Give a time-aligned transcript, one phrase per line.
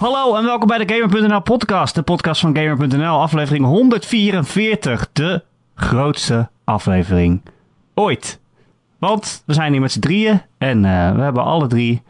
[0.00, 5.42] Hallo en welkom bij de Gamer.nl podcast, de podcast van Gamer.nl, aflevering 144, de
[5.74, 7.42] grootste aflevering
[7.94, 8.40] ooit.
[8.98, 12.02] Want we zijn hier met z'n drieën en uh, we hebben alle drie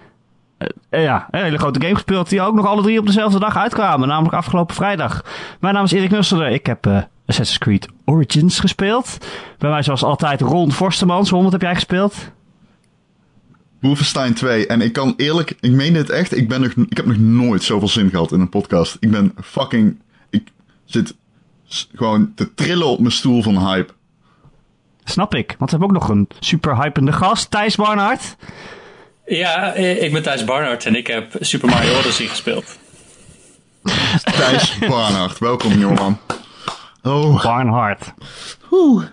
[0.91, 3.57] uh, ja, een hele grote game gespeeld die ook nog alle drie op dezelfde dag
[3.57, 5.25] uitkwamen, namelijk afgelopen vrijdag.
[5.61, 6.86] Mijn naam is Erik Nusselder, ik heb
[7.27, 9.18] Assassin's Creed Origins gespeeld.
[9.59, 12.31] Bij mij zoals altijd Ron Forstemans, Ron, heb jij gespeeld?
[13.80, 14.66] Wolfenstein 2.
[14.66, 17.62] En ik kan eerlijk, ik meen dit echt, ik, ben nog, ik heb nog nooit
[17.62, 18.96] zoveel zin gehad in een podcast.
[19.00, 20.48] Ik ben fucking, ik
[20.84, 21.14] zit
[21.94, 23.93] gewoon te trillen op mijn stoel van hype.
[25.04, 28.36] Snap ik, want we hebben ook nog een super hypende gast, Thijs Barnhart.
[29.26, 32.78] Ja, ik ben Thijs Barnhart en ik heb Super Mario Odyssey gespeeld.
[34.22, 36.19] Thijs Barnhart, welkom jongeman.
[37.03, 37.42] Oh.
[37.42, 38.12] Barnhart.
[38.70, 39.05] Oeh.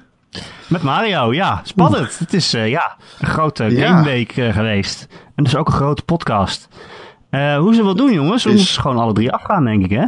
[0.68, 1.62] Met Mario, ja.
[1.64, 2.20] Spannend.
[2.20, 3.88] Het is uh, ja, een grote ja.
[3.88, 5.08] gameweek uh, geweest.
[5.36, 6.68] En dus ook een grote podcast.
[7.32, 8.44] Uh, hoe ze wel doen, jongens?
[8.44, 8.56] We is...
[8.56, 10.06] moeten gewoon alle drie afgaan, denk ik, hè?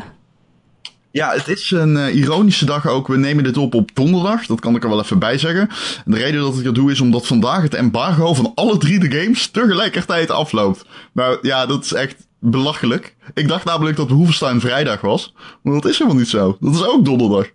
[1.11, 3.07] Ja, het is een uh, ironische dag ook.
[3.07, 4.45] We nemen dit op op donderdag.
[4.45, 5.69] Dat kan ik er wel even bij zeggen.
[6.05, 9.00] En de reden dat ik dat doe is omdat vandaag het embargo van alle drie
[9.00, 10.85] de games tegelijkertijd afloopt.
[11.13, 13.16] Nou ja, dat is echt belachelijk.
[13.33, 15.33] Ik dacht namelijk dat Wolfenstein vrijdag was.
[15.61, 16.57] Maar dat is helemaal niet zo.
[16.59, 17.50] Dat is ook donderdag.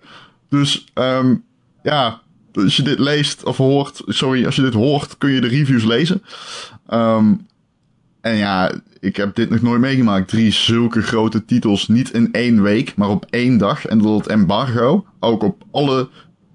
[0.48, 1.44] Dus um,
[1.82, 2.20] ja,
[2.56, 5.84] als je dit leest of hoort, sorry, als je dit hoort, kun je de reviews
[5.84, 6.22] lezen.
[6.92, 7.46] Um,
[8.20, 10.28] en ja, ik heb dit nog nooit meegemaakt.
[10.28, 13.86] Drie zulke grote titels, niet in één week, maar op één dag.
[13.86, 16.08] En dat het embargo ook op alle,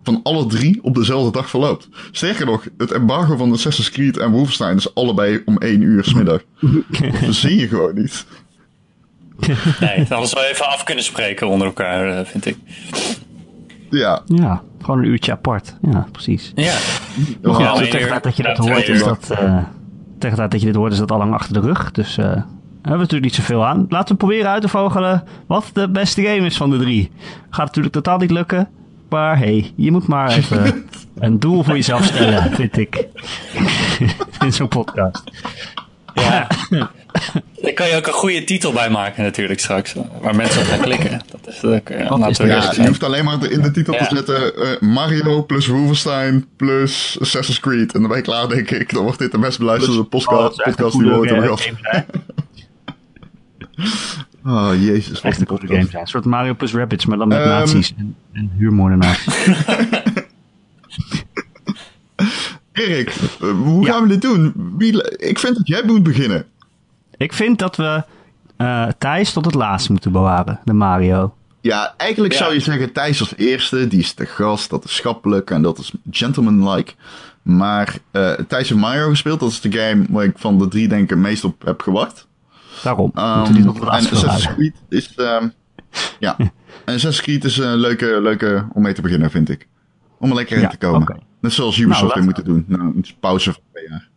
[0.04, 1.88] van alle drie op dezelfde dag verloopt.
[2.12, 6.42] Sterker nog, het embargo van Assassin's Creed en Wolfenstein is allebei om één uur smiddag.
[7.26, 8.26] dat zie je gewoon niet.
[9.80, 12.58] Nee, hadden ze wel even af kunnen spreken onder elkaar, eh, vind ik.
[13.90, 14.22] Ja.
[14.26, 15.76] Ja, gewoon een uurtje apart.
[15.82, 16.52] Ja, precies.
[16.56, 16.76] Ja.
[17.42, 19.30] Maar ja, tegen het dat je dat hoort, is dat...
[19.32, 19.58] Uh,
[20.18, 21.92] tegen het dat je dit hoort, is dat al lang achter de rug.
[21.92, 22.46] Dus uh, hebben
[22.82, 23.86] we natuurlijk niet zoveel aan.
[23.90, 27.12] Laten we proberen uit te vogelen wat de beste game is van de drie.
[27.50, 28.68] Gaat natuurlijk totaal niet lukken.
[29.10, 30.86] Maar hey, je moet maar even
[31.20, 33.08] een doel voor jezelf stellen, vind ik.
[34.46, 35.24] In zo'n podcast.
[36.20, 36.48] Ja.
[37.62, 39.96] Daar kan je ook een goede titel bij maken natuurlijk straks.
[40.22, 41.22] Waar mensen op gaan klikken.
[41.32, 44.08] Dat is ook uh, ja, Je hoeft alleen maar in de titel ja.
[44.08, 47.94] te zetten uh, Mario plus Wolfenstein plus Assassin's Creed.
[47.94, 48.94] En dan ben je klaar denk ik.
[48.94, 51.70] Dan wordt dit de best beluisterde podcast, podcast die we ooit hebben gehad.
[54.46, 55.22] Oh, jezus.
[55.22, 56.02] Echt een goede game zijn.
[56.02, 59.28] Een soort Mario plus Rabbids, maar dan met um, nazi's en, en huurmoordenaars.
[62.80, 63.92] Erik, uh, hoe ja.
[63.92, 64.54] gaan we dit doen?
[64.78, 66.46] Wie, ik vind dat jij moet beginnen.
[67.18, 68.04] Ik vind dat we
[68.58, 71.34] uh, Thijs tot het laatste moeten bewaren, de Mario.
[71.62, 72.40] Ja, eigenlijk ja.
[72.40, 73.88] zou je zeggen Thijs als eerste.
[73.88, 76.94] Die is de gast, dat is schappelijk en dat is gentlemanlike.
[77.42, 79.40] Maar uh, Thijs heeft Mario gespeeld.
[79.40, 81.82] Dat is de game waar ik van de drie denk ik het meest op heb
[81.82, 82.28] gewacht.
[82.84, 83.12] Daarom.
[83.16, 85.14] Um, die tot het en Assassin's Creed is...
[85.18, 85.54] Um,
[86.20, 86.52] ja, en
[86.86, 89.68] Assassin's Creed is een leuke, leuke om mee te beginnen, vind ik.
[90.20, 91.02] Om er lekker in ja, te komen.
[91.02, 91.20] Okay.
[91.40, 92.66] Net zoals Ubisoft nou, weer moeten doen.
[92.68, 94.08] Nou, een pauze van twee jaar.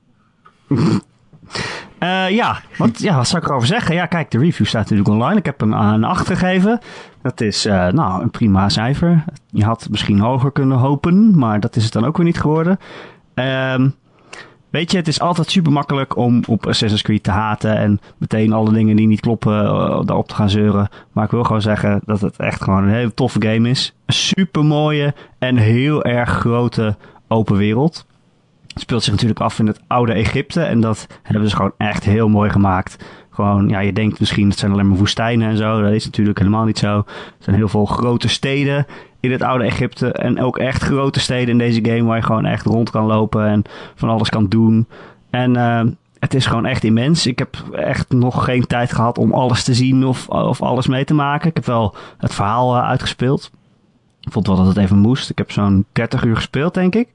[1.99, 3.95] Uh, ja, wat, ja, wat zou ik erover zeggen?
[3.95, 5.39] Ja, kijk, de review staat natuurlijk online.
[5.39, 6.81] Ik heb hem een 8 gegeven.
[7.23, 9.25] Dat is uh, nou, een prima cijfer.
[9.51, 12.79] Je had misschien hoger kunnen hopen, maar dat is het dan ook weer niet geworden.
[13.35, 13.95] Um,
[14.71, 18.53] weet je, het is altijd super makkelijk om op Assassin's Creed te haten en meteen
[18.53, 20.89] alle dingen die niet kloppen uh, daarop te gaan zeuren.
[21.13, 23.95] Maar ik wil gewoon zeggen dat het echt gewoon een hele toffe game is.
[24.07, 26.97] Een super mooie en heel erg grote
[27.33, 28.07] open wereld.
[28.73, 30.63] Het speelt zich natuurlijk af in het oude Egypte.
[30.63, 33.05] En dat hebben ze gewoon echt heel mooi gemaakt.
[33.31, 35.83] Gewoon, ja, je denkt misschien het zijn alleen maar woestijnen en zo.
[35.83, 36.97] Dat is natuurlijk helemaal niet zo.
[36.97, 37.05] Er
[37.39, 38.87] zijn heel veel grote steden
[39.21, 40.13] in het oude Egypte.
[40.13, 43.47] En ook echt grote steden in deze game waar je gewoon echt rond kan lopen
[43.47, 43.63] en
[43.95, 44.87] van alles kan doen.
[45.31, 45.83] En uh,
[46.19, 47.27] het is gewoon echt immens.
[47.27, 51.05] Ik heb echt nog geen tijd gehad om alles te zien of, of alles mee
[51.05, 51.49] te maken.
[51.49, 53.51] Ik heb wel het verhaal uh, uitgespeeld.
[54.21, 55.31] Ik vond wel dat het even moest.
[55.31, 57.09] Ik heb zo'n 30 uur gespeeld, denk ik.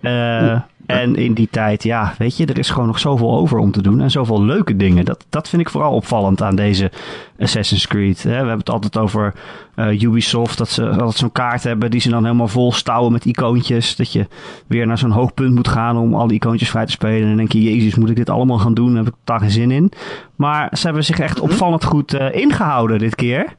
[0.00, 3.70] Uh, en in die tijd, ja, weet je, er is gewoon nog zoveel over om
[3.70, 4.00] te doen.
[4.00, 5.04] En zoveel leuke dingen.
[5.04, 6.90] Dat, dat vind ik vooral opvallend aan deze
[7.38, 8.22] Assassin's Creed.
[8.22, 8.30] Hè.
[8.30, 9.34] We hebben het altijd over
[9.76, 10.58] uh, Ubisoft.
[10.58, 13.96] Dat ze altijd zo'n kaart hebben die ze dan helemaal vol stouwen met icoontjes.
[13.96, 14.26] Dat je
[14.66, 17.22] weer naar zo'n hoog punt moet gaan om al die icoontjes vrij te spelen.
[17.22, 18.94] En dan denk je, jezus, moet ik dit allemaal gaan doen?
[18.94, 19.92] Daar heb ik daar geen zin in.
[20.36, 21.44] Maar ze hebben zich echt mhm.
[21.44, 23.56] opvallend goed uh, ingehouden dit keer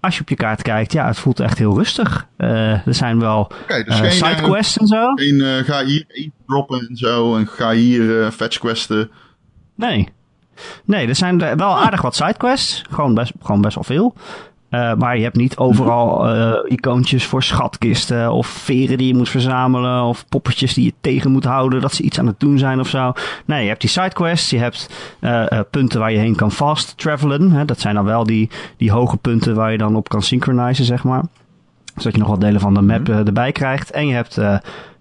[0.00, 2.26] als je op je kaart kijkt, ja, het voelt echt heel rustig.
[2.38, 5.14] Uh, er zijn wel okay, dus uh, sidequests en zo.
[5.14, 7.36] Geen, uh, ga hier iets droppen en zo.
[7.36, 9.10] En ga hier fetch questen.
[9.76, 10.08] Nee.
[10.84, 12.82] Nee, er zijn wel aardig wat sidequests.
[12.90, 14.14] Gewoon best, gewoon best wel veel.
[14.70, 19.28] Uh, maar je hebt niet overal uh, icoontjes voor schatkisten of veren die je moet
[19.28, 22.80] verzamelen of poppetjes die je tegen moet houden dat ze iets aan het doen zijn
[22.80, 23.12] of zo.
[23.44, 24.90] Nee, je hebt die sidequests, je hebt
[25.20, 27.52] uh, punten waar je heen kan fast travelen.
[27.52, 27.64] Hè?
[27.64, 31.04] Dat zijn dan wel die, die hoge punten waar je dan op kan synchronizen, zeg
[31.04, 31.24] maar.
[31.96, 33.90] Zodat je nog wat delen van de map uh, erbij krijgt.
[33.90, 34.40] En je hebt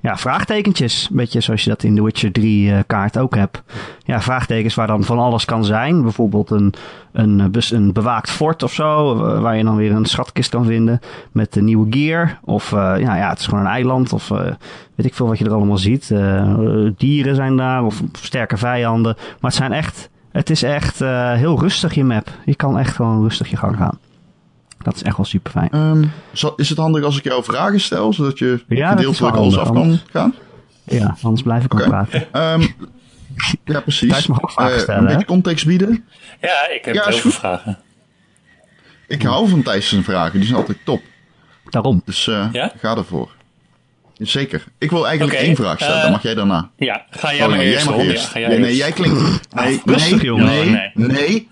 [0.02, 1.08] ja, vraagtekentjes.
[1.10, 3.64] Een beetje zoals je dat in The Witcher 3 uh, kaart ook hebt.
[4.04, 6.02] Ja, vraagtekens waar dan van alles kan zijn.
[6.02, 6.74] Bijvoorbeeld een,
[7.12, 9.16] een, een bewaakt fort of zo.
[9.42, 11.00] Waar je dan weer een schatkist kan vinden.
[11.32, 12.40] Met de nieuwe gear.
[12.44, 14.14] Of ja, ja, het is gewoon een eiland.
[14.14, 14.28] Of
[14.96, 16.08] weet ik veel wat je er allemaal ziet.
[16.98, 17.84] dieren zijn daar.
[17.84, 19.16] Of sterke vijanden.
[19.16, 20.10] Maar het zijn echt...
[20.32, 21.00] Het is echt
[21.36, 22.30] heel rustig je map.
[22.46, 24.00] Je kan echt gewoon rustig je gang gaan.
[24.84, 25.76] Dat is echt wel super fijn.
[25.76, 26.12] Um,
[26.56, 30.00] is het handig als ik jou vragen stel, zodat je ja, gedeeltelijk alles af kan
[30.12, 30.36] gaan?
[30.84, 31.86] Ja, anders blijf ik okay.
[31.86, 32.62] ook praten.
[32.62, 32.68] Um,
[33.74, 34.12] ja, precies.
[34.12, 35.02] Thijs mag ook vragen uh, stellen.
[35.02, 36.06] Een beetje context bieden.
[36.42, 37.78] Ja, ik heb ja, heel veel vragen.
[39.08, 41.02] Ik hou van Thijs' vragen, die zijn altijd top.
[41.70, 42.02] Daarom.
[42.06, 42.72] Dus uh, ja?
[42.78, 43.32] ga ervoor.
[44.18, 44.64] Zeker.
[44.78, 46.70] Ik wil eigenlijk okay, één vraag stellen, uh, dan mag jij daarna.
[46.76, 47.86] Ja, ga jij oh, maar eerst.
[47.86, 48.34] Jij mag eerst.
[48.34, 49.54] Ja, nee, nee, jij klinkt...
[49.54, 51.50] Nee, nee, nee, nee, nee.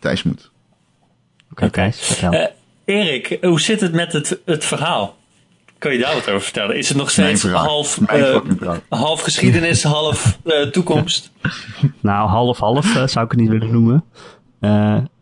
[0.00, 0.52] Thijs moet.
[1.54, 2.32] Oké, okay, vertel.
[2.34, 2.44] Uh,
[2.84, 5.16] Erik, hoe zit het met het, het verhaal?
[5.78, 6.76] Kan je daar wat over vertellen?
[6.76, 8.38] Is het nog steeds half, uh,
[8.88, 11.32] half geschiedenis, half uh, toekomst?
[12.00, 14.04] nou, half-half zou ik het niet willen noemen.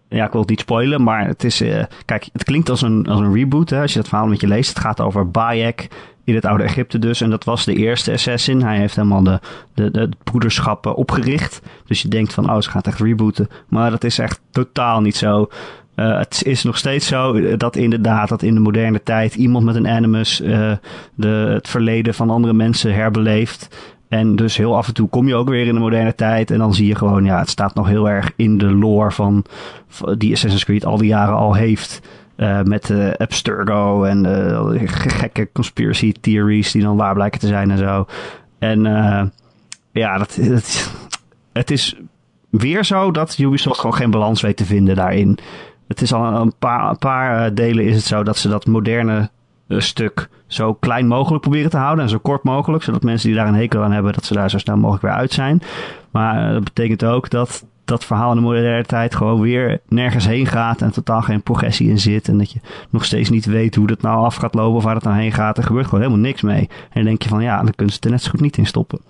[0.09, 1.63] ja, ik wil het niet spoilen, maar het is...
[2.05, 4.47] kijk, het klinkt als een, als een reboot, hè, als je dat verhaal met je
[4.47, 4.69] leest.
[4.69, 5.89] Het gaat over Bayek
[6.25, 7.21] in het oude Egypte dus.
[7.21, 8.63] En dat was de eerste assassin.
[8.63, 9.41] Hij heeft helemaal de,
[9.75, 11.63] de, de broederschappen opgericht.
[11.87, 13.49] Dus je denkt van, oh, ze gaat echt rebooten.
[13.69, 15.49] Maar dat is echt totaal niet zo.
[16.03, 19.75] Uh, het is nog steeds zo dat inderdaad dat in de moderne tijd iemand met
[19.75, 20.73] een animus uh,
[21.15, 23.69] de, het verleden van andere mensen herbeleeft.
[24.09, 26.51] En dus heel af en toe kom je ook weer in de moderne tijd.
[26.51, 29.45] En dan zie je gewoon, ja, het staat nog heel erg in de lore van,
[30.19, 32.01] die Assassin's Creed al die jaren al heeft.
[32.37, 37.71] Uh, met uh, Abstergo en uh, gekke conspiracy theories die dan waar blijken te zijn
[37.71, 38.07] en zo.
[38.59, 38.83] En
[39.93, 40.93] ja, dat, dat,
[41.53, 41.97] het is
[42.51, 45.39] weer zo dat Ubisoft gewoon geen balans weet te vinden daarin.
[45.93, 49.31] Het is al een paar, paar eh, delen is het zo dat ze dat moderne
[49.69, 53.37] uh, stuk zo klein mogelijk proberen te houden en zo kort mogelijk, zodat mensen die
[53.37, 55.63] daar een hekel aan hebben, dat ze daar zo snel mogelijk weer uit zijn.
[56.11, 60.27] Maar uh, dat betekent ook dat dat verhaal in de moderne tijd gewoon weer nergens
[60.27, 62.29] heen gaat en totaal geen progressie in zit.
[62.29, 62.61] En dat je
[62.91, 65.33] nog steeds niet weet hoe dat nou af gaat lopen of waar het nou heen
[65.33, 65.59] gaat.
[65.59, 66.69] Er gebeurt gewoon helemaal niks mee.
[66.69, 68.67] En dan denk je van ja, dan kunnen ze er net zo goed niet in
[68.67, 69.01] stoppen.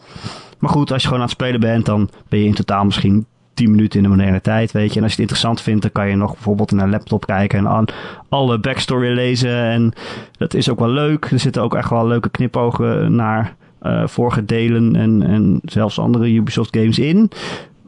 [0.58, 3.26] Maar goed, als je gewoon aan het spelen bent, dan ben je in totaal misschien
[3.62, 4.96] 10 minuten in de moderne tijd, weet je.
[4.96, 7.58] En als je het interessant vindt, dan kan je nog bijvoorbeeld naar een laptop kijken
[7.58, 7.84] en aan
[8.28, 9.54] alle backstory lezen.
[9.54, 9.92] En
[10.38, 11.30] dat is ook wel leuk.
[11.30, 16.32] Er zitten ook echt wel leuke knipogen naar uh, vorige delen en, en zelfs andere
[16.32, 17.30] Ubisoft games in.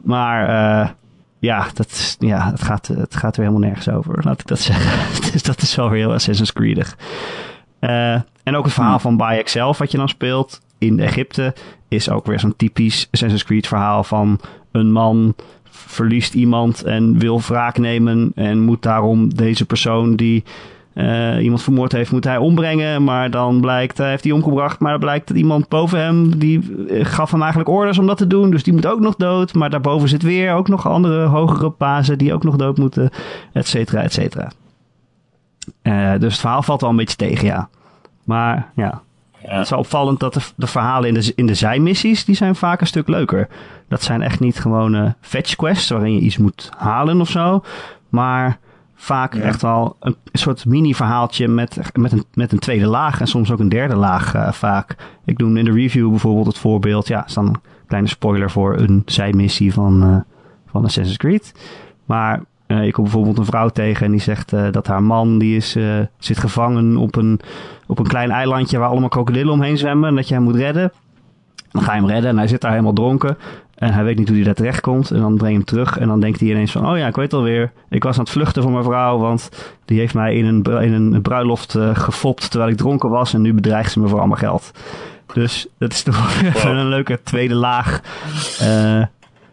[0.03, 0.89] Maar uh,
[1.39, 4.91] ja, dat, ja het, gaat, het gaat er helemaal nergens over, laat ik dat zeggen.
[5.31, 6.97] dus dat is wel weer heel Assassin's Creedig.
[7.79, 8.13] Uh,
[8.43, 11.53] en ook het verhaal van Bayek zelf, wat je dan speelt in Egypte,
[11.87, 14.39] is ook weer zo'n typisch Assassin's Creed verhaal van
[14.71, 15.35] een man
[15.75, 20.43] verliest iemand en wil wraak nemen en moet daarom deze persoon die
[20.95, 23.03] uh, iemand vermoord heeft, moet hij ombrengen.
[23.03, 26.85] Maar dan blijkt, hij heeft hij omgebracht, maar dan blijkt dat iemand boven hem, die
[26.89, 28.51] eh, gaf hem eigenlijk orders om dat te doen.
[28.51, 29.53] Dus die moet ook nog dood.
[29.53, 33.09] Maar daarboven zit weer ook nog andere hogere pazen die ook nog dood moeten,
[33.53, 34.51] et cetera, et cetera.
[35.83, 37.69] Uh, dus het verhaal valt wel een beetje tegen, ja.
[38.23, 39.01] Maar ja,
[39.37, 42.55] het is wel opvallend dat de, de, verhalen in de, in de zijmissies, die zijn
[42.55, 43.47] vaak een stuk leuker.
[43.87, 47.63] Dat zijn echt niet gewone fetch quests waarin je iets moet halen of zo.
[48.09, 48.59] Maar
[48.95, 53.51] vaak echt wel een, soort mini-verhaaltje met, met, een, met een tweede laag en soms
[53.51, 54.95] ook een derde laag uh, vaak.
[55.25, 58.77] Ik noem in de review bijvoorbeeld het voorbeeld, ja, is dan een kleine spoiler voor
[58.77, 60.17] een zijmissie van, uh,
[60.65, 61.53] van Assassin's Creed.
[62.05, 65.37] Maar uh, ik kom bijvoorbeeld een vrouw tegen en die zegt uh, dat haar man
[65.37, 67.39] die is, uh, zit gevangen op een,
[67.87, 70.91] op een klein eilandje waar allemaal krokodillen omheen zwemmen en dat je hem moet redden.
[71.71, 73.37] Dan ga je hem redden en hij zit daar helemaal dronken.
[73.75, 75.11] En hij weet niet hoe hij daar terecht komt.
[75.11, 75.97] En dan breng je hem terug.
[75.97, 76.89] En dan denkt hij ineens van...
[76.89, 77.71] Oh ja, ik weet alweer.
[77.89, 79.17] Ik was aan het vluchten voor mijn vrouw.
[79.17, 79.49] Want
[79.85, 83.33] die heeft mij in een, in een bruiloft uh, gefopt terwijl ik dronken was.
[83.33, 84.71] En nu bedreigt ze me voor allemaal geld.
[85.33, 88.01] Dus dat is toch even een leuke tweede laag.
[88.61, 89.03] Uh,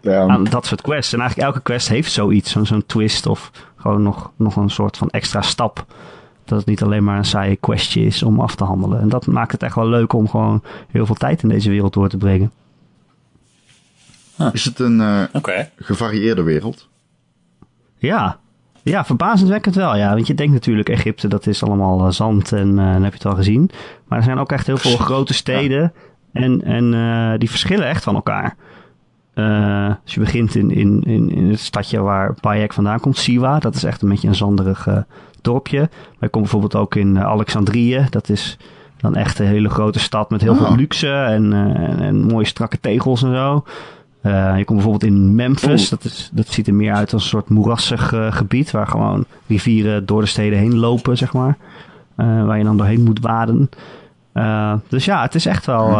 [0.00, 0.26] ja.
[0.26, 1.12] aan dat soort quests.
[1.12, 2.50] En eigenlijk elke quest heeft zoiets.
[2.50, 5.84] Zo'n zo'n twist of gewoon nog, nog een soort van extra stap.
[6.44, 9.00] Dat het niet alleen maar een saaie questje is om af te handelen.
[9.00, 11.92] En dat maakt het echt wel leuk om gewoon heel veel tijd in deze wereld
[11.92, 12.52] door te brengen.
[14.52, 15.22] Is het een uh,
[15.76, 16.88] gevarieerde wereld?
[17.96, 18.38] Ja.
[18.82, 19.96] Ja, verbazendwekkend wel.
[19.96, 23.12] Ja, want je denkt natuurlijk Egypte, dat is allemaal uh, zand en uh, dan heb
[23.12, 23.70] je het al gezien.
[24.08, 25.92] Maar er zijn ook echt heel veel grote steden.
[26.32, 28.56] En, en die verschillen echt van elkaar.
[29.34, 33.58] Uh, dus je begint in, in, in, in het stadje waar Bayek vandaan komt, Siwa.
[33.58, 34.96] Dat is echt een beetje een zanderig uh,
[35.40, 35.78] dorpje.
[35.78, 38.06] Maar je komt bijvoorbeeld ook in Alexandrië.
[38.10, 38.58] Dat is
[38.96, 40.76] dan echt een hele grote stad met heel veel oh.
[40.76, 43.64] luxe en, en, en, mooie strakke tegels en zo.
[44.22, 45.88] Uh, je komt bijvoorbeeld in Memphis.
[45.88, 48.70] Dat, is, dat ziet er meer uit als een soort moerassig uh, gebied.
[48.70, 51.56] Waar gewoon rivieren door de steden heen lopen, zeg maar.
[52.16, 53.70] Uh, waar je dan doorheen moet waden.
[54.88, 55.98] dus ja, het is echt wel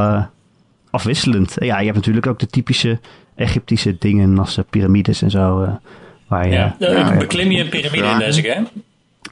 [0.90, 1.54] afwisselend.
[1.58, 2.98] Ja, je hebt natuurlijk ook de typische
[3.34, 5.78] Egyptische dingen als piramides en zo.
[6.26, 8.66] waar je, ja, ja, beklim je een piramide in deze game?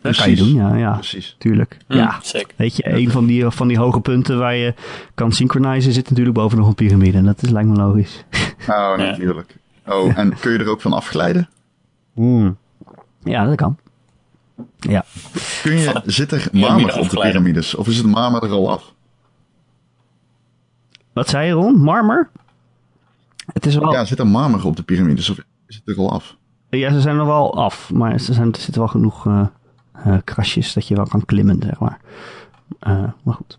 [0.03, 0.75] Dat kan je doen, ja.
[0.75, 1.37] ja Precies.
[1.39, 1.77] Tuurlijk.
[1.89, 2.55] Mm, ja, zeker.
[2.57, 4.75] Weet je, een van die, van die hoge punten waar je
[5.15, 7.19] kan synchronizen zit natuurlijk boven nog een piramide.
[7.19, 8.25] En dat is, lijkt me logisch.
[8.69, 9.57] Oh, natuurlijk.
[9.87, 11.49] Oh, en kun je er ook van afglijden?
[12.15, 12.57] Mm.
[13.25, 13.79] Ja, dat kan.
[14.79, 15.05] Ja.
[15.63, 17.75] Kun je, zit er marmer op de piramides?
[17.75, 18.93] Of is het marmer er al af?
[21.13, 21.79] Wat zei je, Ron?
[21.79, 22.31] Marmer?
[23.53, 23.93] Het is wel...
[23.93, 25.31] Ja, zit er marmer op de piramides?
[25.31, 26.37] Of is het er al af?
[26.71, 27.91] Ja, ze zijn er wel af.
[27.93, 29.27] Maar er, zijn, er zitten wel genoeg...
[29.27, 29.47] Uh,
[30.25, 31.99] krasjes dat je wel kan klimmen, zeg maar.
[32.89, 33.59] Uh, maar goed.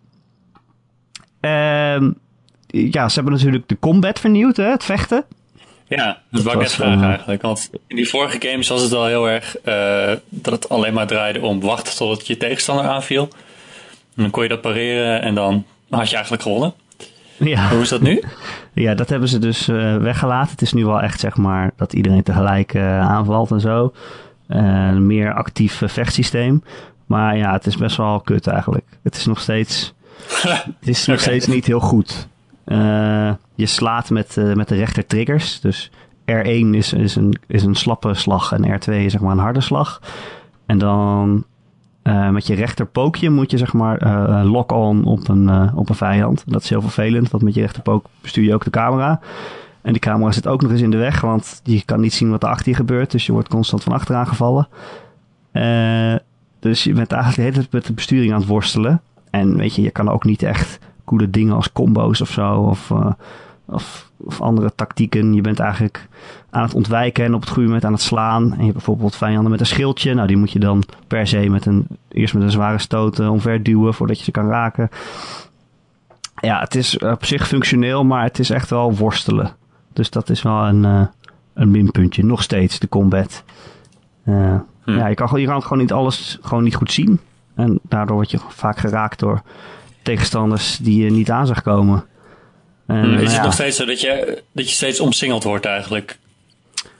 [1.41, 2.11] Uh,
[2.91, 5.23] ja, ze hebben natuurlijk de combat vernieuwd, hè, het vechten.
[5.87, 7.41] Ja, dat wou ik net vragen eigenlijk.
[7.41, 11.07] Want in die vorige games was het al heel erg uh, dat het alleen maar
[11.07, 13.27] draaide om wachten totdat je tegenstander aanviel.
[14.15, 16.73] En dan kon je dat pareren en dan had je eigenlijk gewonnen.
[17.37, 17.69] Ja.
[17.69, 18.23] Hoe is dat nu?
[18.73, 20.51] Ja, dat hebben ze dus uh, weggelaten.
[20.51, 23.93] Het is nu wel echt, zeg maar, dat iedereen tegelijk uh, aanvalt en zo.
[24.57, 26.63] Een meer actief vechtsysteem.
[27.05, 28.85] Maar ja, het is best wel kut eigenlijk.
[29.03, 29.93] Het is nog steeds,
[30.79, 32.27] het is nog steeds niet heel goed.
[32.65, 35.59] Uh, je slaat met, uh, met de rechter triggers.
[35.59, 35.91] Dus
[36.25, 39.61] R1 is, is, een, is een slappe slag en R2 is zeg maar een harde
[39.61, 40.01] slag.
[40.65, 41.43] En dan
[42.03, 43.99] uh, met je rechterpookje moet je zeg maar
[44.45, 46.43] lock-on op een, op een vijand.
[46.45, 49.19] Dat is heel vervelend, want met je rechterpook bestuur je ook de camera.
[49.81, 52.29] En die camera zit ook nog eens in de weg, want je kan niet zien
[52.29, 53.11] wat er achter je gebeurt.
[53.11, 54.67] Dus je wordt constant van achteraan gevallen.
[55.53, 56.15] Uh,
[56.59, 59.01] dus je bent eigenlijk de hele tijd met de besturing aan het worstelen.
[59.29, 62.53] En weet je, je kan ook niet echt coole dingen als combo's of zo.
[62.53, 63.11] Of, uh,
[63.65, 65.33] of, of, andere tactieken.
[65.33, 66.07] Je bent eigenlijk
[66.49, 68.43] aan het ontwijken en op het goede moment aan het slaan.
[68.43, 70.13] En je hebt bijvoorbeeld vijanden met een schildje.
[70.13, 73.31] Nou, die moet je dan per se met een, eerst met een zware stoot uh,
[73.31, 74.89] omver duwen voordat je ze kan raken.
[76.35, 79.55] Ja, het is op zich functioneel, maar het is echt wel worstelen.
[79.93, 81.05] Dus dat is wel een, uh,
[81.53, 82.23] een minpuntje.
[82.23, 83.43] Nog steeds, de combat.
[84.25, 84.91] Uh, hm.
[84.91, 87.19] Ja, je kan, je kan gewoon niet alles gewoon niet goed zien.
[87.55, 89.41] En daardoor word je vaak geraakt door
[90.01, 92.05] tegenstanders die je niet aan zag komen.
[92.87, 93.13] En, hm.
[93.13, 93.43] Is het ja.
[93.43, 96.19] nog steeds zo dat je, dat je steeds omsingeld wordt eigenlijk?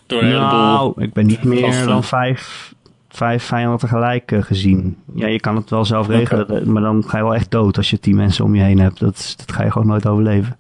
[0.06, 2.71] Door een nou, ik ben niet meer dan vijf,
[3.12, 4.98] vijf vijanden tegelijk uh, gezien.
[5.14, 6.64] Ja, je kan het wel zelf regelen, okay.
[6.64, 9.00] maar dan ga je wel echt dood als je tien mensen om je heen hebt.
[9.00, 10.58] Dat, dat ga je gewoon nooit overleven.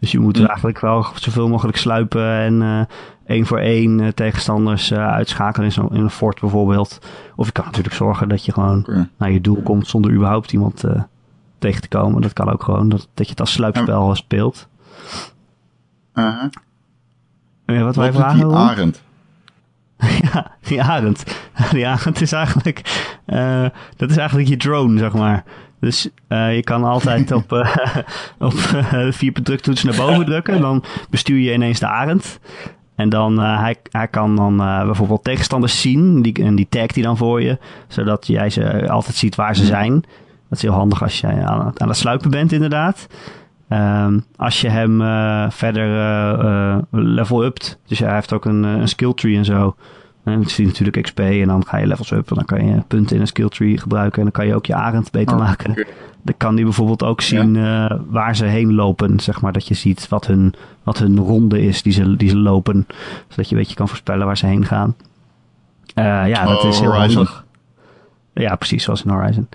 [0.00, 2.80] Dus je moet er eigenlijk wel zoveel mogelijk sluipen en uh,
[3.26, 6.98] één voor één tegenstanders uitschakelen in, zo, in een fort bijvoorbeeld.
[7.36, 9.08] Of je kan natuurlijk zorgen dat je gewoon okay.
[9.16, 10.84] naar je doel komt zonder überhaupt iemand
[11.58, 12.22] tegen te komen.
[12.22, 14.68] Dat kan ook gewoon, dat, dat je het als sluipspel speelt.
[16.12, 16.44] -huh.
[17.66, 18.48] Ja, wat, wij vragen?
[18.48, 19.02] Die arend?
[20.32, 21.24] ja, die arend.
[21.72, 22.82] Die arend is eigenlijk,
[23.96, 25.44] dat is eigenlijk je drone, zeg maar.
[25.80, 27.76] Dus uh, je kan altijd op, uh,
[28.38, 28.52] op
[29.10, 30.60] vier druktoets naar boven drukken.
[30.60, 32.40] Dan bestuur je ineens de arend.
[32.96, 36.22] En dan hij, hij kan dan bijvoorbeeld tegenstanders zien.
[36.22, 37.58] Die, en die tagt hij dan voor je.
[37.88, 39.92] Zodat jij ze altijd ziet waar ze zijn.
[40.48, 43.06] Dat is heel handig als je aan, aan het sluipen bent, inderdaad.
[43.68, 45.00] Um, als je hem
[45.52, 45.88] verder
[46.90, 47.78] level upt.
[47.86, 49.76] Dus hij heeft ook een, een skill tree en zo.
[50.24, 52.28] En dan zie je natuurlijk XP en dan ga je levels up.
[52.30, 54.16] En dan kan je punten in een skill tree gebruiken.
[54.18, 55.86] En dan kan je ook je arend beter oh, maken.
[56.22, 57.90] Dan kan die bijvoorbeeld ook zien ja.
[57.90, 59.20] uh, waar ze heen lopen.
[59.20, 62.36] Zeg maar dat je ziet wat hun, wat hun ronde is die ze, die ze
[62.36, 62.86] lopen.
[63.28, 64.96] Zodat je een beetje kan voorspellen waar ze heen gaan.
[65.94, 67.14] Uh, ja, dat oh, is heel Horizon.
[67.14, 67.44] handig.
[68.32, 69.48] Ja, precies zoals in Horizon.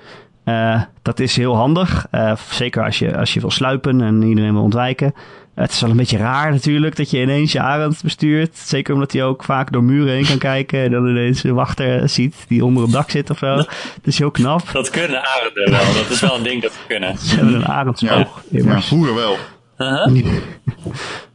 [0.45, 2.05] Uh, dat is heel handig.
[2.49, 5.13] zeker als je, als je wil sluipen en iedereen wil ontwijken.
[5.55, 8.57] Het is wel een beetje raar natuurlijk dat je ineens je arend bestuurt.
[8.57, 10.83] Zeker omdat hij ook vaak door muren heen kan kijken.
[10.83, 13.55] En dan ineens een wachter ziet die onder het dak zit of zo.
[13.55, 13.67] Dat
[14.03, 14.71] is heel knap.
[14.71, 15.93] Dat kunnen arenden wel.
[15.93, 17.17] Dat is wel een ding dat we kunnen.
[17.17, 18.43] Ze hebben een arendspoog.
[18.49, 19.37] Ja, ja, vroeger wel.
[19.77, 20.25] Uh -huh.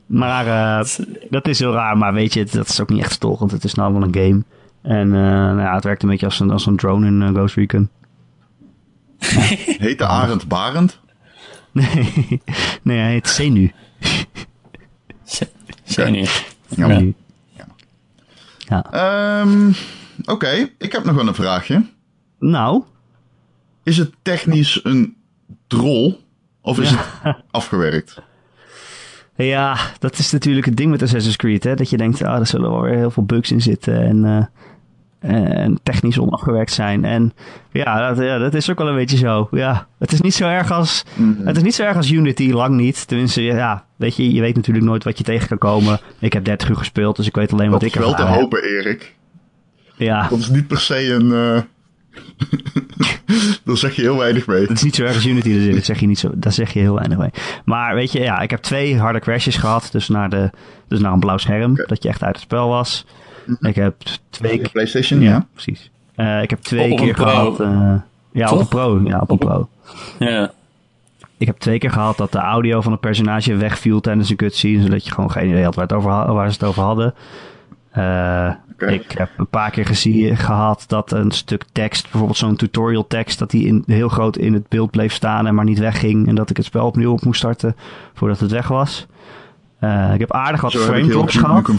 [0.06, 0.86] maar uh,
[1.30, 1.98] dat is heel raar.
[1.98, 3.50] Maar weet je, dat is ook niet echt storend.
[3.50, 4.42] Het is nou wel een game.
[4.82, 7.28] En uh, nou ja, het werkt een beetje als een, als een drone in uh,
[7.28, 7.88] Ghost Recon.
[9.84, 10.98] Heet de arend Barend?
[11.72, 12.42] Nee,
[12.82, 13.72] nee hij heet Zenu.
[15.84, 16.26] Zenu.
[16.76, 17.12] Ja.
[18.58, 19.40] ja.
[19.40, 19.74] Um,
[20.20, 20.74] Oké, okay.
[20.78, 21.84] ik heb nog wel een vraagje.
[22.38, 22.82] Nou?
[23.82, 25.16] Is het technisch een
[25.66, 26.20] drol
[26.60, 27.04] of is ja.
[27.22, 28.22] het afgewerkt?
[29.36, 31.64] Ja, dat is natuurlijk het ding met Assassin's Creed.
[31.64, 31.74] Hè?
[31.74, 34.02] Dat je denkt, ah, er zullen wel weer heel veel bugs in zitten.
[34.02, 34.44] En, uh,
[35.20, 37.04] en technisch onafgewerkt zijn.
[37.04, 37.32] En
[37.72, 39.48] ja dat, ja, dat is ook wel een beetje zo.
[39.50, 41.46] Ja, het is niet zo erg als, Mhm.
[41.46, 43.06] het is niet zo erg als Unity, lang niet.
[43.08, 46.00] Tenminste, ja, weet je, je weet natuurlijk nooit wat je tegen kan komen.
[46.18, 48.22] Ik heb 30 uur gespeeld, dus ik weet alleen wat Dat ik is wel te
[48.24, 48.34] heb.
[48.40, 49.14] hopen, Erik.
[49.96, 51.32] Ja, Dat is niet per se een...
[51.32, 51.62] eh
[53.64, 54.60] Daar zeg je heel weinig mee.
[54.60, 56.30] Het is niet zo erg als Unity, dus dat zeg je niet zo.
[56.34, 57.30] Daar zeg je heel weinig mee.
[57.64, 59.88] Maar weet je, ja, ik heb twee harde crashes gehad.
[59.92, 60.50] Dus naar, de,
[60.88, 63.06] dus naar een blauw scherm, dat je echt uit het spel was.
[63.60, 63.94] Ik heb
[64.30, 65.46] twee De PlayStation, ja.
[65.52, 65.90] precies.
[66.14, 67.24] Eh, ik heb twee Op keer Pro.
[67.24, 67.60] gehad.
[67.60, 67.94] eh,
[68.32, 69.00] ja, op een pro.
[69.04, 69.68] Ja, op een pro.
[70.18, 70.52] Ja.
[71.36, 74.82] Ik heb twee keer gehad dat de audio van een personage wegviel tijdens een cutscene,
[74.82, 77.14] zodat je gewoon geen idee had waar, het over, waar ze het over hadden.
[77.90, 78.50] Eh.
[78.78, 83.38] Ik heb een paar keer gezien, gehad dat een stuk tekst, bijvoorbeeld zo'n tutorial tekst,
[83.38, 86.28] dat die in, heel groot in het beeld bleef staan en maar niet wegging.
[86.28, 87.76] En dat ik het spel opnieuw op moest starten
[88.14, 89.06] voordat het weg was.
[89.78, 91.70] Eh, ik heb aardig wat frame drops gehad.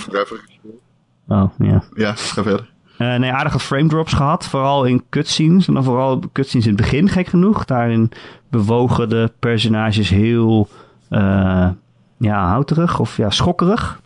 [1.30, 1.84] Oh, ja.
[1.96, 2.70] Ja, ga verder.
[2.98, 4.46] Eh, nee, aardig wat frame drops gehad.
[4.46, 5.68] Vooral in cutscenes.
[5.68, 7.66] En dan vooral cutscenes in het begin, gek genoeg.
[7.66, 8.12] Daarin
[8.50, 10.68] bewogen de personages heel
[11.10, 11.68] eh,
[12.18, 14.02] ja, houterig of ja, schokkerig.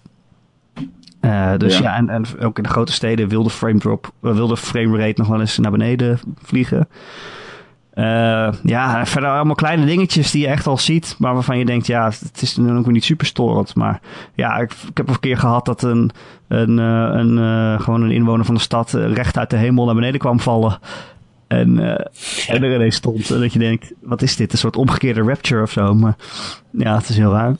[1.19, 1.95] Eh, dus ja, Ja.
[1.95, 5.39] en, en ook in de grote steden wilde frame drop, wilde frame rate nog wel
[5.39, 6.87] eens naar beneden vliegen.
[7.93, 11.87] Eh, ja, verder allemaal kleine dingetjes die je echt al ziet, maar waarvan je denkt,
[11.87, 13.75] ja, het is dan ook weer niet super storend.
[13.75, 13.99] Maar
[14.35, 16.11] ja, ik, ik heb een keer gehad dat een,
[16.47, 19.95] een, eh, een, eh, gewoon een inwoner van de stad recht uit de hemel naar
[19.95, 20.79] beneden kwam vallen.
[21.47, 21.79] En,
[22.47, 23.29] en er ineens stond.
[23.31, 24.51] En dat je denkt, wat is dit?
[24.51, 25.93] Een soort omgekeerde rapture of zo.
[25.93, 26.15] Maar
[26.71, 27.55] ja, het is heel raar.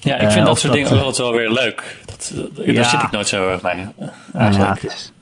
[0.00, 1.96] Ja, ik vind dat soort dat, dingen altijd wel weer leuk.
[2.06, 2.32] Dat,
[2.64, 2.72] Ja.
[2.72, 3.72] Daar zit ik nooit zo erg mee.
[3.96, 5.12] eh, Nou ja, het is,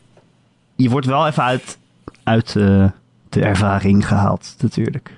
[0.77, 1.79] je wordt wel even uit,
[2.23, 2.57] uit
[3.41, 5.11] de ervaring gehaald, natuurlijk.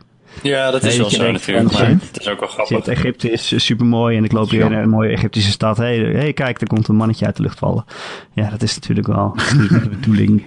[0.42, 1.72] Ja, dat is Nee, wel zo natuurlijk.
[1.72, 2.76] Maar het is ook wel grappig.
[2.76, 5.76] ziet, Egypte is super mooi en ik loop hier in een mooie Egyptische stad.
[5.76, 7.84] Hé, hey, hey, kijk, er komt een mannetje uit de lucht vallen.
[8.32, 10.44] Ja, dat is natuurlijk wel niet de bedoeling.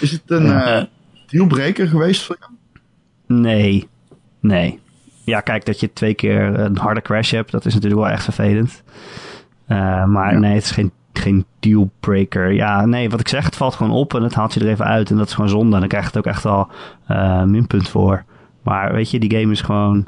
[0.00, 0.82] Is het een eh,
[1.26, 2.52] dealbreaker geweest voor jou?
[3.40, 3.88] Nee,
[4.40, 4.78] nee.
[5.24, 8.24] Ja, kijk, dat je twee keer een harde crash hebt, dat is natuurlijk wel echt
[8.24, 8.82] vervelend.
[9.66, 10.38] Eh, maar Ja.
[10.38, 12.52] nee, het is geen, geen dealbreaker.
[12.52, 14.84] Ja, nee, wat ik zeg, het valt gewoon op en het haalt je er even
[14.84, 15.10] uit.
[15.10, 15.74] En dat is gewoon zonde.
[15.74, 16.68] En dan krijg je het ook echt wel
[17.06, 18.24] eh minpunt voor.
[18.62, 20.04] Maar weet je, die game is gewoon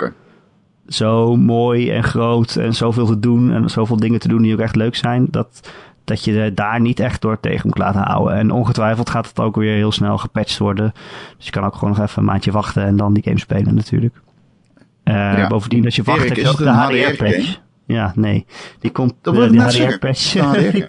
[0.89, 3.53] zo mooi en groot en zoveel te doen.
[3.53, 5.27] En zoveel dingen te doen die ook echt leuk zijn.
[5.31, 5.71] Dat,
[6.05, 8.35] dat je daar niet echt door tegen moet laten houden.
[8.37, 10.93] En ongetwijfeld gaat het ook weer heel snel gepatcht worden.
[11.37, 13.75] Dus je kan ook gewoon nog even een maandje wachten en dan die game spelen
[13.75, 14.21] natuurlijk.
[15.03, 15.47] Eh, Ja.
[15.47, 17.61] Bovendien, als je wacht, Erik, heb je is ook de HDR-patch.
[17.87, 18.47] Ja, nee.
[18.79, 19.61] Die komt, Dat ik die.
[19.61, 20.87] HDR-patch de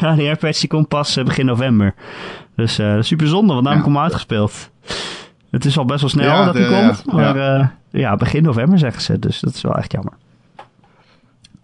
[0.00, 1.94] HDR-patch die komt pas eh, begin november.
[2.56, 3.88] Dus eh, super zonde, want daarom Ja.
[3.88, 4.70] komt uitgespeeld.
[5.50, 7.02] Het is al best wel snel Ja, dat hij komt.
[7.06, 7.12] ja.
[7.12, 7.72] Maar ja.
[7.90, 9.18] ja, begin november zeggen ze.
[9.18, 10.12] Dus dat is wel echt jammer.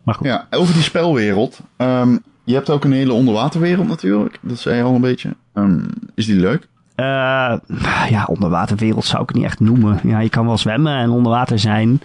[0.03, 0.27] Maar goed.
[0.27, 1.61] Ja, over die spelwereld.
[1.77, 4.39] Ehm, je hebt ook een hele onderwaterwereld natuurlijk.
[4.41, 5.35] Dat zei je al een beetje.
[5.55, 5.81] Ehm,
[6.15, 6.69] is die leuk?
[8.09, 10.01] Ja, onderwaterwereld zou ik het niet echt noemen.
[10.03, 12.01] Ja, je kan wel zwemmen en onder water zijn.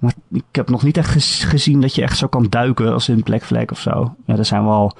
[0.00, 3.08] Maar ik heb nog niet echt gez- gezien dat je echt zo kan duiken als
[3.08, 4.14] in Black Flag of zo.
[4.26, 4.96] Ja, er zijn wel...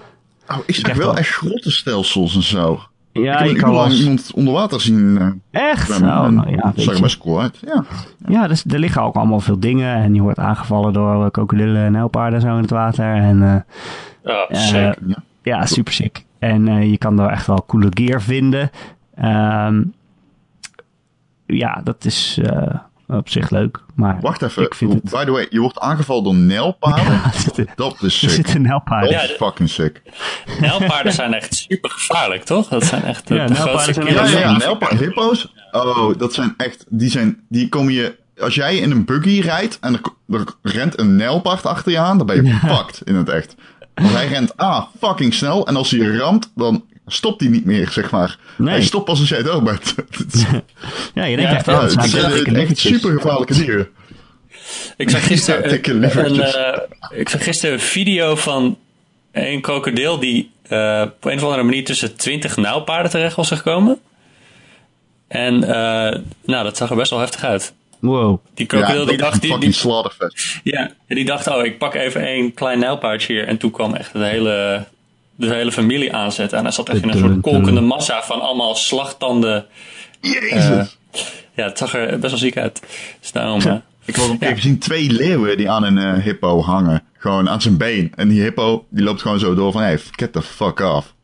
[0.49, 2.81] Oh, ik zag krijg wel echt grottenstelsels en zo.
[3.13, 5.19] Ja, ik kan lang iemand onder water zien
[5.51, 5.91] eh, Echt?
[5.91, 7.59] Oh, en nou ja, dat zag er best cool uit.
[7.67, 7.85] Ja.
[8.29, 9.97] Ja, dus, er liggen ook allemaal veel dingen.
[9.97, 13.15] En je wordt aangevallen door eh, krokodillen en helpaarden zo in het water.
[13.15, 14.97] En eh, Oh, sick.
[15.07, 15.17] ja.
[15.43, 16.25] ja, super sick.
[16.39, 18.71] En eh, je kan daar echt wel coole gear vinden.
[19.15, 19.83] Ehm,
[21.47, 22.75] ja, dat is eh,
[23.13, 23.81] op zich leuk.
[23.95, 24.63] Maar Wacht even.
[24.63, 25.03] Ik vind het...
[25.11, 27.13] By the way, je wordt aangevallen door nijlpaarden.
[27.13, 28.31] Ja, er zitten, Dat is er sick.
[28.31, 29.13] zitten helpaarden.
[29.13, 30.03] Dat is fucking sick.
[30.61, 32.69] Nijlpaarden zijn echt super gevaarlijk, toch?
[32.69, 34.57] Dat zijn echt de, Ja, de nijlpaarden grootste zijn Ja, ja, ja.
[34.57, 35.53] Nijlpaarden, hippo's.
[35.73, 39.79] Oh, dat zijn echt, die zijn, die kom je, als jij in een buggy rijdt
[39.81, 43.29] en er, er rent een nijlpaard achter je aan, dan ben je fucked in het
[43.29, 43.55] echt.
[43.95, 47.65] Want hij rent A, fucking snel, en als hij je ramt, dan stopt hij niet
[47.65, 48.39] meer, zeg maar.
[48.57, 48.75] Nee.
[48.75, 49.95] Hij stopt pas als jij bent.
[50.11, 50.45] Het is-
[51.15, 53.89] Ja, je denkt Ja, echt, ja, oh, het het zijn echt super gevaarlijke dieren.
[54.97, 56.55] Ik zag gisteren, Ja, dikke een, lievertjes.
[56.55, 56.79] eh,
[57.11, 58.79] ik zag gisteren een video van
[59.33, 63.99] een krokodil die eh, op een of andere manier tussen 20 nijlpaarden terecht was gekomen.
[65.29, 67.73] En eh, nou, dat zag er best wel heftig uit.
[67.99, 68.41] Wow.
[68.55, 69.75] Die krokodil die een dacht, die, die,
[70.63, 73.47] ja, die dacht, oh, ik pak even één klein nijlpaardje hier.
[73.47, 74.85] En toen kwam echt de hele,
[75.41, 76.59] de hele familie aanzetten.
[76.59, 79.67] En hij zat echt in een soort kolkende massa van allemaal slagtanden.
[80.21, 80.99] Jezus.
[81.55, 82.81] Ja, het zag er best wel ziek uit.
[83.21, 83.75] Dus daarom, eh,
[84.05, 87.03] Ik had een keer gezien twee leeuwen die aan een eh, hippo hangen.
[87.19, 88.13] Gewoon aan zijn been.
[88.15, 91.15] En die hippo die loopt gewoon zo door van, hey, get the fuck off.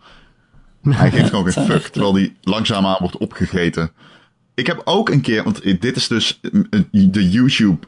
[0.88, 3.90] Hij geeft gewoon geen fuck, terwijl die langzaamaan wordt opgegeten.
[4.55, 6.38] Ik heb ook een keer, want dit is dus
[6.70, 7.87] eh, de YouTube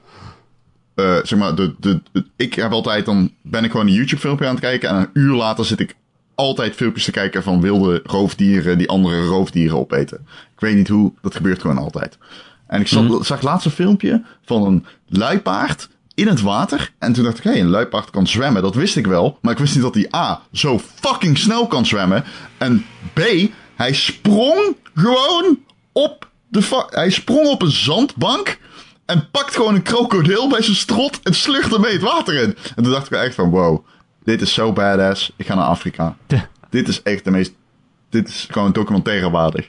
[0.94, 4.20] eh, zeg maar, de, de, de- ik heb altijd dan, ben ik gewoon een YouTube
[4.20, 5.94] filmpje aan het kijken en een uur later zit ik
[6.38, 10.18] altijd filmpjes te kijken van wilde roofdieren die andere roofdieren opeten.
[10.54, 12.18] Ik weet niet hoe, dat gebeurt gewoon altijd.
[12.66, 16.92] En ik zag, zag laatst een filmpje van een luipaard in het water.
[16.98, 18.62] En toen dacht ik, hé, hey, een luipaard kan zwemmen.
[18.62, 19.38] Dat wist ik wel.
[19.42, 22.24] Maar ik wist niet dat hij A, zo fucking snel kan zwemmen.
[22.58, 23.20] En B,
[23.74, 25.58] hij sprong gewoon
[25.92, 26.86] op de...
[26.90, 28.58] Hij sprong op een zandbank.
[29.04, 32.56] En pakt gewoon een krokodil bij zijn strot en slucht ermee het water in.
[32.76, 33.86] En toen dacht ik echt van, wow,
[34.28, 35.32] dit is zo badass.
[35.36, 36.16] Ik ga naar Afrika.
[36.70, 37.52] Dit is echt de meest...
[38.08, 39.64] Dit is gewoon documentaire waardig.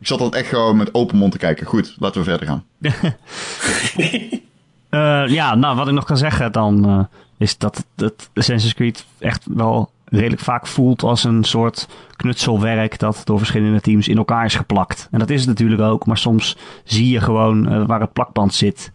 [0.00, 1.66] Ik zat dat echt gewoon met open mond te kijken.
[1.66, 2.64] Goed, laten we verder gaan.
[4.88, 7.04] Eh, ja, nou, wat ik nog kan zeggen dan eh,
[7.38, 13.20] is dat, dat Assassin's Creed echt wel redelijk vaak voelt als een soort knutselwerk dat
[13.24, 15.08] door verschillende teams in elkaar is geplakt.
[15.10, 18.54] En dat is het natuurlijk ook, maar soms zie je gewoon eh, waar het plakband
[18.54, 18.92] zit.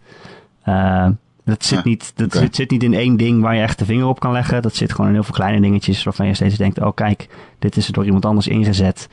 [1.44, 3.84] Dat zit, Ja, niet, dat zit, zit niet in één ding waar je echt de
[3.84, 4.62] vinger op kan leggen.
[4.62, 7.76] Dat zit gewoon in heel veel kleine dingetjes waarvan je steeds denkt, oh kijk, dit
[7.76, 9.08] is er door iemand anders ingezet.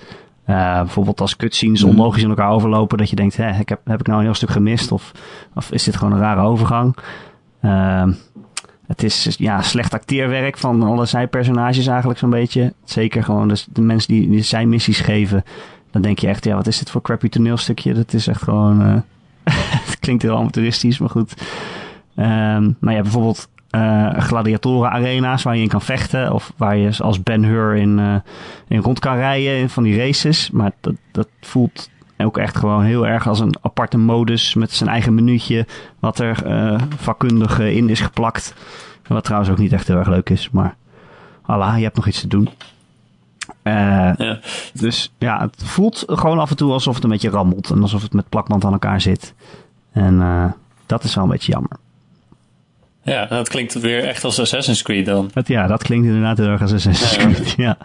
[0.46, 1.90] Eh, bijvoorbeeld als cutscenes Mhm.
[1.90, 2.98] onlogisch in elkaar overlopen.
[2.98, 4.92] Dat je denkt, hè, ik heb, heb ik nou een heel stuk gemist?
[4.92, 5.12] Of,
[5.56, 6.96] of is dit gewoon een rare overgang?
[7.62, 8.12] Ehm,
[8.88, 12.74] het is ja, slecht acteerwerk van alle zijpersonages eigenlijk zo'n beetje.
[12.84, 15.44] Zeker gewoon dus de mensen die, die zij missies geven.
[15.92, 17.94] Dan denk je echt, ja, wat is dit voor crappy toneelstukje?
[17.94, 18.82] Dat is echt gewoon...
[18.82, 18.94] eh,
[19.88, 21.34] het klinkt heel amateuristisch, maar goed.
[22.80, 26.34] Maar ja, bijvoorbeeld eh gladiatoren arena's waar je in kan vechten.
[26.34, 28.16] Of waar je als Ben Hur in, eh,
[28.68, 30.52] in rond kan rijden in van die races.
[30.52, 34.90] Maar dat, dat voelt ook echt gewoon heel erg als een aparte modus met zijn
[34.90, 35.66] eigen minuutje.
[36.00, 38.54] Wat er eh, vakkundig eh, in is geplakt.
[39.08, 40.50] Wat trouwens ook niet echt heel erg leuk is.
[40.50, 40.76] Maar
[41.46, 42.50] Allah, je hebt nog iets te doen.
[43.62, 43.74] Eh,
[44.18, 44.40] Ja.
[44.74, 47.70] dus ja, het voelt gewoon af en toe alsof het een beetje rammelt.
[47.70, 49.34] En alsof het met plakband aan elkaar zit.
[49.92, 50.46] En eh,
[50.86, 51.72] dat is wel een beetje jammer.
[53.14, 55.30] Ja, dat klinkt weer echt als Assassin's Creed dan.
[55.34, 57.24] Dat, ja, dat klinkt inderdaad heel erg als Assassin's Ja.
[57.28, 57.54] Creed.
[57.58, 57.78] Ja.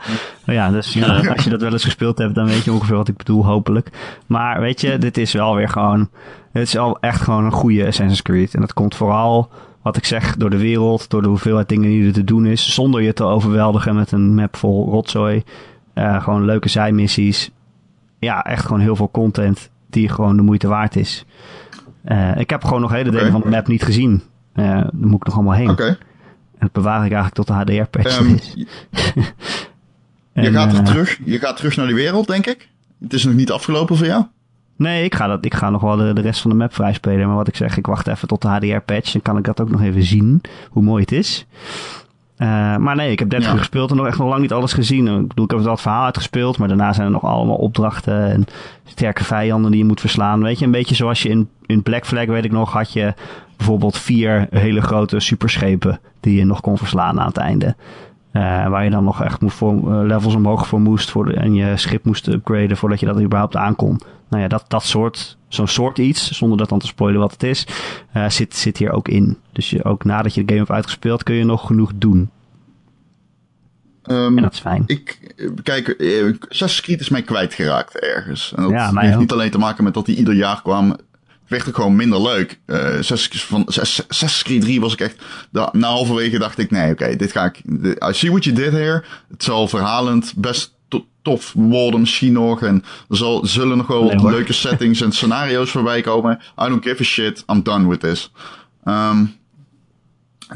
[0.47, 3.09] Ja, dus ja, als je dat wel eens gespeeld hebt, dan weet je ongeveer wat
[3.09, 3.91] ik bedoel, hopelijk.
[4.27, 6.09] Maar weet je, dit is wel weer gewoon...
[6.53, 8.55] Het is wel echt gewoon een goede Assassin's Creed.
[8.55, 9.51] En dat komt vooral,
[9.83, 12.75] wat ik zeg, door de wereld, door de hoeveelheid dingen die er te doen is.
[12.75, 15.43] Zonder je te overweldigen met een map vol rotzooi.
[15.95, 17.51] Eh, gewoon leuke zijmissies.
[18.19, 21.25] Ja, echt gewoon heel veel content die gewoon de moeite waard is.
[22.05, 24.23] Eh, ik heb gewoon nog hele delen van de map niet gezien.
[24.53, 25.71] Eh daar moet ik nog allemaal heen.
[25.71, 25.87] Oké.
[25.87, 25.99] En
[26.59, 28.29] dat bewaar ik eigenlijk tot de HDR-patch Ehm,
[30.45, 32.69] je gaat er eh, terug, je gaat terug naar die wereld, denk ik.
[33.01, 34.25] Het is nog niet afgelopen voor jou.
[34.77, 37.27] Nee, ik ga, dat, ik ga nog wel de, de rest van de map vrijspelen.
[37.27, 39.13] Maar wat ik zeg, ik wacht even tot de HDR-patch.
[39.13, 41.47] Dan kan ik dat ook nog even zien, hoe mooi het is.
[42.37, 43.55] Eh, maar nee, ik heb 30 Ja.
[43.55, 45.07] uur gespeeld en nog echt nog lang niet alles gezien.
[45.07, 46.59] Ik bedoel, ik heb wel het verhaal uitgespeeld.
[46.59, 48.45] Maar daarna zijn er nog allemaal opdrachten en
[48.85, 50.43] sterke vijanden die je moet verslaan.
[50.43, 53.15] Weet je, een beetje zoals je in, in Black Flag, weet ik nog, had je
[53.57, 57.77] bijvoorbeeld vier hele grote superschepen die je nog kon verslaan aan het einde.
[58.33, 61.55] Eh, waar je dan nog echt voor, eh, levels omhoog voor moest voor de- en
[61.55, 64.01] je schip moest upgraden voordat je dat überhaupt aankon.
[64.29, 67.43] Nou ja, dat, dat soort, zo'n soort iets, zonder dat dan te spoilen wat het
[67.43, 67.67] is,
[68.13, 69.37] eh, zit, zit hier ook in.
[69.53, 72.31] Dus je, ook nadat je de game hebt uitgespeeld kun je nog genoeg doen.
[74.03, 74.83] Ehm, En dat is fijn.
[74.87, 75.89] ik, kijk,
[76.49, 78.53] Assassin's Creed is mij kwijtgeraakt ergens.
[78.57, 79.21] En dat Ja, heeft ook.
[79.21, 80.97] niet alleen te maken met dat die ieder jaar kwam.
[81.53, 82.61] Het werd ook gewoon minder leuk.
[82.67, 85.17] Eh Assassin's, van Assassin's Assassin's Creed 3 was ik echt...
[85.51, 87.61] da- Na halverwege dacht ik, nee, oké, dit ga ik...
[87.65, 89.05] dit- I see what you did here.
[89.31, 92.63] Het zal verhalend best to- tof worden misschien nog.
[92.63, 94.31] En er zal, zullen nog wel Nee, wat hoor.
[94.31, 96.41] leuke settings en scenario's voorbij komen.
[96.63, 97.45] I don't give a shit.
[97.53, 98.33] I'm done with this.
[98.85, 99.25] Ehm,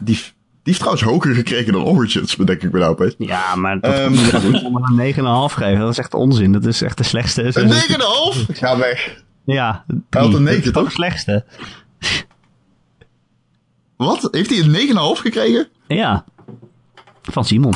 [0.02, 0.24] die, die
[0.62, 3.14] heeft trouwens hoger gekregen dan Origins, bedenk ik me nou opeens.
[3.18, 3.96] Ja, maar dat
[4.32, 5.14] dat moet maar een
[5.50, 5.78] 9,5 geven.
[5.78, 6.52] Dat is echt onzin.
[6.52, 7.42] Dat is echt de slechtste.
[7.60, 8.48] Een 9,5?
[8.48, 9.24] Ik ga weg.
[9.46, 10.44] Ja, Hij had een drie.
[10.44, 11.44] 9, Dat is toch de slechtste?
[13.96, 14.28] Wat?
[14.30, 15.68] Heeft hij een 9,5 gekregen?
[15.86, 16.24] Ja.
[17.22, 17.74] Van Simon.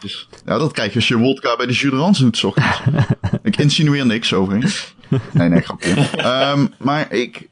[0.00, 2.80] Dus, ja, dat krijg je als je wodka bij de Juderans doet, ochtends.
[3.42, 4.94] ik insinueer niks, overigens.
[5.32, 5.94] Nee, nee, grapje.
[6.16, 7.48] Ehm, maar ik...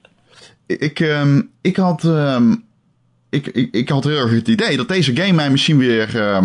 [0.66, 2.04] Ik, ehm, ik had...
[2.04, 2.54] ehm,
[3.30, 6.42] ik, ik, ik had heel erg het idee dat deze game mij misschien weer...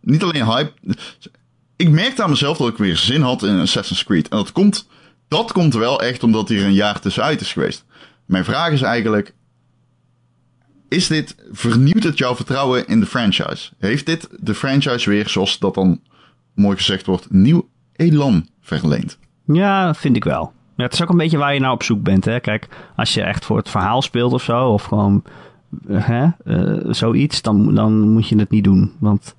[0.00, 0.72] niet alleen hype...
[1.76, 4.28] Ik merkte aan mezelf dat ik weer zin had in Assassin's Creed.
[4.28, 4.88] En dat komt,
[5.34, 7.84] dat komt wel echt omdat hier een jaar tussenuit is geweest.
[8.24, 9.34] Mijn vraag is eigenlijk...
[10.88, 13.70] Is dit, vernieuwt het jouw vertrouwen in de franchise?
[13.78, 16.00] Heeft dit de franchise weer, zoals dat dan
[16.54, 19.18] mooi gezegd wordt, nieuw elan verleend?
[19.44, 20.52] Ja, vind ik wel.
[20.76, 22.24] Ja, het is ook een beetje waar je nou op zoek bent.
[22.24, 22.40] Hè?
[22.40, 25.24] Kijk, als je echt voor het verhaal speelt of zo, of gewoon
[25.88, 28.92] eh, hè, eh, zoiets, dan, dan moet je het niet doen.
[28.98, 29.34] Want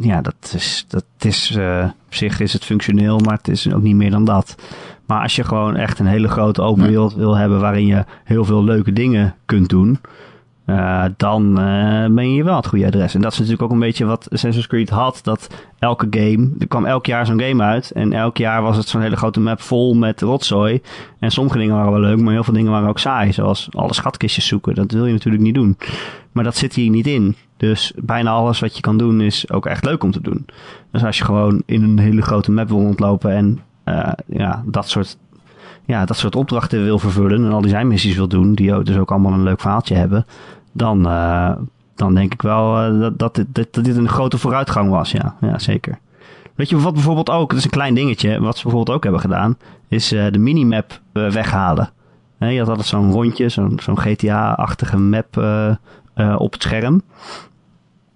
[0.00, 3.82] ja, dat is, dat is eh, op zich is het functioneel, maar het is ook
[3.82, 4.54] niet meer dan dat.
[5.06, 8.44] Maar als je gewoon echt een hele grote open wereld wil hebben waarin je heel
[8.44, 10.00] veel leuke dingen kunt doen,
[10.70, 13.14] uh, dan uh, ben je wel het goede adres.
[13.14, 15.20] En dat is natuurlijk ook een beetje wat Assassin's Creed had.
[15.22, 17.90] Dat elke game, er kwam elk jaar zo'n game uit.
[17.90, 20.82] En elk jaar was het zo'n hele grote map vol met rotzooi.
[21.18, 23.32] En sommige dingen waren wel leuk, maar heel veel dingen waren ook saai.
[23.32, 24.74] Zoals alle schatkistjes zoeken.
[24.74, 25.76] Dat wil je natuurlijk niet doen.
[26.32, 27.36] Maar dat zit hier niet in.
[27.56, 30.46] Dus bijna alles wat je kan doen is ook echt leuk om te doen.
[30.92, 34.88] Dus als je gewoon in een hele grote map wil rondlopen en uh, ja, dat
[34.88, 35.16] soort
[35.90, 38.96] ja, dat soort opdrachten wil vervullen en al die zijn missies wil doen, die dus
[38.96, 40.26] ook allemaal een leuk verhaaltje hebben,
[40.72, 41.52] dan, uh,
[41.94, 45.10] dan denk ik wel uh, dat, dat, dit, dat dit een grote vooruitgang was.
[45.10, 45.98] Ja, ja, zeker.
[46.54, 49.20] Weet je wat bijvoorbeeld ook, dat is een klein dingetje, wat ze bijvoorbeeld ook hebben
[49.20, 49.56] gedaan,
[49.88, 51.90] is uh, de minimap weghalen.
[52.38, 55.36] je had altijd zo'n rondje, zo'n zo'n GTA-achtige map
[56.36, 57.02] op het scherm.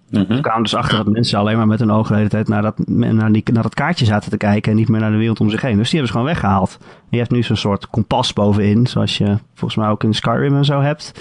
[0.09, 0.41] Mm -hmm.
[0.41, 2.87] kwamen dus achter dat mensen alleen maar met hun ogen de hele tijd naar dat,
[2.87, 5.49] naar, die, naar dat kaartje zaten te kijken en niet meer naar de wereld om
[5.49, 5.77] zich heen.
[5.77, 6.77] Dus die hebben ze gewoon weggehaald.
[6.81, 10.55] En je hebt nu zo'n soort kompas bovenin, zoals je volgens mij ook in Skyrim
[10.55, 11.11] en zo hebt.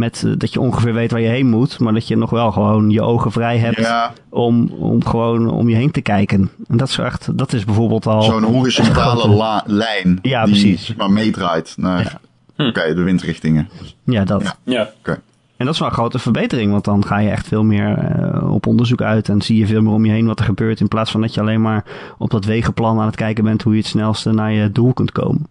[0.00, 2.52] Met uh, dat je ongeveer weet waar je heen moet, maar dat je nog wel
[2.52, 4.12] gewoon je ogen vrij hebt ja.
[4.28, 6.50] om, om gewoon om je heen te kijken.
[6.68, 8.22] En dat is echt, dat is bijvoorbeeld al.
[8.22, 10.18] Zo'n horizontale Ja, lijn.
[10.22, 10.94] die, precies.
[10.96, 12.20] Maar meedraait naar ja.
[12.56, 12.68] hm.
[12.68, 13.68] okay, de windrichtingen.
[14.04, 14.42] Ja, dat.
[14.42, 14.54] Ja.
[14.62, 14.82] ja.
[14.82, 14.92] Oké.
[14.98, 15.18] Okay.
[15.56, 18.52] En dat is wel een grote verbetering, want dan ga je echt veel meer uh,
[18.52, 20.80] op onderzoek uit en zie je veel meer om je heen wat er gebeurt.
[20.80, 21.84] In plaats van dat je alleen maar
[22.18, 25.12] op dat wegenplan aan het kijken bent hoe je het snelste naar je doel kunt
[25.12, 25.46] komen.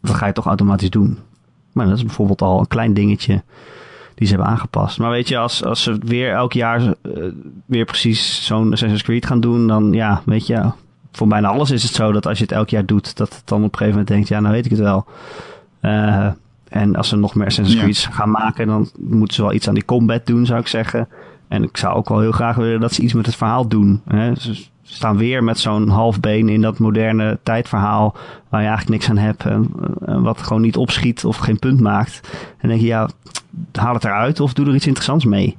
[0.00, 1.18] Dat ga je toch automatisch doen.
[1.72, 3.42] Maar dat is bijvoorbeeld al een klein dingetje
[4.14, 4.98] die ze hebben aangepast.
[4.98, 6.92] Maar weet je, als, als ze weer elk jaar uh,
[7.66, 10.70] weer precies zo'n Assassin's Creed gaan doen, dan ja, weet je,
[11.12, 13.42] voor bijna alles is het zo dat als je het elk jaar doet, dat het
[13.44, 15.06] dan op een gegeven moment denkt, ja, nou weet ik het wel.
[15.82, 16.28] Uh,
[16.68, 19.74] en als ze nog meer Assassin's Creed gaan maken, dan moeten ze wel iets aan
[19.74, 21.08] die combat doen, zou ik zeggen.
[21.48, 24.00] En ik zou ook wel heel graag willen dat ze iets met het verhaal doen.
[24.08, 24.34] Hè?
[24.34, 28.16] Ze staan weer met zo'n halfbeen in dat moderne tijdverhaal
[28.48, 29.44] waar je eigenlijk niks aan hebt.
[29.44, 29.70] En,
[30.04, 32.20] en wat gewoon niet opschiet of geen punt maakt.
[32.58, 33.08] En denk je, ja,
[33.72, 35.56] haal het eruit of doe er iets interessants mee.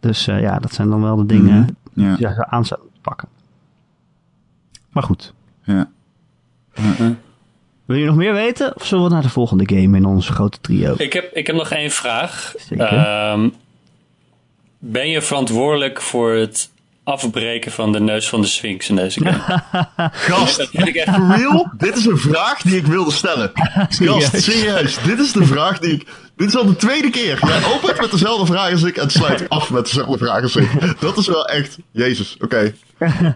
[0.00, 2.04] Dus uh, ja, dat zijn dan wel de dingen mm -hmm.
[2.04, 2.16] ja.
[2.16, 3.28] die ze aan zouden pakken.
[4.90, 5.34] Maar goed.
[5.64, 5.90] Ja.
[6.74, 7.14] ja.
[7.84, 8.76] Wil je nog meer weten?
[8.76, 10.94] Of zullen we naar de volgende game in onze grote trio?
[10.96, 12.54] Ik heb, ik heb nog één vraag.
[12.70, 13.52] Um,
[14.78, 16.70] ben je verantwoordelijk voor het
[17.04, 19.62] afbreken van de neus van de Sphinx in deze game?
[20.12, 21.72] Gast, ik echt real?
[21.76, 23.50] Dit is een vraag die ik wilde stellen.
[23.88, 24.98] Gast, serieus.
[25.02, 26.06] Dit is de vraag die ik...
[26.36, 27.38] Dit is al de tweede keer.
[27.46, 31.00] Jij opent met dezelfde vraag als ik en sluit af met dezelfde vraag als ik.
[31.00, 31.78] Dat is wel echt...
[31.90, 32.44] Jezus, oké.
[32.44, 32.74] Okay.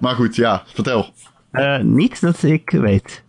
[0.01, 1.13] Maar goed, ja, vertel.
[1.53, 3.25] Uh, niet dat ik weet.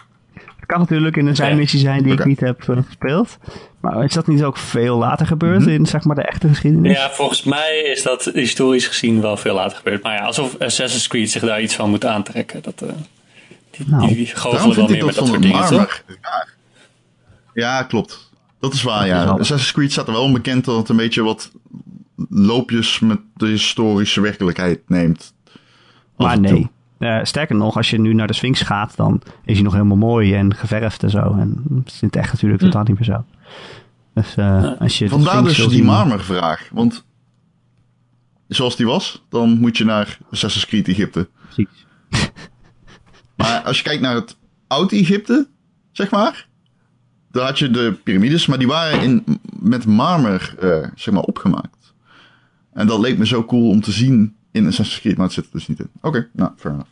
[0.68, 2.26] Het kan natuurlijk in een zijmissie zijn die okay.
[2.26, 3.38] ik niet heb uh, gespeeld.
[3.80, 5.74] Maar is dat niet ook veel later gebeurd mm -hmm.
[5.74, 6.98] in zeg maar, de echte geschiedenis?
[6.98, 10.04] Ja, volgens mij is dat historisch gezien wel veel later gebeurd.
[10.04, 12.62] Maar ja, alsof Assassin's Creed zich daar iets van moet aantrekken.
[12.62, 12.90] Dat, uh,
[13.72, 16.04] die, nou, die goochelen wel meer met dat soort dingen, toch?
[16.22, 16.48] Ja.
[17.54, 18.30] ja, klopt.
[18.60, 19.24] Dat is waar, ja.
[19.24, 21.52] Assassin's Creed staat er wel onbekend dat het een beetje wat
[22.30, 25.34] loopjes met de historische werkelijkheid neemt.
[26.18, 26.70] Maar nee.
[27.00, 29.98] Uh, sterker nog, als je nu naar de Sphinx gaat, dan is hij nog helemaal
[29.98, 31.36] mooi en geverfd en zo.
[31.40, 33.26] En dat is in het echt natuurlijk totaal niet meer zo.
[34.14, 36.70] Dus, uh, als je Vandaar dus die marmervraag.
[36.72, 37.06] Want
[38.48, 41.30] zoals die was, dan moet je naar Assassin's Creed Egypte.
[41.44, 41.86] Precies.
[43.38, 45.48] maar als je kijkt naar het oud-Egypte,
[45.92, 46.48] zeg maar.
[47.32, 51.94] Daar had je de piramides, maar die waren in, met marmer uh, zeg maar, opgemaakt.
[52.74, 55.46] En dat leek me zo cool om te zien in Assassin's Creed, maar het zit
[55.46, 55.90] er dus niet in.
[55.96, 56.90] Oké, okay, nou, fair enough.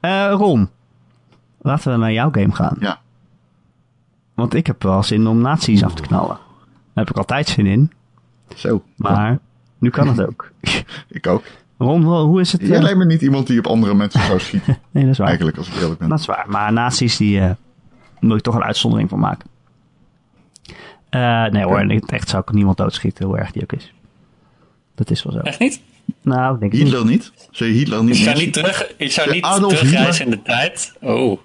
[0.00, 0.68] Uh, Ron,
[1.60, 2.76] laten we naar jouw game gaan.
[2.80, 3.00] Ja.
[4.34, 6.38] Want ik heb wel zin om nazi's af te knallen.
[6.92, 7.92] Daar heb ik altijd zin in.
[8.56, 8.82] Zo.
[8.96, 9.38] Maar
[9.78, 10.50] nu kan het ook.
[11.08, 11.42] ik ook.
[11.78, 12.60] Ron, hoe is het?
[12.60, 14.78] Jij lijkt me niet iemand die op andere mensen zou schieten.
[14.90, 15.26] nee, dat is waar.
[15.26, 16.08] Eigenlijk, als ik eerlijk ben.
[16.08, 16.44] Dat is waar.
[16.48, 17.50] Maar nazi's, die uh,
[18.20, 19.48] moet ik toch een uitzondering van maken.
[21.10, 23.92] Uh, nee hoor, echt zou ik niemand doodschieten, hoe erg die ook is.
[25.00, 25.38] Dat is wel zo.
[25.38, 25.80] Echt niet?
[26.22, 27.32] Nou, ik denk Hitler niet.
[27.50, 30.92] Zou je Hitler niet Ik zou niet, terug, ik zou niet terugreizen in de tijd.
[31.00, 31.40] Oh.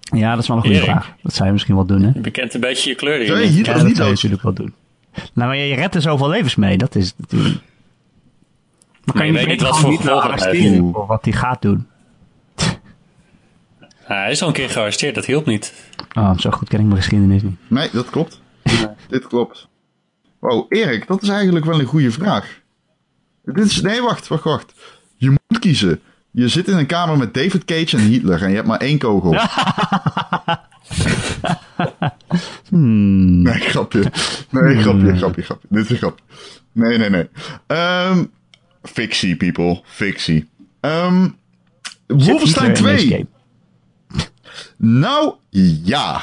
[0.00, 0.90] Ja, dat is wel een goede Erik.
[0.90, 1.12] vraag.
[1.22, 2.10] Dat zou je misschien wel doen, hè?
[2.14, 3.46] Je bekent een beetje je kleur Zou je.
[3.46, 4.22] Hitler Ja, dat niet zou je dood?
[4.22, 4.74] natuurlijk wel doen.
[5.14, 6.78] Nou, maar je redt er zoveel levens mee.
[6.78, 7.54] Dat is natuurlijk.
[9.04, 11.62] Maar kan Maar je niet niet wat gewoon voor Hitler arresteren voor wat hij gaat
[11.62, 11.86] doen?
[14.04, 15.74] Hij is al een keer gearresteerd, dat hielp niet.
[16.14, 17.56] Oh, zo goed ken ik mijn geschiedenis niet.
[17.68, 18.40] Nee, dat klopt.
[19.08, 19.68] Dit klopt.
[20.38, 22.60] Wow, Erik, dat is eigenlijk wel een goede vraag.
[23.44, 24.72] Dit is, nee, wacht, wacht, wacht.
[25.16, 26.00] Je moet kiezen.
[26.30, 28.98] Je zit in een kamer met David Cage en Hitler en je hebt maar één
[28.98, 29.36] kogel.
[32.68, 33.42] Hmm.
[33.42, 34.12] Nee, grapje.
[34.50, 35.68] Nee, grapje, grapje, grapje.
[35.70, 36.24] Dit is een grapje.
[36.72, 37.28] Nee, nee, nee.
[37.66, 38.24] Ehm
[38.82, 39.80] fictie, people.
[39.84, 40.48] Fictie.
[40.80, 41.28] Ehm
[42.06, 43.26] Zit Wolfenstein Hitler in deze 2.
[44.76, 45.34] Nou,
[45.82, 46.22] ja.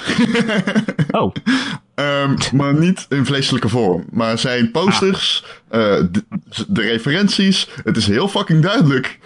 [1.11, 1.33] Oh,
[1.95, 4.05] Ehm, maar niet in vleeselijke vorm.
[4.11, 5.79] Maar zijn posters, eh,
[6.11, 6.23] de,
[6.67, 9.19] de referenties, het is heel fucking duidelijk.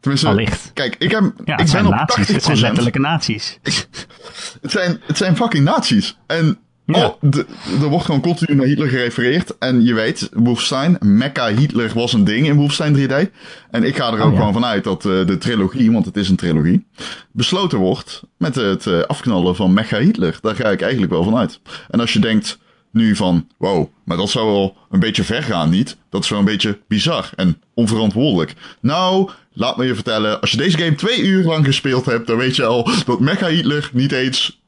[0.00, 0.70] Tenminste, Allicht.
[0.72, 2.26] kijk, ik, heb, ja, ik het zijn ben op nazi's.
[2.28, 2.34] 80%.
[2.34, 3.58] Het zijn letterlijke nazi's.
[4.60, 6.18] Het zijn, het zijn fucking nazi's.
[6.26, 7.06] En Ja.
[7.06, 7.38] oh,
[7.82, 9.58] er wordt gewoon continu naar Hitler gerefereerd.
[9.58, 13.30] En je weet, Wolfenstein, Mecca Hitler was een ding in Wolfenstein 3D.
[13.70, 14.38] En ik ga er ook Oh, ja.
[14.38, 16.86] gewoon vanuit dat eh, de trilogie, want het is een trilogie,
[17.32, 20.38] besloten wordt met het eh, afknallen van Mecca Hitler.
[20.40, 21.60] Daar ga ik eigenlijk wel van uit.
[21.90, 22.58] En als je denkt
[22.90, 25.96] nu van, wow, maar dat zou wel een beetje ver gaan, niet?
[26.10, 28.54] Dat is wel een beetje bizar en onverantwoordelijk.
[28.80, 32.36] Nou, laat me je vertellen, als je deze game twee uur lang gespeeld hebt, dan
[32.36, 34.62] weet je al dat Mecca Hitler niet eens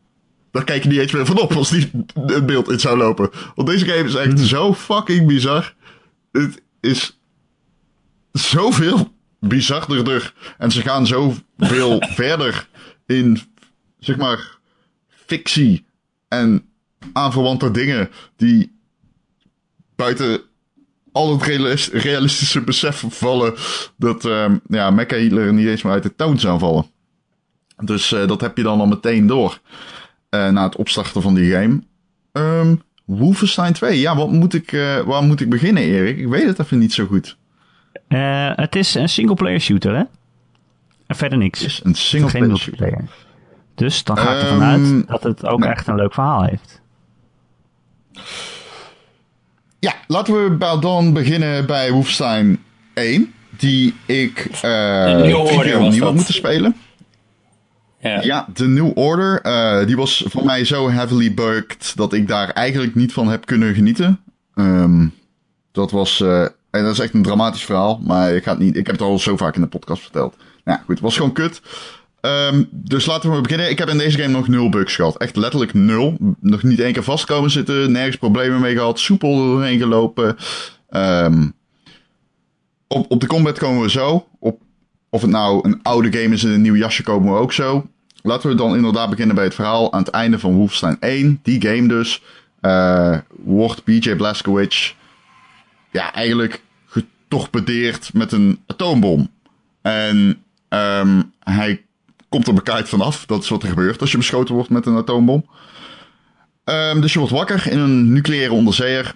[0.50, 1.90] daar kijk je niet eens meer van op als die
[2.26, 3.30] het beeld in zou lopen.
[3.54, 5.74] Want deze game is echt zo fucking bizar.
[6.32, 7.18] Het is
[8.32, 10.34] zoveel bizarder.
[10.58, 12.68] En ze gaan zoveel verder
[13.06, 13.40] in,
[13.98, 14.58] zeg maar,
[15.08, 15.84] fictie
[16.28, 16.68] en
[17.12, 18.72] aanverwante dingen die
[19.96, 20.40] buiten
[21.12, 23.54] al het realis- realistische besef vallen
[23.96, 26.86] dat ehm ja, Mecha Hitler niet eens meer uit de toon zou vallen.
[27.84, 29.60] Dus eh, dat heb je dan al meteen door
[30.28, 31.82] eh, na het opstarten van die game.
[32.32, 36.18] Ehm Wolfenstein 2, ja, wat moet ik, eh, waar moet ik beginnen, Erik?
[36.18, 37.36] Ik weet het even niet zo goed.
[38.08, 40.02] Eh, het is een single-player shooter, hè?
[41.06, 41.60] En verder niks.
[41.60, 43.04] Het is een single player shooter.
[43.74, 45.68] Dus dan ga ik ervan Ehm, uit dat het ook nee.
[45.70, 46.80] echt een leuk verhaal heeft.
[49.78, 52.62] Ja, laten we bij- dan beginnen bij Wolfenstein
[52.94, 53.32] 1.
[53.50, 55.50] Die ik eh keer was
[55.86, 56.76] opnieuw had moeten spelen.
[58.22, 58.46] Ja.
[58.54, 62.94] De New Order, eh, die was voor mij zo heavily bugged dat ik daar eigenlijk
[62.94, 64.20] niet van heb kunnen genieten.
[64.54, 65.06] Ehm,
[65.72, 68.76] dat was, eh, en dat is echt een dramatisch verhaal, maar ik, ga het niet,
[68.76, 70.36] ik heb het al zo vaak in de podcast verteld.
[70.36, 71.60] Nou ja, goed, het was gewoon kut.
[72.26, 73.70] Ehm, dus laten we beginnen.
[73.70, 75.16] Ik heb in deze game nog nul bugs gehad.
[75.16, 76.16] Echt letterlijk nul.
[76.40, 77.92] Nog niet één keer vastkomen zitten.
[77.92, 78.98] Nergens problemen mee gehad.
[78.98, 80.36] Soepel doorheen gelopen.
[80.88, 81.48] Ehm,
[82.86, 84.26] op, op de combat komen we zo.
[84.38, 84.60] Op,
[85.10, 87.86] of het nou een oude game is en een nieuw jasje komen we ook zo.
[88.26, 89.92] Laten we dan inderdaad beginnen bij het verhaal.
[89.92, 91.40] Aan het einde van Wolfenstein 1.
[91.42, 92.22] Die game dus.
[92.60, 94.94] eh, wordt BJ Blazkowicz
[95.90, 99.30] ja, eigenlijk getorpedeerd met een atoombom.
[99.82, 101.84] En ehm, hij
[102.28, 103.26] komt er bekijkt vanaf.
[103.26, 105.46] Dat is wat er gebeurt als je beschoten wordt met een atoombom.
[106.64, 109.14] Ehm, dus je wordt wakker in een nucleaire onderzeeër.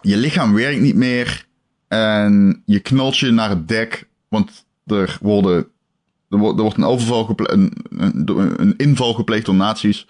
[0.00, 1.46] Je lichaam werkt niet meer.
[1.88, 4.08] En je knalt je naar het dek.
[4.28, 5.66] Want er, worden,
[6.28, 10.06] er, wordt, een, overval geple- een, een, een inval gepleegd door nazi's.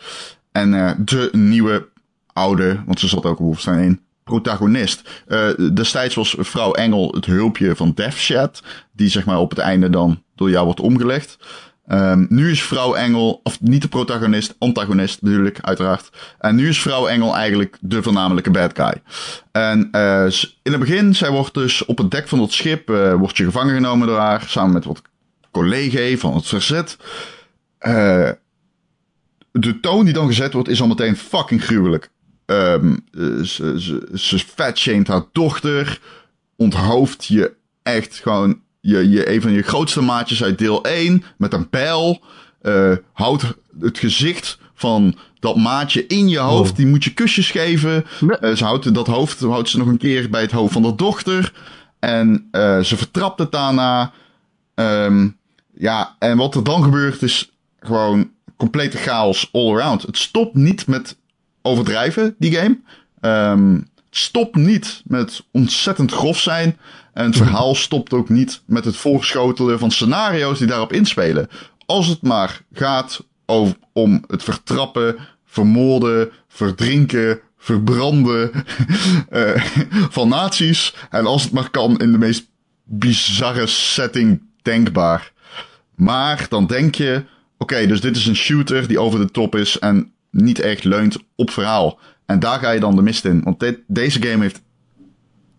[0.53, 1.89] En eh, de nieuwe
[2.33, 5.23] oude, want ze zat ook Wolfenstein 1, protagonist.
[5.27, 9.91] Eh, destijds was vrouw Engel het hulpje van Deathshed, die zeg maar op het einde
[9.91, 11.39] dan door jou wordt omgelegd.
[11.87, 16.11] Ehm, nu is vrouw Engel, of niet de protagonist, antagonist natuurlijk, uiteraard.
[16.39, 19.03] En nu is vrouw Engel eigenlijk de voornamelijke bad guy.
[19.53, 20.27] En eh,
[20.63, 23.75] in het begin, zij wordt dus op het dek van het schip, wordt je gevangen
[23.75, 25.03] genomen door haar, samen met wat
[25.55, 26.97] collega's van het verzet.
[27.79, 28.31] Eh,
[29.53, 32.11] de toon die dan gezet wordt, is al meteen fucking gruwelijk.
[32.47, 36.01] Ehm, eh, ze, ze, ze fatshamed haar dochter.
[36.57, 41.53] Onthoofd je echt gewoon je, je, een van je grootste maatjes uit deel 1 met
[41.53, 42.23] een pijl.
[42.61, 43.45] eh houdt
[43.81, 46.69] het gezicht van dat maatje in je hoofd.
[46.69, 46.77] Wow.
[46.77, 48.05] Die moet je kusjes geven.
[48.57, 51.53] Ze houdt dat hoofd houdt ze nog een keer bij het hoofd van de dochter.
[51.99, 52.49] En
[52.83, 54.13] ze vertrapt het daarna.
[54.75, 55.29] Ehm,
[55.77, 60.03] ja, en wat er dan gebeurt is gewoon complete chaos all around.
[60.03, 61.17] Het stopt niet met
[61.63, 62.81] overdrijven, die game.
[63.21, 66.79] Ehm, het stopt niet met ontzettend grof zijn.
[67.13, 71.49] En het verhaal stopt ook niet met het voorschotelen van scenario's die daarop inspelen.
[71.87, 78.53] Als het maar gaat over, om het vertrappen, vermoorden, verdrinken, verbranden
[79.29, 79.65] eh,
[80.11, 80.95] van nazi's.
[81.11, 82.47] En als het maar kan in de meest
[82.85, 85.33] bizarre setting denkbaar.
[85.95, 87.25] Maar dan denk je,
[87.59, 91.19] oké, dus dit is een shooter die over de top is en niet echt leunt
[91.37, 91.99] op verhaal.
[92.27, 93.43] En daar ga je dan de mist in.
[93.43, 94.63] Want dit, deze game heeft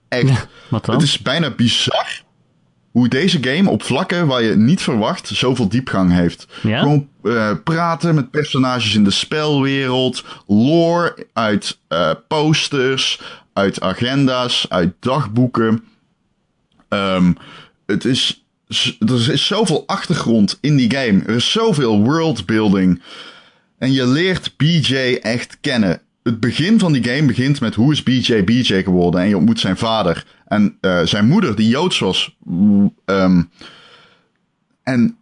[0.07, 0.27] echt...
[0.27, 0.95] Ja, wat dan?
[0.95, 2.23] Het is bijna bizar
[2.95, 6.47] hoe deze game op vlakken waar je niet verwacht zoveel diepgang heeft.
[6.63, 6.79] Ja?
[6.79, 13.21] Gewoon eh, praten met personages in de spelwereld, lore uit eh, posters,
[13.53, 15.83] uit agenda's, uit dagboeken.
[16.89, 17.33] Ehm,
[17.85, 18.44] het is,
[18.99, 21.21] er is zoveel achtergrond in die game.
[21.25, 23.01] Er is zoveel worldbuilding.
[23.77, 26.01] En je leert BJ echt kennen.
[26.23, 29.21] Het begin van die game begint met hoe is BJ BJ geworden.
[29.21, 30.25] En je ontmoet zijn vader.
[30.47, 32.35] En eh, zijn moeder, die Joods was.
[33.05, 33.41] Ehm,
[34.83, 35.17] en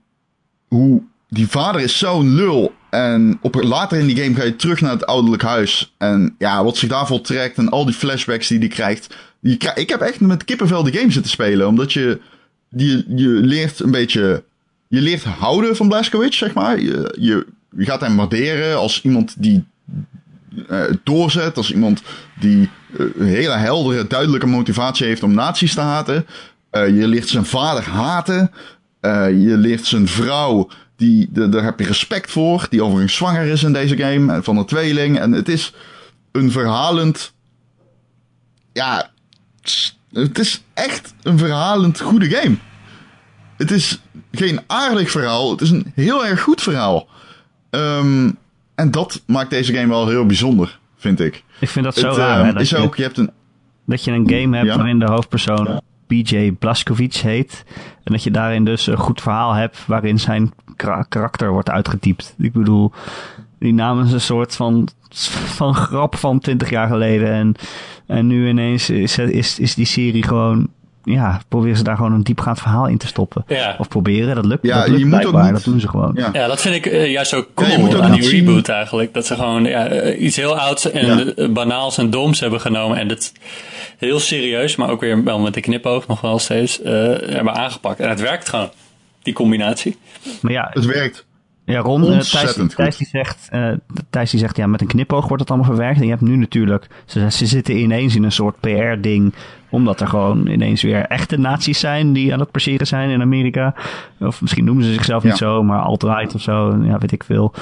[0.67, 2.73] hoe die vader is zo'n lul.
[2.89, 5.93] En op, later in die game ga je terug naar het ouderlijk huis.
[5.97, 9.15] En ja, wat zich daarvoor trekt en al die flashbacks die hij krijgt.
[9.75, 11.67] Ik heb echt met kippenvel de game zitten spelen.
[11.67, 12.21] Omdat je,
[12.75, 14.43] je, je leert een beetje...
[14.87, 16.79] Je leert houden van Blazkowicz, zeg maar.
[16.79, 17.45] Je, je,
[17.77, 19.63] gaat hem waarderen als iemand die
[20.69, 21.57] uh, doorzet.
[21.57, 22.01] Als iemand
[22.39, 26.25] die een hele heldere, duidelijke motivatie heeft om nazi's te haten.
[26.71, 28.51] Uh, je leert zijn vader haten.
[29.41, 32.67] je leert zijn vrouw die, de, daar heb je respect voor.
[32.69, 34.43] Die overigens zwanger is in deze game.
[34.43, 35.19] Van een tweeling.
[35.19, 35.73] En het is
[36.31, 37.33] een verhalend.
[38.73, 39.11] Ja.
[40.13, 42.55] Het is echt een verhalend goede game.
[43.57, 44.01] Het is
[44.31, 45.51] geen aardig verhaal.
[45.51, 47.07] Het is een heel erg goed verhaal.
[47.69, 48.37] Um,
[48.75, 51.43] en dat maakt deze game wel heel bijzonder, vind ik.
[51.59, 52.53] Ik vind dat zo het, raar.
[52.55, 53.31] Uh, is je, ook, je hebt een...
[53.85, 57.63] Dat je een game hebt waarin de hoofdpersoon BJ Blazkowicz heet.
[58.03, 60.53] En dat je daarin dus een goed verhaal hebt waarin zijn
[61.09, 62.35] karakter wordt uitgetypt.
[62.37, 62.91] Ik bedoel,
[63.59, 64.87] die naam is een soort van,
[65.55, 67.31] van grap van 20 jaar geleden.
[67.31, 67.55] En,
[68.07, 70.69] en nu ineens is, is, is die serie gewoon
[71.03, 73.43] ja, proberen ze daar gewoon een diepgaand verhaal in te stoppen.
[73.47, 73.75] Ja.
[73.79, 75.51] Of proberen, dat lukt, ja, dat lukt je moet ook niet...
[75.51, 76.11] dat doen ze gewoon.
[76.15, 79.13] Ja, ja dat vind ik uh, juist zo cool ja, aan die reboot eigenlijk.
[79.13, 83.07] Dat ze gewoon ja, eh, iets heel ouds en banaals en doms hebben genomen en
[83.07, 83.31] dat
[83.97, 86.87] heel serieus, maar ook weer wel met de knipoog nog wel steeds, uh,
[87.25, 87.99] hebben aangepakt.
[87.99, 88.69] En het werkt gewoon,
[89.21, 89.97] die combinatie.
[90.41, 91.25] Maar ja, het werkt.
[91.65, 93.71] Ja, Ron, uh, Thijs, Thijs, die zegt, uh,
[94.09, 95.97] Thijs die zegt, ja, met een knipoog wordt het allemaal verwerkt.
[95.97, 99.33] En je hebt nu natuurlijk, ze, ze zitten ineens in een soort PR-ding,
[99.69, 103.75] omdat er gewoon ineens weer echte nazi's zijn die aan het passeren zijn in Amerika.
[104.19, 107.53] Of misschien noemen ze zichzelf niet zo, maar alt-right of zo, ja, weet ik veel.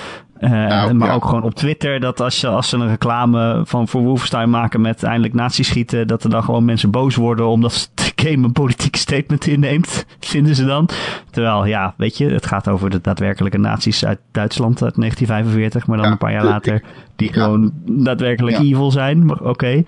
[0.41, 3.87] Uh, nou, maar ook gewoon op Twitter, dat als, je, als ze een reclame van
[3.87, 7.91] voor Wolfenstein maken met eindelijk nazi schieten, dat er dan gewoon mensen boos worden omdat
[7.93, 10.89] de game een politiek statement inneemt, vinden ze dan.
[11.29, 15.97] Terwijl, ja, weet je, het gaat over de daadwerkelijke nazi's uit Duitsland uit 1945, maar
[15.97, 16.83] dan een paar jaar later,
[17.15, 19.31] die gewoon daadwerkelijk evil zijn.
[19.31, 19.47] Oké.
[19.49, 19.85] Okay.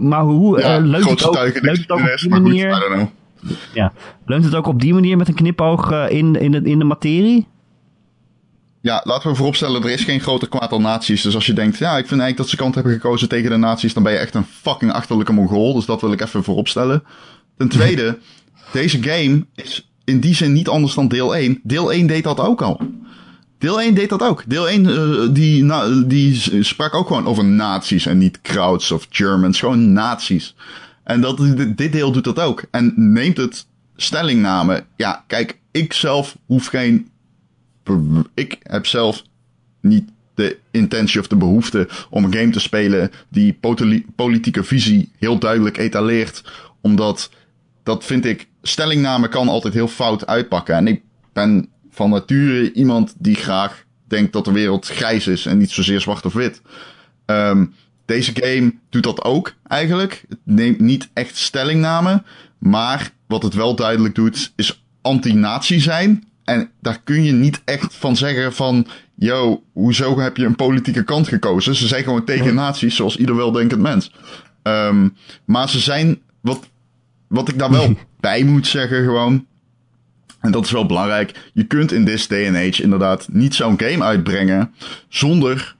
[0.00, 3.08] Maar hoe uh, leunt, het ook, leunt het ook op die manier?
[3.74, 3.92] Ja,
[4.26, 6.84] leunt het ook op die manier met een knipoog uh, in, in, de, in de
[6.84, 7.46] materie?
[8.82, 11.22] Ja, laten we vooropstellen, er is geen groter kwaad dan nazi's.
[11.22, 13.56] Dus als je denkt, ja, ik vind eigenlijk dat ze kant hebben gekozen tegen de
[13.56, 15.74] nazi's, dan ben je echt een fucking achterlijke mongool.
[15.74, 17.02] Dus dat wil ik even vooropstellen.
[17.56, 18.18] Ten tweede,
[18.72, 21.60] deze game is in die zin niet anders dan deel 1.
[21.62, 22.80] Deel 1 deed dat ook al.
[23.58, 24.42] Deel 1 deed dat ook.
[24.46, 28.92] Deel 1 uh, eh, die, na, die sprak ook gewoon over nazi's en niet crowds
[28.92, 29.58] of Germans.
[29.58, 30.54] Gewoon nazi's.
[31.04, 31.38] En dat,
[31.76, 32.64] dit deel doet dat ook.
[32.70, 33.66] En neemt het
[33.96, 34.84] stellingname.
[34.96, 37.10] Ja, kijk, ik zelf hoef geen
[38.34, 39.22] ik heb zelf
[39.80, 43.58] niet de intentie of de behoefte om een game te spelen die
[44.16, 46.44] politieke visie heel duidelijk etaleert.
[46.80, 47.30] Omdat
[47.82, 50.74] dat vind ik, stellingname kan altijd heel fout uitpakken.
[50.74, 55.58] En ik ben van nature iemand die graag denkt dat de wereld grijs is en
[55.58, 56.62] niet zozeer zwart of wit.
[57.26, 57.74] Um,
[58.04, 60.24] deze game doet dat ook eigenlijk.
[60.28, 62.22] Het neemt niet echt stellingname.
[62.58, 66.29] Maar wat het wel duidelijk doet, is anti-nazi zijn.
[66.50, 68.86] En daar kun je niet echt van zeggen van...
[69.14, 71.74] Yo, hoezo heb je een politieke kant gekozen?
[71.74, 74.12] Ze zijn gewoon tegen nazi's, zoals ieder weldenkend mens.
[74.62, 76.20] Um, maar ze zijn...
[76.40, 76.68] Wat,
[77.28, 79.46] wat ik daar wel bij moet zeggen gewoon...
[80.40, 81.50] En dat is wel belangrijk.
[81.52, 84.74] Je kunt in this day and age inderdaad niet zo'n game uitbrengen...
[85.08, 85.76] zonder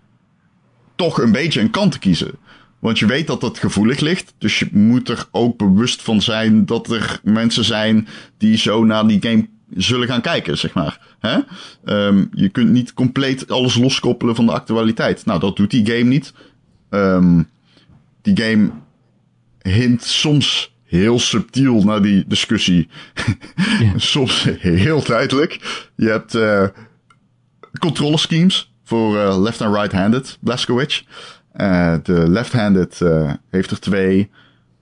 [0.97, 2.31] toch een beetje een kant te kiezen.
[2.79, 4.35] Want je weet dat dat gevoelig ligt.
[4.39, 8.09] Dus je moet er ook bewust van zijn dat er mensen zijn
[8.39, 11.01] die zo naar die game zullen gaan kijken, zeg maar.
[11.19, 11.39] Hè?
[11.85, 15.27] Um, je kunt niet compleet alles loskoppelen van de actualiteit.
[15.27, 16.33] Nou, dat doet die game niet.
[16.91, 17.49] Um,
[18.23, 18.71] die game
[19.63, 22.89] hint soms heel subtiel naar die discussie.
[23.81, 23.93] Ja.
[24.15, 25.87] soms heel duidelijk.
[25.97, 26.67] Je hebt uh,
[27.79, 31.05] control schemes voor uh, left en right-handed Blazkowicz.
[31.57, 33.01] Uh, de left-handed
[33.51, 34.31] heeft er twee.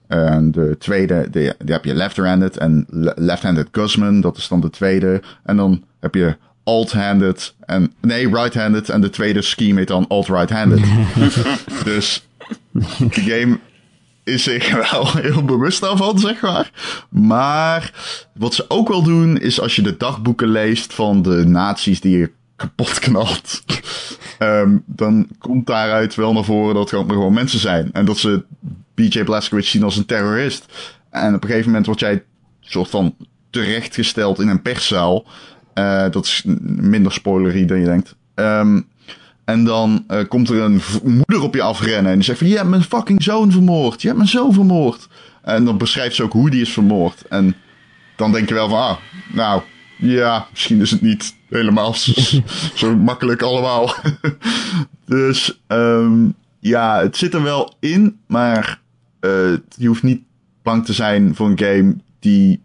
[0.09, 2.85] En de tweede, die, die heb je left-handed en
[3.15, 5.21] left-handed Guzman, dat is dan de tweede.
[5.43, 10.81] En dan heb je alt-handed en, nee, right-handed en de tweede scheme heet dan alt-right-handed.
[11.83, 12.27] dus
[12.97, 13.59] de game
[14.23, 16.71] is zich wel heel bewust daarvan, zeg maar.
[17.09, 17.93] Maar
[18.33, 22.17] wat ze ook wel doen, is als je de dagboeken leest van de nazi's die
[22.17, 23.63] je kapot knalt.
[24.39, 27.89] um, dan komt daaruit wel naar voren dat er gewoon mensen zijn.
[27.93, 28.43] En dat ze
[28.99, 30.65] BJ Blazkowicz zien als een terrorist.
[31.09, 32.23] En op een gegeven moment word jij
[32.59, 33.15] soort van
[33.49, 35.25] terechtgesteld in een perszaal.
[35.75, 38.15] Uh, dat is minder spoilery dan je denkt.
[38.35, 38.87] Um,
[39.45, 42.47] en dan uh, komt er een moeder op je afrennen en die zegt van...
[42.47, 44.01] Je hebt mijn fucking zoon vermoord.
[44.01, 45.07] Je hebt mijn zoon vermoord.
[45.41, 47.21] En dan beschrijft ze ook hoe die is vermoord.
[47.29, 47.55] En
[48.15, 48.79] dan denk je wel van...
[48.79, 48.97] Ah,
[49.33, 49.61] nou,
[49.97, 52.11] ja, misschien is het niet helemaal zo,
[52.75, 53.95] zo makkelijk allemaal.
[55.05, 58.81] dus um, ja, het zit er wel in, maar
[59.21, 60.21] uh, je hoeft niet
[60.63, 62.61] bang te zijn voor een game die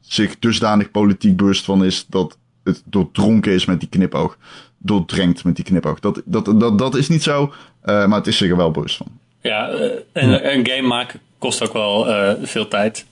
[0.00, 4.36] zich dusdanig politiek bewust van is dat het doordronken is met die knipoog.
[4.78, 6.00] Doordrenkt met die knipoog.
[6.00, 8.96] Dat, dat, dat, dat is niet zo, uh, maar het is zich er wel bewust
[8.96, 9.06] van.
[9.40, 13.06] Ja, uh, en een game maken kost ook wel uh, veel tijd.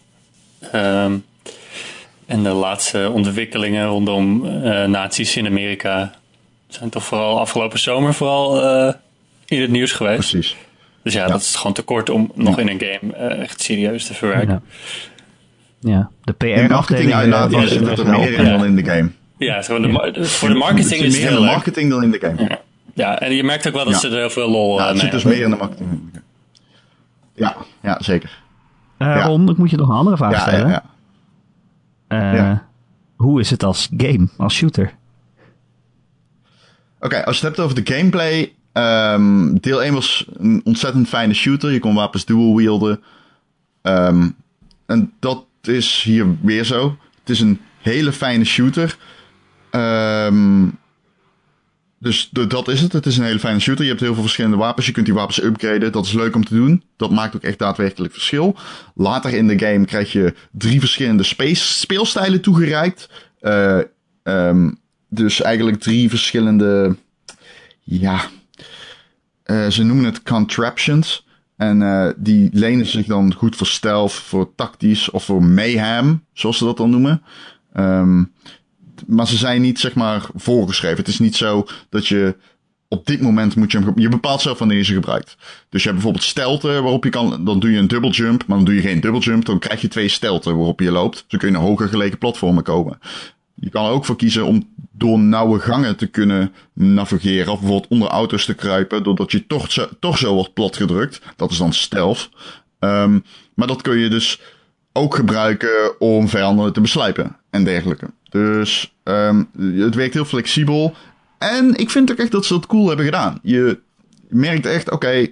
[0.74, 1.24] Um,
[2.26, 6.14] en de laatste ontwikkelingen rondom uh, nazi's in Amerika
[6.68, 8.60] zijn toch vooral afgelopen zomer vooral
[9.46, 10.30] in het nieuws geweest.
[10.30, 10.56] Precies.
[11.02, 14.06] Dus ja, ja, dat is gewoon te kort om nog in een game echt serieus
[14.06, 14.62] te verwerken.
[15.80, 16.10] Ja, ja.
[16.22, 17.10] de PR-afdeling...
[17.10, 19.10] Ja, zit er meer in dan in de game.
[19.38, 22.18] Ja, zo de, voor de marketing is het meer in de marketing dan in de
[22.20, 22.58] game.
[22.94, 23.18] Ja.
[23.18, 25.10] en je merkt ook wel dat ze er heel veel lol ja, aan het zit
[25.10, 26.10] dus meer in de marketing.
[27.34, 28.42] Ja, ja zeker.
[28.98, 29.22] Uh, Ja.
[29.24, 30.68] Ron, ik moet je nog een andere vraag Ja, stellen.
[30.68, 30.82] ja,
[32.08, 32.30] ja.
[32.32, 32.68] Eh, Ja.
[33.16, 34.94] Hoe is het als game, als shooter?
[37.00, 38.52] Oké, als je het hebt over de gameplay.
[38.72, 41.72] Ehm, deel 1 was een ontzettend fijne shooter.
[41.72, 43.02] Je kon wapens dual wielden.
[43.82, 44.28] Ehm,
[44.86, 46.96] en dat is hier weer zo.
[47.20, 48.96] Het is een hele fijne shooter.
[49.70, 50.68] Ehm,
[51.98, 52.92] dus dat is het.
[52.92, 53.84] Het is een hele fijne shooter.
[53.84, 54.86] Je hebt heel veel verschillende wapens.
[54.86, 55.92] Je kunt die wapens upgraden.
[55.92, 56.82] Dat is leuk om te doen.
[56.96, 58.56] Dat maakt ook echt daadwerkelijk verschil.
[58.94, 63.08] Later in de game krijg je drie verschillende space speelstijlen toegereikt.
[63.40, 63.78] Eh,
[65.08, 66.96] dus eigenlijk drie verschillende.
[67.82, 68.28] Ja.
[69.50, 71.26] Eh, ze noemen het contraptions.
[71.56, 76.58] En eh, die lenen zich dan goed voor stealth, voor tactisch of voor mayhem, zoals
[76.58, 77.22] ze dat dan noemen.
[77.72, 78.24] Ehm,
[79.06, 80.96] maar ze zijn niet, zeg maar, voorgeschreven.
[80.96, 82.36] Het is niet zo dat je
[82.88, 83.92] op dit moment moet je hem...
[83.94, 85.36] Je bepaalt zelf wanneer je ze gebruikt.
[85.68, 87.44] Dus je hebt bijvoorbeeld stelten waarop je kan...
[87.44, 89.44] Dan doe je een double jump, maar dan doe je geen double jump.
[89.44, 91.24] Dan krijg je twee stelten waarop je loopt.
[91.26, 92.98] Zo kun je naar hoger gelegen platformen komen.
[93.60, 97.52] Je kan er ook voor kiezen om door nauwe gangen te kunnen navigeren.
[97.52, 99.02] Of bijvoorbeeld onder auto's te kruipen.
[99.02, 99.46] Doordat je
[100.00, 101.20] toch zo, wordt platgedrukt.
[101.36, 102.30] Dat is dan stealth.
[102.78, 103.18] Ehm,
[103.54, 104.40] maar dat kun je dus
[104.92, 108.06] ook gebruiken om vijanden te beslijpen en dergelijke.
[108.30, 110.94] Dus ehm, het werkt heel flexibel.
[111.38, 113.38] En ik vind ook echt dat ze dat cool hebben gedaan.
[113.42, 113.78] Je
[114.28, 115.26] merkt echt, oké,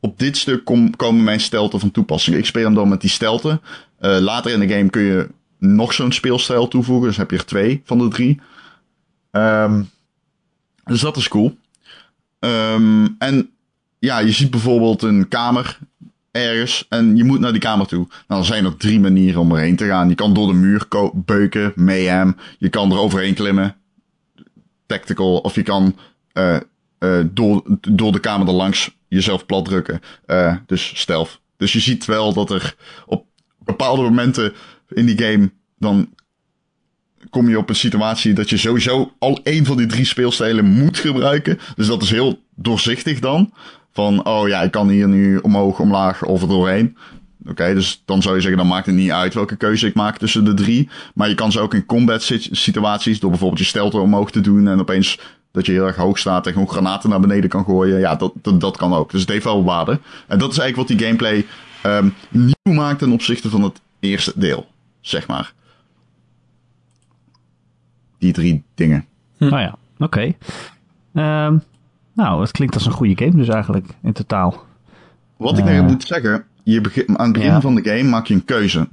[0.00, 2.36] op dit stuk kom- komen mijn stelten van toepassing.
[2.36, 3.60] Ik speel hem dan met die stelten.
[3.98, 5.28] Eh, later in de game kun je
[5.62, 7.08] nog zo'n speelstijl toevoegen.
[7.08, 8.40] Dus heb je er twee van de drie.
[9.30, 9.82] Ehm,
[10.84, 11.56] dus dat is cool.
[12.38, 13.50] Ehm, en
[13.98, 15.78] ja, je ziet bijvoorbeeld een kamer
[16.30, 18.06] ergens en je moet naar die kamer toe.
[18.08, 20.08] Nou, dan zijn er drie manieren om erheen te gaan.
[20.08, 22.36] Je kan door de muur beuken, mayhem.
[22.58, 23.76] Je kan er overheen klimmen,
[24.86, 25.38] tactical.
[25.38, 25.96] Of je kan
[26.32, 26.56] eh,
[26.98, 30.00] eh, door, door de kamer er langs jezelf plat drukken.
[30.26, 31.40] Eh, dus stealth.
[31.56, 32.74] Dus je ziet wel dat er
[33.06, 33.26] op
[33.58, 34.52] bepaalde momenten
[34.94, 36.08] in die game dan
[37.30, 40.98] kom je op een situatie dat je sowieso al één van die drie speelstijlen moet
[40.98, 41.58] gebruiken.
[41.76, 43.52] Dus dat is heel doorzichtig dan.
[43.92, 46.96] Van, oh ja, ik kan hier nu omhoog, omlaag of er doorheen.
[47.46, 50.18] Oké, dus dan zou je zeggen, dan maakt het niet uit welke keuze ik maak
[50.18, 50.88] tussen de drie.
[51.14, 54.40] Maar je kan ze ook in combat sit- situaties, door bijvoorbeeld je stelte omhoog te
[54.40, 55.18] doen en opeens
[55.50, 57.98] dat je heel erg hoog staat en gewoon granaten naar beneden kan gooien.
[57.98, 59.10] Ja, dat, dat, dat kan ook.
[59.10, 60.00] Dus het heeft wel waarde.
[60.28, 61.46] En dat is eigenlijk wat die gameplay
[61.82, 64.66] ehm, nieuw maakt ten opzichte van het eerste deel,
[65.02, 65.52] zeg maar.
[68.18, 69.04] Die drie dingen.
[69.38, 70.32] Nou ja, oké.
[71.14, 71.56] Ehm,
[72.14, 74.64] nou, het klinkt als een goede game dus eigenlijk, in totaal.
[75.36, 75.76] Wat ik Eh.
[75.76, 77.60] nog moet zeggen, je begin, aan het begin Ja.
[77.60, 78.88] van de game maak je een keuze.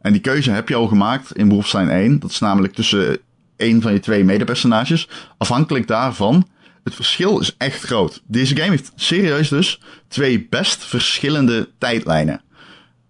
[0.00, 2.18] En die keuze heb je al gemaakt in Wolfenstein 1.
[2.18, 3.18] Dat is namelijk tussen
[3.56, 5.08] één van je twee medepersonages.
[5.36, 6.46] Afhankelijk daarvan,
[6.84, 8.22] het verschil is echt groot.
[8.26, 12.40] Deze game heeft serieus dus twee best verschillende tijdlijnen.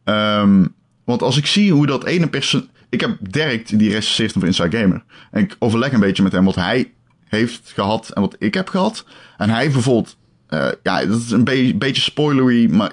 [0.05, 0.67] Ehm,
[1.07, 2.69] want als ik zie hoe dat ene persoon...
[2.89, 5.05] Ik heb Dirk, die recenseert hem voor Inside Gamer.
[5.31, 6.93] En ik overleg een beetje met hem wat hij
[7.29, 9.05] heeft gehad en wat ik heb gehad.
[9.37, 10.17] En hij bijvoorbeeld...
[10.49, 12.93] eh, ja, dat is een be- beetje spoilery, maar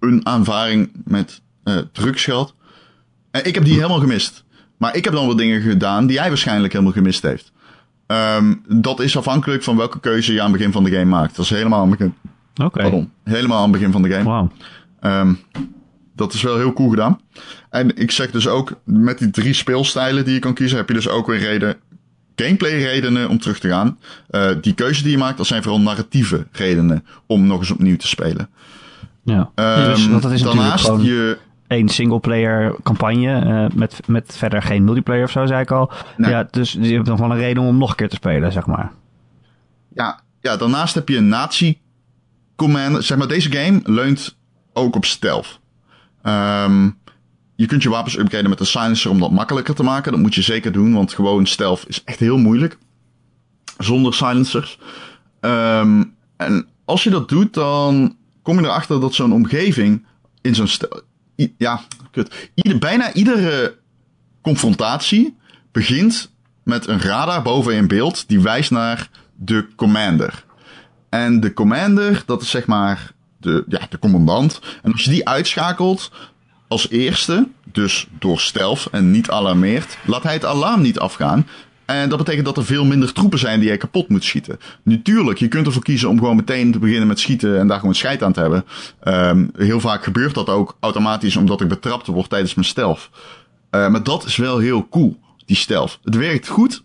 [0.00, 2.54] een aanvaring met eh drugs gehad.
[3.30, 4.44] En ik heb die helemaal gemist.
[4.76, 7.52] Maar ik heb dan wat dingen gedaan die hij waarschijnlijk helemaal gemist heeft.
[8.06, 11.36] Ehm, dat is afhankelijk van welke keuze je aan het begin van de game maakt.
[11.36, 12.14] Dat is helemaal aan het begin,
[12.82, 14.24] pardon, helemaal aan het begin van de game.
[14.24, 14.50] Wauw.
[15.00, 15.34] Ehm,
[16.18, 17.20] dat is wel heel cool gedaan.
[17.70, 20.94] En ik zeg dus ook, met die drie speelstijlen die je kan kiezen, heb je
[20.94, 21.76] dus ook weer reden,
[22.36, 23.98] gameplay redenen om terug te gaan.
[24.30, 27.96] Eh, die keuze die je maakt, dat zijn vooral narratieve redenen om nog eens opnieuw
[27.96, 28.48] te spelen.
[29.22, 29.50] Ja.
[29.54, 34.62] Ehm, dus, want dat is daarnaast gewoon je, één singleplayer campagne eh, met, met verder
[34.62, 35.90] geen multiplayer of zo, zei ik al.
[36.16, 36.30] Nee.
[36.30, 38.66] Ja, dus je hebt dan gewoon een reden om nog een keer te spelen, zeg
[38.66, 38.92] maar.
[39.94, 41.78] ja, ja, daarnaast heb je een nazi
[42.56, 43.04] command.
[43.04, 44.36] Zeg maar, deze game leunt
[44.72, 45.60] ook op stealth.
[46.22, 46.90] Ehm,
[47.56, 50.12] je kunt je wapens upgraden met een silencer om dat makkelijker te maken.
[50.12, 52.78] Dat moet je zeker doen, want gewoon stealth is echt heel moeilijk.
[53.78, 54.78] Zonder silencers.
[55.40, 56.04] Ehm,
[56.36, 60.06] en als je dat doet, dan kom je erachter dat zo'n omgeving
[60.40, 60.68] in zo'n.
[61.56, 62.50] Ja, kut.
[62.78, 63.78] Bijna iedere
[64.42, 65.36] confrontatie
[65.72, 66.30] begint
[66.64, 70.44] met een radar boven in beeld die wijst naar de commander.
[71.08, 74.60] En de commander, dat is zeg maar de, ja, de commandant.
[74.82, 76.10] En als je die uitschakelt
[76.68, 81.46] als eerste, dus door stealth en niet alarmeert, laat hij het alarm niet afgaan.
[81.84, 84.58] En dat betekent dat er veel minder troepen zijn die je kapot moet schieten.
[84.82, 87.94] Natuurlijk, je kunt ervoor kiezen om gewoon meteen te beginnen met schieten en daar gewoon
[87.94, 88.64] scheid aan te hebben.
[89.04, 93.10] Um, heel vaak gebeurt dat ook automatisch omdat ik betrapt word tijdens mijn stealth.
[93.70, 95.98] Uh, maar dat is wel heel cool, die stealth.
[96.04, 96.82] Het werkt goed.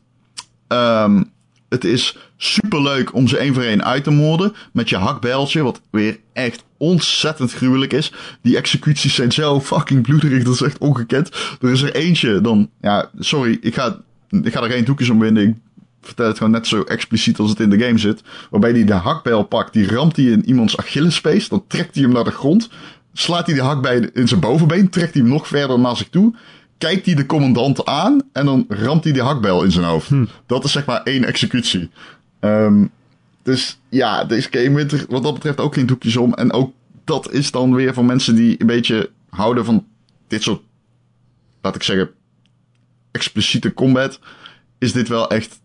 [0.68, 1.32] Um,
[1.70, 4.54] het is super leuk om ze één voor één uit te moorden.
[4.72, 8.14] Met je hakbijltje, wat weer echt ontzettend gruwelijk is.
[8.42, 11.30] Die executies zijn zo fucking bloederig, dat is echt ongekend.
[11.62, 15.20] Er is er eentje, dan, ja, sorry, ik ga, ik ga er geen doekjes om
[15.20, 15.48] winnen.
[15.48, 15.56] Ik
[16.02, 18.22] vertel het gewoon net zo expliciet als het in de game zit.
[18.50, 21.50] Waarbij hij de hakbijl pakt, die ramt hij in iemands Achillespees.
[21.50, 22.70] Dan trekt hij hem naar de grond.
[23.14, 26.36] Slaat hij de hakbijl in zijn bovenbeen, trekt hij hem nog verder naar zich toe
[26.78, 30.10] kijkt hij de commandant aan en dan ramt hij de hakbel in zijn hoofd.
[30.10, 30.26] Hm.
[30.46, 31.90] Dat is zeg maar één executie.
[32.44, 32.92] Um,
[33.44, 36.34] dus ja, deze game wint wat dat betreft ook geen doekjes om.
[36.34, 36.74] En ook
[37.04, 39.88] dat is dan weer voor mensen die een beetje houden van
[40.28, 40.62] dit soort,
[41.62, 42.12] laat ik zeggen,
[43.12, 44.20] expliciete combat.
[44.78, 45.62] Is dit wel echt,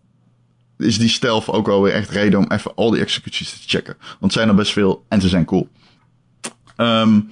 [0.77, 3.97] is die stealth ook wel weer echt reden om even al die executies te checken.
[4.19, 5.69] Want zijn er best veel en ze zijn cool.
[6.77, 7.31] Um,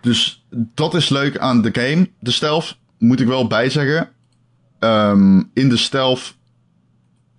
[0.00, 2.10] dus dat is leuk aan de game.
[2.20, 4.08] De stealth moet ik wel bijzeggen.
[4.80, 6.34] Um, in de stealth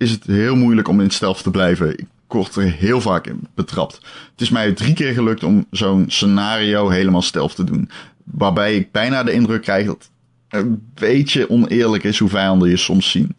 [0.04, 1.98] is het heel moeilijk om in stealth te blijven.
[1.98, 3.94] Ik word er heel vaak in betrapt.
[4.30, 7.90] Het is mij drie keer gelukt om zo'n scenario helemaal stealth te doen.
[8.24, 10.10] Waarbij ik bijna de indruk krijg dat
[10.48, 13.36] het een beetje oneerlijk is hoe vijanden je soms zien.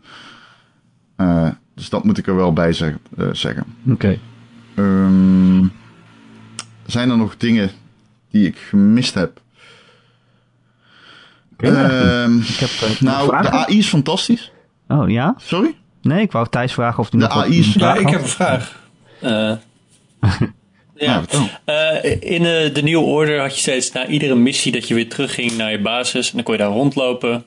[1.17, 3.63] Uh, dus dat moet ik er wel bij zeg, uh, zeggen.
[3.89, 3.91] Oké.
[3.93, 4.19] Okay.
[4.75, 5.71] Um,
[6.85, 7.69] zijn er nog dingen
[8.31, 9.41] die ik gemist heb?
[11.57, 14.51] Um, ik heb, uh, nou, de AI is fantastisch.
[14.87, 15.35] Oh ja?
[15.37, 15.75] Sorry?
[16.05, 17.73] Nee, ik wou Thijs vragen of hij de nog AI is...
[17.73, 18.79] Ja, ik heb een vraag.
[19.21, 19.51] Uh,
[20.95, 21.23] ja,
[21.65, 25.09] uh, in de, de nieuwe order had je steeds na iedere missie dat je weer
[25.09, 26.29] terugging naar je basis.
[26.29, 27.31] En dan kon je daar rondlopen.
[27.31, 27.43] En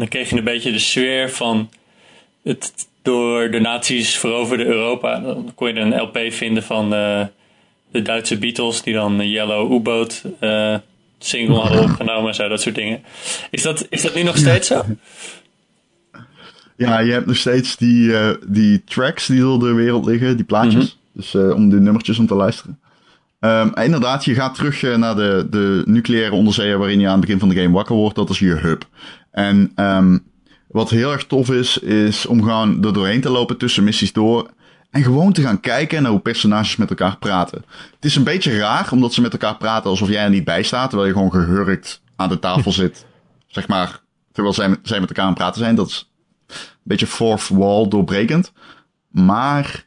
[0.00, 1.70] dan kreeg je een beetje de sfeer van
[2.42, 2.72] het
[3.02, 5.20] door de nazi's veroverde Europa.
[5.20, 7.26] Dan kon je een LP vinden van uh,
[7.90, 10.76] de Duitse Beatles die dan Yellow U-boat uh,
[11.18, 13.04] single hadden opgenomen en zo, dat soort dingen.
[13.50, 14.84] Is dat, is dat nu nog steeds zo?
[16.88, 20.44] Ja, je hebt nog steeds die, uh, die tracks die door de wereld liggen, die
[20.44, 20.74] plaatjes.
[20.74, 21.00] Mm -hmm.
[21.14, 22.80] Dus uh, om de nummertjes om te luisteren.
[23.40, 27.20] Um, inderdaad, je gaat terug uh, naar de, de nucleaire onderzeeër waarin je aan het
[27.20, 28.16] begin van de game wakker wordt.
[28.16, 28.84] Dat is je hub.
[29.30, 30.24] En um,
[30.68, 34.50] wat heel erg tof is, is om gewoon er doorheen te lopen tussen missies door.
[34.90, 37.64] En gewoon te gaan kijken naar hoe personages met elkaar praten.
[37.94, 40.62] Het is een beetje raar, omdat ze met elkaar praten alsof jij er niet bij
[40.62, 40.88] staat.
[40.88, 43.06] Terwijl je gewoon gehurkt aan de tafel zit.
[43.46, 44.00] Zeg maar,
[44.32, 45.74] terwijl zij, zij met elkaar aan het praten zijn.
[45.74, 46.11] Dat is
[46.82, 48.52] beetje fourth wall doorbrekend.
[49.10, 49.86] Maar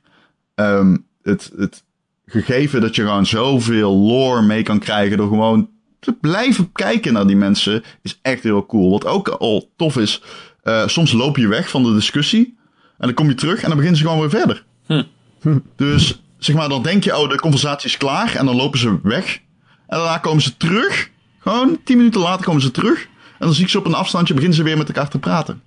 [0.56, 1.84] um, het, het
[2.26, 7.28] gegeven dat je gewoon zoveel lore mee kan krijgen door gewoon te blijven kijken naar
[7.28, 8.92] die mensen, is echt heel cool.
[8.92, 10.22] Wat ook al tof is,
[10.64, 12.58] uh, soms loop je weg van de discussie.
[12.98, 14.66] En dan kom je terug en dan beginnen ze gewoon weer verder.
[14.86, 15.04] Hm.
[15.76, 18.36] Dus zeg maar, dan denk je, oh, de conversatie is klaar.
[18.36, 19.40] En dan lopen ze weg.
[19.88, 21.10] En daarna komen ze terug.
[21.40, 23.04] Gewoon tien minuten later komen ze terug.
[23.40, 25.62] En dan zie ik ze op een afstandje, beginnen ze weer met elkaar te praten.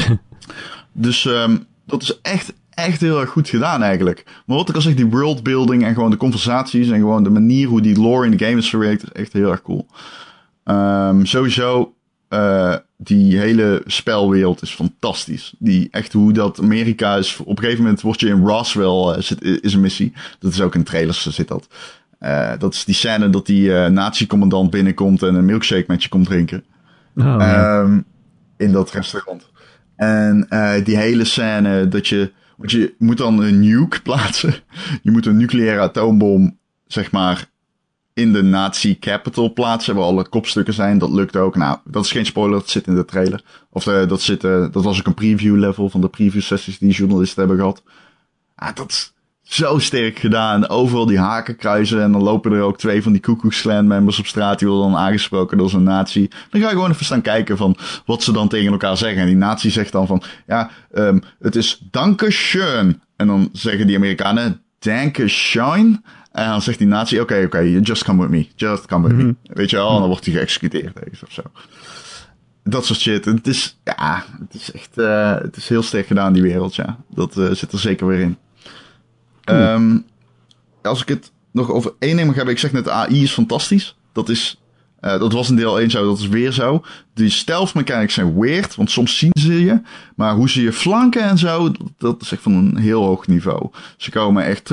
[0.92, 4.24] dus um, dat is echt, echt heel erg goed gedaan eigenlijk.
[4.46, 7.68] Maar wat ik al zeg, die worldbuilding en gewoon de conversaties en gewoon de manier
[7.68, 9.86] hoe die lore in de game is verwerkt, is echt heel erg cool.
[10.64, 11.94] Um, sowieso,
[12.30, 15.54] uh, die hele spelwereld is fantastisch.
[15.58, 17.36] Die echt hoe dat Amerika is.
[17.36, 20.12] Op een gegeven moment word je in Roswell, uh, zit, is een missie.
[20.38, 21.68] Dat is ook in trailers, zit dat.
[22.20, 26.08] Uh, dat is die scène dat die uh, nazi-commandant binnenkomt en een milkshake met je
[26.08, 26.64] komt drinken.
[27.16, 28.04] Oh, um,
[28.56, 29.50] in dat restaurant.
[30.02, 32.32] En uh, die hele scène dat je.
[32.56, 34.54] Want je moet dan een nuke plaatsen.
[35.02, 37.48] Je moet een nucleaire atoombom, zeg maar,
[38.14, 40.98] in de Nazi capital plaatsen, waar alle kopstukken zijn.
[40.98, 41.56] Dat lukt ook.
[41.56, 43.42] Nou, dat is geen spoiler, dat zit in de trailer.
[43.70, 46.78] Of uh, dat, zit, uh, dat was ook een preview level van de preview sessies
[46.78, 47.82] die journalisten hebben gehad.
[48.54, 49.12] Ah, dat
[49.52, 50.68] zo sterk gedaan.
[50.68, 54.26] Overal die haken kruisen en dan lopen er ook twee van die Koekoeksclan members op
[54.26, 54.58] straat.
[54.58, 56.28] Die worden dan aangesproken door zo'n nazi.
[56.50, 57.76] Dan ga je gewoon even staan kijken van
[58.06, 59.20] wat ze dan tegen elkaar zeggen.
[59.20, 63.02] En die nazi zegt dan van, ja, um, het is danke schön.
[63.16, 66.04] En dan zeggen die Amerikanen, danke schön.
[66.32, 68.46] En dan zegt die nazi, oké, oké, just come with me.
[68.56, 69.22] Just come with me.
[69.22, 69.32] Mhm.
[69.42, 70.92] Weet je wel, en dan wordt hij geëxecuteerd
[71.24, 71.42] of zo.
[72.64, 73.26] Dat soort shit.
[73.26, 76.74] En het is, ja, het is echt, eh, het is heel sterk gedaan, die wereld,
[76.74, 76.98] ja.
[77.08, 78.36] Dat eh, zit er zeker weer in.
[79.44, 79.98] Ehm,
[80.82, 83.96] als ik het nog over één ding mag ik zeg net, AI is fantastisch.
[84.12, 84.60] Dat is,
[85.00, 86.84] eh, dat was in deel 1 zo, dat is weer zo.
[87.14, 89.80] Die stealth mechanics zijn weird, want soms zien ze je.
[90.16, 93.70] Maar hoe ze je flanken en zo, dat- is echt van een heel hoog niveau.
[93.96, 94.70] Ze komen echt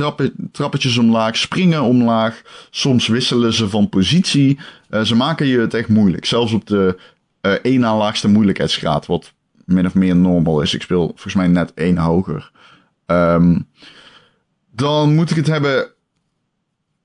[0.51, 2.41] trappetjes omlaag, springen omlaag.
[2.70, 4.59] Soms wisselen ze van positie.
[4.89, 6.26] Eh, ze maken je het echt moeilijk.
[6.26, 6.97] Zelfs op de
[7.41, 9.34] eh één na laagste moeilijkheidsgraad, wat
[9.65, 10.74] min of meer normal is.
[10.74, 12.51] Ik speel volgens mij net één hoger.
[13.05, 13.59] Ehm,
[14.80, 15.88] dan moet ik het hebben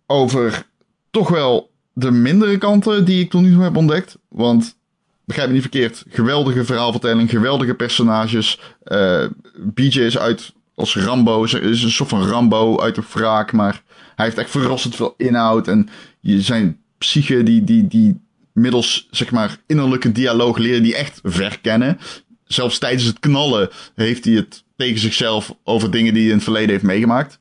[0.07, 0.67] over
[1.11, 4.19] toch wel de mindere kanten die ik tot nu toe heb ontdekt.
[4.29, 4.77] Want,
[5.25, 8.61] begrijp me niet verkeerd, geweldige verhaalvertelling, geweldige personages.
[8.83, 9.25] Eh
[9.59, 13.83] BJ is uit als Rambo, is is een soort van Rambo uit de wraak, maar
[14.15, 15.69] hij heeft echt verrassend veel inhoud.
[15.69, 15.89] En
[16.21, 18.21] je zijn psyche die, die, die
[18.53, 21.99] middels, zeg maar, innerlijke dialoog leren die echt verkennen.
[22.45, 26.45] Zelfs tijdens het knallen heeft hij het tegen zichzelf over dingen die hij in het
[26.45, 27.39] verleden heeft meegemaakt.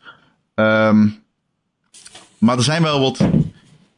[0.55, 1.07] Ehm,
[2.37, 3.19] maar er zijn wel wat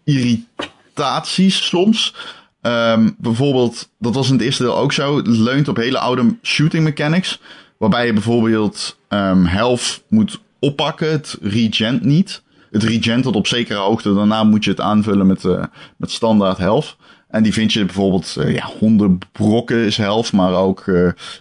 [0.03, 2.15] irritaties soms.
[2.61, 5.17] Ehm, bijvoorbeeld, dat was in het eerste deel ook zo.
[5.17, 7.39] Het leunt op hele oude shooting mechanics.
[7.77, 11.11] Waarbij je bijvoorbeeld ehm health moet oppakken.
[11.11, 12.43] Het regent niet.
[12.71, 14.13] Het regent tot op zekere hoogte.
[14.13, 15.63] Daarna moet je het aanvullen met, eh,
[15.97, 16.97] met standaard health.
[17.35, 20.31] En die vind je bijvoorbeeld, eh, ja, hondenbrokken is health.
[20.31, 20.87] Maar ook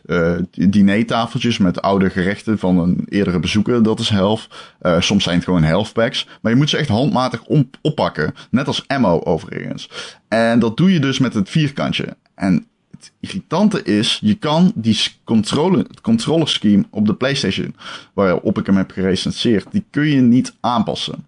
[0.04, 3.82] eh, dinertafeltjes met oude gerechten van een eerdere bezoeker.
[3.82, 4.10] Dat is.
[4.10, 6.26] Eh, soms zijn het gewoon health packs.
[6.40, 8.34] Maar je moet ze echt handmatig op- oppakken.
[8.50, 9.90] Net als ammo overigens.
[10.28, 12.16] En dat doe je dus met het vierkantje.
[12.34, 17.74] En het irritante is, je kan die controle, controller scheme op de PlayStation,
[18.14, 21.26] waarop ik hem heb gerecenseerd, die kun je niet aanpassen.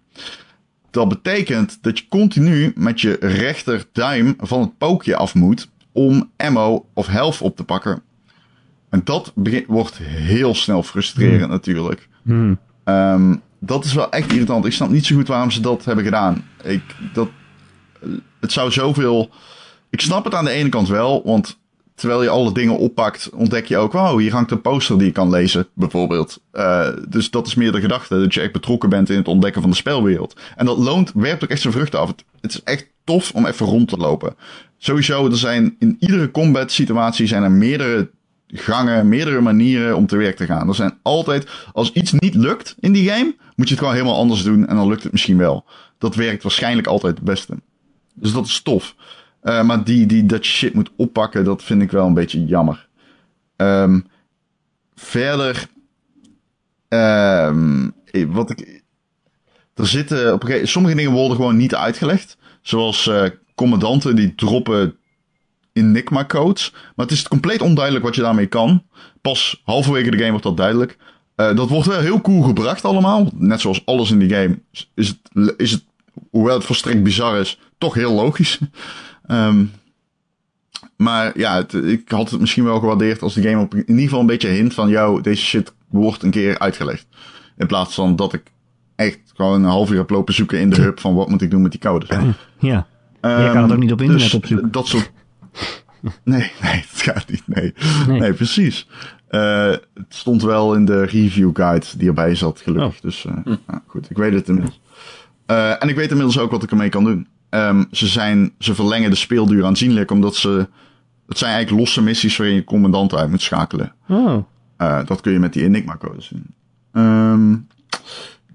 [0.97, 6.85] Dat betekent dat je continu met je rechterduim van het pookje af moet om ammo
[6.93, 8.01] of health op te pakken.
[8.89, 9.33] En dat
[9.67, 12.07] wordt heel snel frustrerend natuurlijk.
[12.23, 12.59] Hmm.
[12.83, 14.65] Ehm, dat is wel echt irritant.
[14.65, 16.45] Ik snap niet zo goed waarom ze dat hebben gedaan.
[16.63, 16.83] Ik,
[17.13, 17.29] dat,
[18.39, 19.29] het zou zoveel.
[19.89, 21.59] Ik snap het aan de ene kant wel, want
[21.97, 25.13] terwijl je alle dingen oppakt, ontdek je ook, wow, hier hangt een poster die je
[25.13, 26.41] kan lezen, bijvoorbeeld.
[26.51, 29.61] Eh, dus dat is meer de gedachte, dat je echt betrokken bent in het ontdekken
[29.61, 30.39] van de spelwereld.
[30.55, 32.07] En dat loont, werpt ook echt zijn vruchten af.
[32.07, 34.35] Het, het is echt tof om even rond te lopen.
[34.77, 38.09] Sowieso, er zijn in iedere combat situatie zijn er meerdere
[38.47, 40.67] gangen, meerdere manieren om te werk te gaan.
[40.67, 44.17] Er zijn altijd, als iets niet lukt in die game, moet je het gewoon helemaal
[44.17, 45.65] anders doen en dan lukt het misschien wel.
[45.97, 47.53] Dat werkt waarschijnlijk altijd het beste.
[48.13, 48.95] Dus dat is tof.
[49.47, 52.87] Eh, maar die, die, dat shit moet oppakken, dat vind ik wel een beetje jammer.
[53.55, 53.99] Ehm,
[54.95, 55.67] verder,
[56.87, 58.81] ehm, eh, wat ik,
[59.73, 62.37] er zitten, op een gegeven, sommige dingen worden gewoon niet uitgelegd.
[62.61, 63.23] Zoals eh,
[63.55, 64.95] commandanten die droppen
[65.73, 66.71] Enigma-codes.
[66.71, 68.83] Maar het is compleet onduidelijk wat je daarmee kan.
[69.21, 70.97] Pas halverwege de game wordt dat duidelijk.
[71.35, 73.31] Dat wordt wel heel cool gebracht allemaal.
[73.35, 74.59] Net zoals alles in die game
[74.93, 75.83] is het, is het
[76.29, 78.59] hoewel het volstrekt bizar is, toch heel logisch.
[79.27, 79.65] Ehm,
[80.97, 84.03] maar ja, het- ik had het misschien wel gewaardeerd als de game op in ieder
[84.03, 87.07] geval een beetje hint van, jou, deze shit wordt een keer uitgelegd.
[87.57, 88.43] In plaats van dat ik
[88.95, 91.51] echt gewoon een half uur heb lopen zoeken in de hub van wat moet ik
[91.51, 92.09] doen met die codes.
[92.59, 92.87] Ja.
[93.21, 94.71] Ehm, Je kan het ook niet op internet dus opzoeken.
[94.71, 95.11] Dat soort.
[96.23, 97.43] Nee, nee, dat gaat niet.
[97.45, 97.73] Nee,
[98.07, 98.19] Nee.
[98.19, 98.33] nee.
[98.33, 98.87] precies.
[99.27, 102.95] Eh, het stond wel in de review guide die erbij zat, gelukkig.
[102.95, 103.01] Oh.
[103.01, 104.81] Dus eh, nou, goed, ik weet het inmiddels.
[105.45, 107.27] Eh, en ik weet inmiddels ook wat ik ermee kan doen.
[107.49, 110.67] Ehm, ze, zijn, ze verlengen de speelduur aanzienlijk, omdat ze.
[111.27, 113.93] Het zijn eigenlijk losse missies waarin je commandant uit moet schakelen.
[114.07, 114.43] Oh.
[114.77, 116.45] Eh, dat kun je met die Enigma-codes doen.
[116.91, 117.55] Ehm,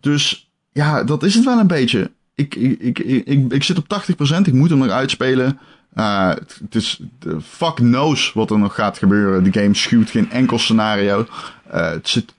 [0.01, 2.11] dus ja, dat is het wel een beetje.
[2.35, 4.03] Ik, ik, ik, ik, ik, zit op
[4.39, 5.59] 80%, ik moet hem nog uitspelen.
[5.95, 7.01] Eh, het, het is,
[7.43, 9.45] fuck knows wat er nog gaat gebeuren.
[9.45, 11.27] De game schuwt geen enkel scenario.
[11.67, 12.35] Eh, het zit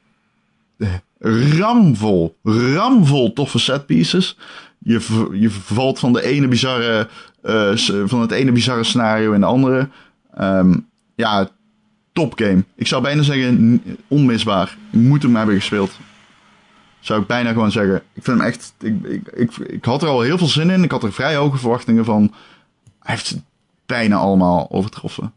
[1.58, 4.38] ramvol, ramvol toffe setpieces.
[4.84, 7.10] Je, je valt van, de ene bizarre,
[7.42, 7.76] eh,
[8.06, 9.90] van het ene bizarre scenario in de andere.
[10.34, 10.76] Ehm,
[11.16, 11.50] ja,
[12.14, 12.64] top game.
[12.76, 14.78] Ik zou bijna zeggen onmisbaar.
[14.92, 16.00] Ik moet hem hebben gespeeld.
[17.00, 17.96] Zou ik bijna gewoon zeggen.
[18.14, 18.74] Ik vind hem echt.
[18.80, 20.84] Ik, ik, ik, ik had er al heel veel zin in.
[20.84, 22.34] Ik had er vrij hoge verwachtingen van.
[23.00, 23.42] Hij heeft het
[23.86, 25.34] bijna allemaal overtroffen.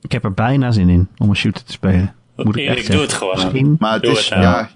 [0.00, 2.14] Ik heb er bijna zin in om een shooter te spelen.
[2.36, 3.34] Moet ik Erik, echt doe het gewoon.
[3.34, 3.76] Misschien.
[3.78, 4.18] Maar het Doe is.
[4.18, 4.40] het, ja.
[4.40, 4.70] ja,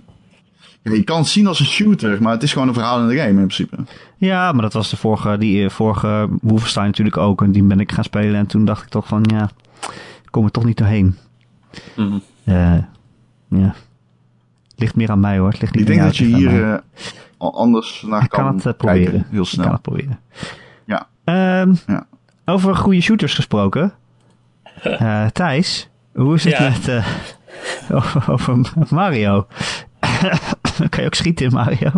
[0.86, 3.08] ja, je kan het zien als een shooter, maar het is gewoon een verhaal in
[3.08, 3.76] de game in principe.
[4.16, 7.42] Ja, maar dat was de vorige, die eh, vorige Wolfenstein natuurlijk ook.
[7.42, 8.34] En die ben ik gaan spelen.
[8.34, 9.50] En toen dacht ik toch van, ja,
[10.24, 11.16] ik kom er toch niet doorheen.
[11.96, 12.18] Mhm.
[12.44, 12.78] Eh,
[13.48, 13.74] ja.
[14.76, 15.48] Ligt meer aan mij hoor.
[15.50, 16.78] Het ligt niet Ik denk dat je hier eh,
[17.38, 18.76] anders naar Ik kan, kan het kijken.
[18.86, 19.26] proberen.
[19.30, 19.64] Heel Ik snel.
[19.64, 20.18] kan het proberen.
[20.84, 21.06] Ja.
[21.24, 22.06] Ehm, Ja.
[22.44, 23.92] Over goede shooters gesproken.
[24.82, 26.68] Eh, Thijs, hoe is het Ja.
[26.68, 27.06] met eh,
[27.96, 28.58] over, over
[28.90, 29.46] Mario?
[30.90, 31.90] kan je ook schieten in Mario?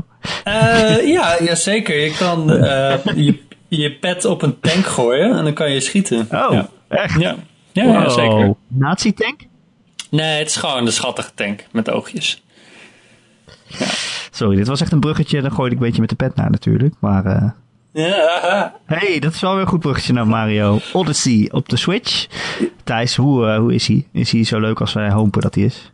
[0.44, 1.98] Eh, ja, ja, zeker.
[2.00, 6.20] Je kan eh, je, je pet op een tank gooien en dan kan je schieten.
[6.20, 6.68] Oh, ja.
[6.88, 7.20] echt?
[7.20, 7.36] Ja,
[7.72, 8.54] ja, zeker.
[8.68, 9.40] Nazi-tank?
[10.10, 12.42] Nee, het is gewoon een schattige tank met oogjes.
[14.30, 15.40] Sorry, dit was echt een bruggetje.
[15.40, 16.94] Dan gooide ik een beetje met de pet naar natuurlijk.
[17.00, 17.50] Maar eh
[17.92, 22.26] Ja, hey, dat is wel weer een goed bruggetje naar Mario Odyssey op de Switch.
[22.84, 24.06] Thijs, hoe, hoe is hij?
[24.12, 25.92] Is hij zo leuk als wij hopen dat hij is?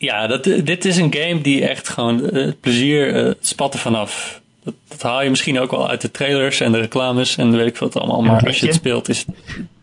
[0.00, 3.80] Ja dat, dit is een game die echt gewoon eh, het plezier eh, spat er
[3.80, 4.40] vanaf.
[4.64, 7.66] Dat, dat haal je misschien ook wel uit de trailers en de reclames en weet
[7.66, 8.22] ik wat allemaal.
[8.22, 9.24] Maar het als je het speelt is...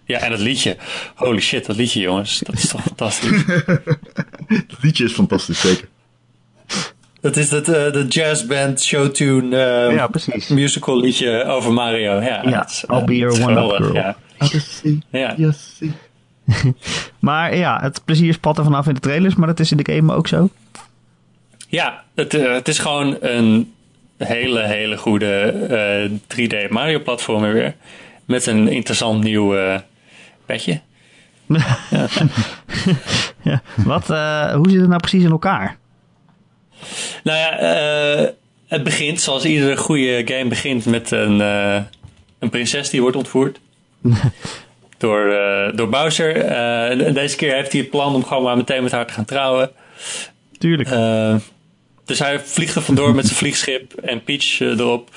[0.05, 0.77] Ja, en dat liedje.
[1.15, 2.39] Holy shit, dat liedje jongens.
[2.39, 3.43] Dat is toch fantastisch.
[4.47, 5.87] Het liedje is fantastisch, zeker.
[7.21, 10.47] Dat is het, eh, de jazzband showtune eh, Ja, precies.
[10.47, 12.21] musical liedje over Mario.
[12.21, 13.93] Ja, Ja, dat is, eh, I'll be your dat one-up girl.
[13.93, 14.17] Ja.
[14.39, 15.31] Odyssey, Ja.
[15.31, 15.91] Odyssey.
[17.19, 19.93] Maar ja, het plezier spat er vanaf in de trailers, maar dat is in de
[19.93, 20.49] game ook zo.
[21.67, 23.73] Ja, het, eh, het is gewoon een
[24.17, 27.75] hele, hele goede eh, 3D Mario platformer weer.
[28.25, 29.79] Met een interessant nieuw eh
[30.45, 30.81] bedje.
[33.43, 33.61] Ja.
[33.75, 35.77] Wat, eh, hoe zit het nou precies in elkaar?
[37.23, 38.29] Nou ja, eh,
[38.67, 41.81] het begint zoals iedere goede game begint met een, eh,
[42.39, 43.59] een prinses die wordt ontvoerd.
[44.97, 46.35] door, eh, door Bowser.
[46.35, 49.25] En deze keer heeft hij het plan om gewoon maar meteen met haar te gaan
[49.25, 49.71] trouwen.
[50.57, 50.89] Tuurlijk.
[50.89, 51.35] Eh,
[52.05, 55.09] dus hij vliegt er vandoor met zijn vliegschip en Peach erop.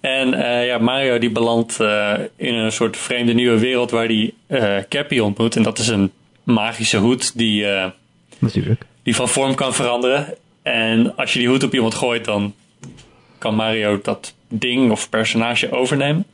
[0.00, 0.28] En
[0.64, 1.80] ja, Mario die belandt
[2.36, 4.32] in een soort vreemde nieuwe wereld waar hij
[4.88, 5.56] Cappy ontmoet.
[5.56, 6.12] En dat is een
[6.42, 7.66] magische hoed die,
[8.38, 8.82] Natuurlijk.
[9.02, 10.34] die van vorm kan veranderen.
[10.62, 12.54] En als je die hoed op iemand gooit, dan
[13.38, 16.26] kan Mario dat ding of personage overnemen.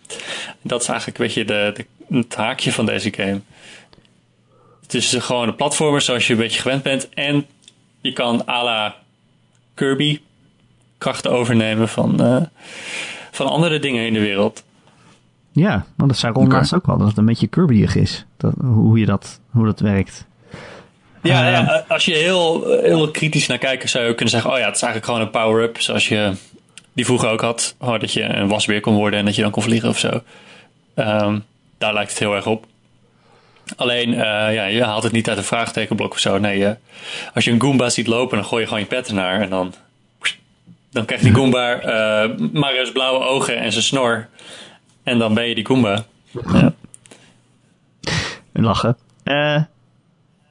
[0.63, 3.41] Dat is eigenlijk een beetje de, de, het haakje van deze game.
[4.83, 7.09] Het is gewoon een platformer zoals je een beetje gewend bent.
[7.09, 7.47] En
[8.01, 8.97] je kan à la
[9.75, 10.21] Kirby
[10.99, 12.43] krachten overnemen van, eh,
[13.31, 14.65] van andere dingen in de wereld.
[15.53, 18.25] Ja, want dat zei Ron ook al, dat het een beetje Kirbyig is.
[18.37, 20.27] Dat, hoe, je dat, hoe dat werkt.
[21.23, 24.59] Ja, Eh, ja, als je heel, heel kritisch naar kijkt, zou je kunnen zeggen: Oh
[24.59, 25.81] ja, het is eigenlijk gewoon een power-up.
[25.81, 26.33] Zoals je
[27.01, 27.75] die vroeger ook had.
[27.79, 30.23] Oh, dat je een wasbeer kon worden en dat je dan kon vliegen of zo.
[30.95, 31.39] Ehm,
[31.79, 32.67] daar lijkt het heel erg op.
[33.77, 36.39] Alleen, eh, ja, je haalt het niet uit een vraagtekenblok of zo.
[36.39, 36.73] Nee, eh,
[37.35, 39.41] als je een Goomba ziet lopen, dan gooi je gewoon je pet ernaar.
[39.41, 39.75] En dan,
[40.91, 44.29] dan krijgt die Goomba eh, Mario's blauwe ogen en zijn snor.
[45.03, 46.05] En dan ben je die Goomba.
[46.53, 46.73] Ja.
[48.53, 48.97] Lachen.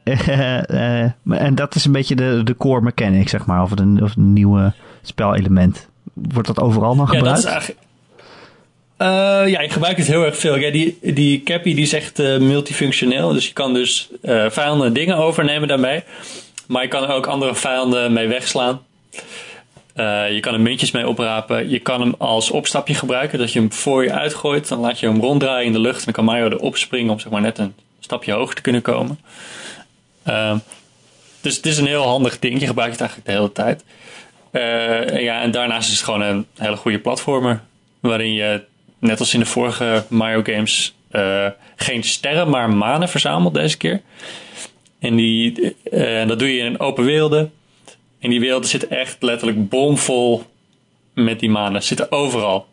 [1.30, 3.62] En dat is een beetje de, de core mechanic, zeg maar.
[3.62, 5.90] Of een, of een nieuwe spelelement.
[6.34, 7.70] Wordt dat overal nog Ja, dat gebruikt?
[7.70, 7.76] is.
[9.00, 9.08] Eh,
[9.48, 10.58] ja, je gebruikt het heel erg veel.
[10.58, 13.34] Ja, die, die Cappy die is echt eh, multifunctioneel.
[13.34, 16.04] Dus je kan dus eh, vijanden dingen overnemen daarmee.
[16.68, 18.82] Maar je kan er ook andere vijanden mee wegslaan.
[20.30, 21.70] Je kan er muntjes mee oprapen.
[21.70, 23.40] Je kan hem als opstapje gebruiken.
[23.40, 24.68] Dat je hem voor je uitgooit.
[24.68, 25.98] Dan laat je hem ronddraaien in de lucht.
[25.98, 28.82] En dan kan Mario erop springen om zeg maar net een stapje hoger te kunnen
[28.82, 29.20] komen.
[31.42, 32.60] Dus het is een heel handig ding.
[32.60, 33.84] Je gebruikt het eigenlijk de hele tijd.
[34.52, 37.62] Eh, en ja, en daarnaast is het gewoon een hele goede platformer.
[38.00, 38.64] Waarin je,
[39.00, 44.02] net als in de vorige Mario games, eh, geen sterren, maar manen verzamelt deze keer.
[45.00, 47.52] En die, eh, dat doe je in open werelden.
[48.20, 50.44] En die werelden zitten echt letterlijk bomvol
[51.14, 51.84] met die manen.
[51.84, 52.68] Zitten overal.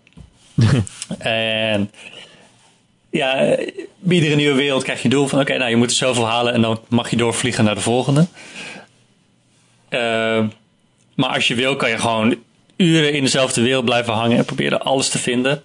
[1.18, 1.90] en
[3.10, 3.56] ja,
[3.98, 5.40] bij iedere nieuwe wereld krijg je doel van...
[5.40, 8.26] oké, nou je moet er zoveel halen en dan mag je doorvliegen naar de volgende.
[9.88, 10.44] Eh,
[11.16, 12.34] maar als je wil, kan je gewoon
[12.76, 15.62] uren in dezelfde wereld blijven hangen en proberen alles te vinden.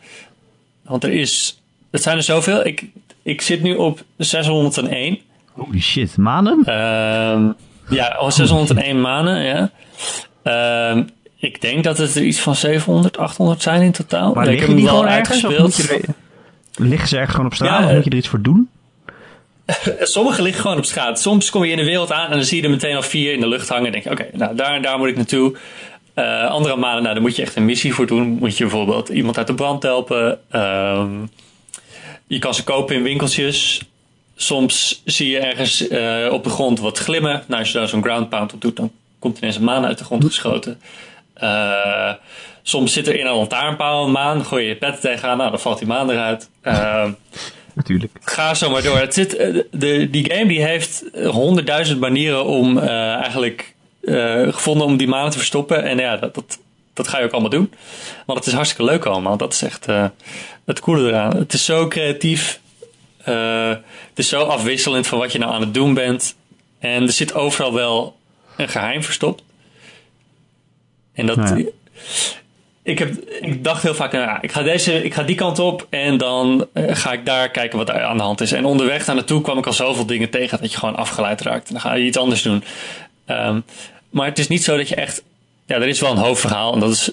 [0.84, 1.62] Want er is.
[1.92, 2.66] Het zijn er zoveel.
[2.66, 2.86] Ik,
[3.22, 5.20] ik zit nu op 601.
[5.52, 6.64] Holy shit, manen?
[6.66, 7.52] Ehm,
[7.96, 9.72] ja, oh, 601 manen, ja.
[10.44, 11.04] Ehm,
[11.38, 14.34] ik denk dat het er iets van 700, 800 zijn in totaal.
[14.34, 15.44] maar ik heb die hem wel gewoon ergens?
[15.44, 16.16] Er-
[16.76, 17.80] liggen ze ergens gewoon op straat?
[17.82, 18.70] Ja, of moet je er iets voor doen?
[20.02, 21.22] Sommige liggen gewoon op straat.
[21.22, 23.34] Soms kom je in de wereld aan en dan zie je er meteen al vier
[23.34, 23.86] in de lucht hangen.
[23.86, 25.58] En denk je, oké, nou daar en daar moet ik naartoe.
[26.14, 28.28] Eh, andere maanden, nou, daar moet je echt een missie voor doen.
[28.28, 30.40] Moet je bijvoorbeeld iemand uit de brand helpen.
[30.50, 31.10] Ehm,
[32.28, 33.82] je kan ze kopen in winkeltjes.
[34.36, 37.44] Soms zie je ergens eh, op de grond wat glimmen.
[37.48, 39.98] Nou, als je daar zo'n ground pound op doet, dan komt ineens een maan uit
[39.98, 40.82] de grond geschoten.
[41.34, 42.14] Eh,
[42.62, 44.46] soms zit er in een lantaarnpaal een maan.
[44.46, 46.50] Gooi je je pet tegenaan, nou, dan valt die maan eruit.
[47.74, 48.18] Natuurlijk.
[48.22, 48.98] Ga zo maar door.
[48.98, 54.88] Het zit, eh, de, die game die heeft honderdduizend manieren om eh, eigenlijk eh, gevonden
[54.88, 55.84] om die manen te verstoppen.
[55.84, 56.60] En ja, dat, dat,
[56.94, 57.74] dat ga je ook allemaal doen.
[58.26, 59.38] Want het is hartstikke leuk allemaal.
[59.38, 60.06] Dat is echt uh,
[60.66, 61.38] het coole eraan.
[61.38, 62.60] Het is zo creatief.
[63.24, 63.84] Het
[64.16, 66.36] is zo afwisselend van wat je nou aan het doen bent.
[66.80, 68.18] En er zit overal wel
[68.58, 69.44] een geheim verstopt.
[71.14, 71.38] En dat.
[71.38, 71.64] Ja.
[72.84, 75.88] Ik, heb, ik dacht heel vaak, nou, ik, ga deze, ik ga die kant op
[75.90, 78.52] en dan uh, ga ik daar kijken wat er aan de hand is.
[78.52, 81.68] En onderweg daar naartoe kwam ik al zoveel dingen tegen dat je gewoon afgeleid raakt.
[81.68, 82.64] En dan ga je iets anders doen.
[83.28, 83.64] Um,
[84.10, 85.24] maar het is niet zo dat je echt.
[85.66, 87.12] Ja, er is wel een hoofdverhaal en dat is,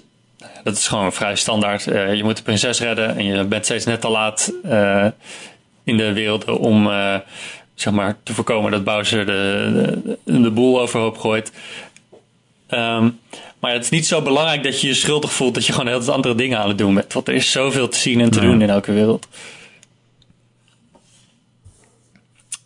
[0.64, 1.86] dat is gewoon vrij standaard.
[1.86, 5.06] Uh, je moet de prinses redden en je bent steeds net te laat uh,
[5.84, 6.90] in de wereld om
[7.74, 11.52] zeg maar, te voorkomen dat Bowser de, de, de boel overhoop gooit.
[12.70, 13.20] Um,
[13.61, 16.12] maar het is niet zo belangrijk dat je je schuldig voelt dat je gewoon heel
[16.12, 17.12] andere dingen aan het doen bent.
[17.12, 19.28] Want er is zoveel te zien en te doen in elke wereld.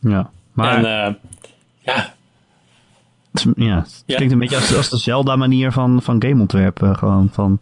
[0.01, 0.85] Ja, maar...
[0.85, 1.15] En, uh,
[1.81, 2.15] ja.
[3.57, 4.17] Ja, het ja.
[4.17, 6.97] klinkt een beetje als, als de Zelda-manier van, van gameontwerpen.
[6.97, 7.59] Gewoon van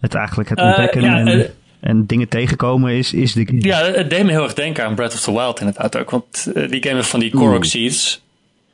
[0.00, 1.44] het eigenlijk het ontdekken uh, ja, en, uh,
[1.80, 3.60] en dingen tegenkomen is, is de game.
[3.62, 6.10] Ja, het deed me heel erg denken aan Breath of the Wild inderdaad ook.
[6.10, 8.22] Want die game van die Korok Seeds.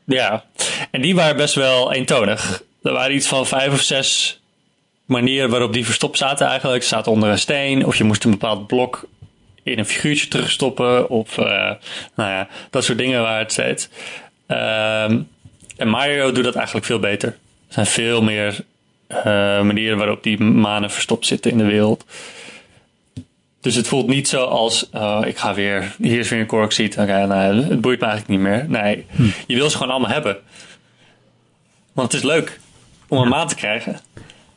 [0.04, 0.44] Ja,
[0.90, 2.62] en die waren best wel eentonig.
[2.82, 4.40] Er waren iets van vijf of zes
[5.04, 6.82] manieren waarop die verstopt zaten eigenlijk.
[6.82, 9.08] Ze zaten onder een steen of je moest een bepaald blok
[9.62, 11.08] in een figuurtje terugstoppen.
[11.08, 11.46] Of uh,
[12.14, 13.88] nou ja, dat soort dingen waren het steeds.
[14.48, 15.28] Um,
[15.76, 17.28] en Mario doet dat eigenlijk veel beter.
[17.28, 18.64] Er zijn veel meer
[19.08, 19.24] uh,
[19.62, 22.04] manieren waarop die manen verstopt zitten in de wereld.
[23.60, 26.72] Dus het voelt niet zo als, uh, ik ga weer, hier is weer een kork
[26.72, 26.92] ziet.
[26.92, 28.64] Oké, okay, nou, het boeit me eigenlijk niet meer.
[28.68, 29.22] Nee, hm.
[29.46, 30.38] je wil ze gewoon allemaal hebben.
[31.92, 32.60] Want het is leuk
[33.10, 34.00] om een maan te krijgen.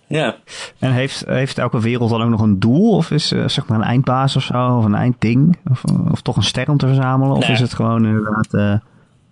[0.07, 0.35] Ja.
[0.79, 2.95] En heeft, heeft elke wereld dan ook nog een doel?
[2.95, 4.77] Of is uh, zeg maar een eindbaas of zo?
[4.77, 5.57] Of een eindding?
[5.71, 7.35] Of, of toch een ster om te verzamelen?
[7.35, 7.51] Of nee.
[7.51, 8.73] is het gewoon inderdaad uh,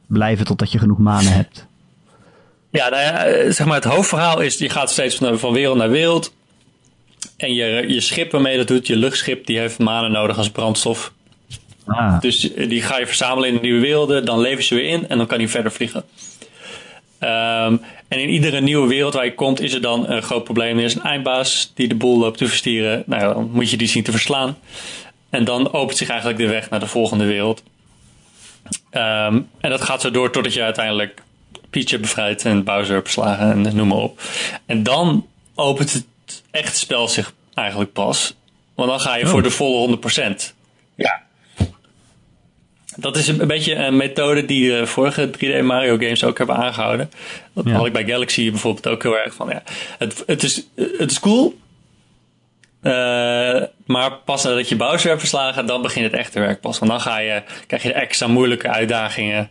[0.07, 1.65] blijven totdat je genoeg manen hebt?
[2.69, 5.89] Ja, nou ja, zeg maar het hoofdverhaal is, je gaat steeds van, van wereld naar
[5.89, 6.33] wereld.
[7.37, 11.13] En je, je schip waarmee dat doet, je luchtschip, die heeft manen nodig als brandstof.
[11.85, 12.19] Ah.
[12.19, 15.17] Dus die ga je verzamelen in de nieuwe werelden, dan lever ze weer in en
[15.17, 16.03] dan kan hij verder vliegen.
[17.23, 20.77] Um, en in iedere nieuwe wereld waar je komt, is er dan een groot probleem.
[20.77, 23.03] Er is een eindbaas die de boel loopt te verstieren.
[23.05, 24.57] Nou, dan moet je die zien te verslaan.
[25.29, 27.63] En dan opent zich eigenlijk de weg naar de volgende wereld.
[28.91, 31.21] Um, en dat gaat zo door totdat je uiteindelijk
[31.69, 34.21] Peach bevrijdt en Bowser hebt beslagen en noem maar op.
[34.65, 38.35] En dan opent het echte spel zich eigenlijk pas.
[38.75, 39.29] Want dan ga je oh.
[39.29, 40.53] voor de volle 100%.
[40.95, 41.21] Ja.
[42.95, 47.11] Dat is een, beetje een methode die de vorige 3D Mario games ook hebben aangehouden.
[47.53, 47.71] Dat ja.
[47.71, 49.49] had ik bij Galaxy bijvoorbeeld ook heel erg van.
[49.49, 49.63] Ja,
[49.97, 51.59] het, het, is, het is cool.
[52.83, 52.93] Uh,
[53.85, 56.79] maar pas nadat je Bowser hebt verslagen, dan begint het echte werk pas.
[56.79, 59.49] Want dan ga je, krijg je extra moeilijke uitdagingen.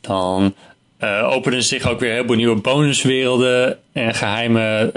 [0.00, 0.54] Dan
[1.00, 4.90] uh, openen zich ook weer heel veel nieuwe bonuswerelden en geheime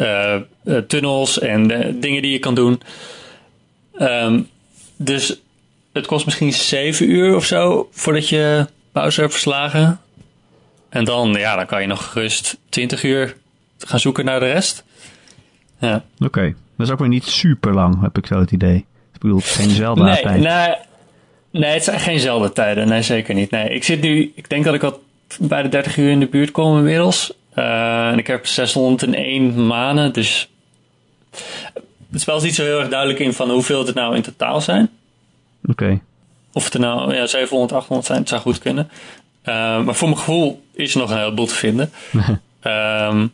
[0.64, 1.68] uh, tunnels en
[2.00, 2.82] dingen die je kan doen.
[4.00, 4.50] Um,
[4.98, 5.42] dus
[5.94, 10.00] het kost misschien 7 uur of zo voordat je pauze hebt verslagen.
[10.90, 13.36] En dan, ja, dan kan je nog gerust 20 uur
[13.78, 14.84] gaan zoeken naar de rest.
[15.80, 16.04] Ja.
[16.16, 16.56] Oké, okay.
[16.78, 18.86] dat is ook weer niet super lang, heb ik zo het idee.
[19.14, 20.40] Ik bedoel, het geen zelden nee, tijd.
[20.40, 20.76] Nee,
[21.62, 22.88] nee, het zijn geen zelden tijden.
[22.88, 23.52] Nee, zeker niet.
[23.52, 25.04] Nee, ik zit nu, ik denk dat ik al
[25.40, 27.34] bij de 30 uur in de buurt kom inmiddels.
[27.56, 30.50] Uh, en ik heb 601 maanden, dus
[32.12, 34.62] het spel is niet zo heel erg duidelijk in van hoeveel het nou in totaal
[34.62, 34.90] zijn.
[35.66, 35.84] Oké.
[35.84, 36.02] Okay.
[36.54, 38.90] Of het er nou ja, 700, 800 zijn, het zou goed kunnen.
[39.46, 41.92] Uh, maar voor mijn gevoel is er nog een heleboel te vinden.
[42.64, 43.32] um,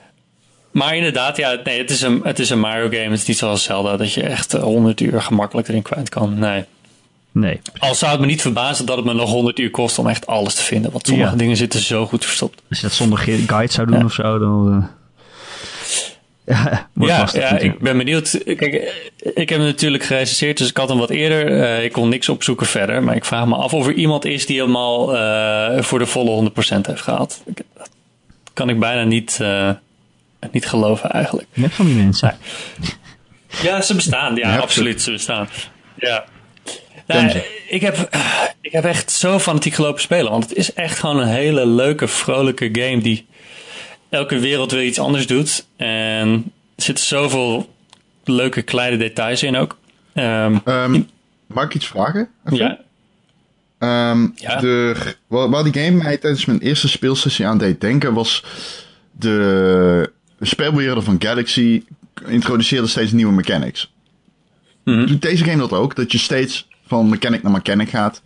[0.80, 3.10] maar inderdaad, ja, nee, het is, een, het is een Mario game.
[3.10, 6.38] Het is niet zoals Zelda dat je echt 100 uur gemakkelijk erin kwijt kan.
[6.38, 6.64] Nee.
[7.32, 7.60] Nee.
[7.78, 10.26] Al zou het me niet verbazen dat het me nog 100 uur kost om echt
[10.26, 10.90] alles te vinden.
[10.90, 11.36] Want sommige ja.
[11.36, 12.62] dingen zitten zo goed verstopt.
[12.68, 14.04] Als je dat zonder guide zou doen ja.
[14.04, 14.74] of zo, dan.
[14.76, 14.84] Uh...
[16.46, 18.40] Ja, ja, ja ik ben benieuwd.
[18.44, 21.50] Kijk, ik heb hem natuurlijk gerecenseerd, dus ik had hem wat eerder.
[21.50, 23.02] Uh, ik kon niks opzoeken verder.
[23.02, 26.06] Maar ik vraag me af of er iemand is die hem al uh, voor de
[26.06, 27.42] volle 100% heeft gehaald.
[27.54, 27.64] Dat
[28.52, 29.70] kan ik bijna niet, uh,
[30.50, 31.48] niet geloven eigenlijk.
[31.52, 32.36] Net van die mensen.
[33.62, 34.36] Ja, ze bestaan.
[34.36, 35.02] Ja, absoluut.
[35.02, 35.48] Ze bestaan.
[35.96, 36.24] Ja.
[37.06, 38.16] Nou, ik, heb,
[38.60, 40.30] ik heb echt zo fanatiek gelopen spelen.
[40.30, 43.26] Want het is echt gewoon een hele leuke, vrolijke game die
[44.12, 45.66] elke wereld weer iets anders doet.
[45.76, 46.28] En
[46.76, 47.74] er zitten zoveel
[48.24, 49.78] leuke kleine details in ook.
[50.14, 51.08] Um, um,
[51.46, 52.28] mag ik iets vragen?
[52.50, 52.78] Ja.
[53.78, 54.60] Um, ja.
[54.60, 54.96] De,
[55.26, 58.44] waar die game mij tijdens mijn eerste speelsessie aan deed denken was
[59.10, 61.82] de spelbeheerder van Galaxy
[62.26, 63.92] introduceerde steeds nieuwe mechanics.
[64.84, 65.06] Mm -hmm.
[65.06, 65.96] Doet deze game dat ook?
[65.96, 68.22] Dat je steeds van mechanic naar mechanic gaat?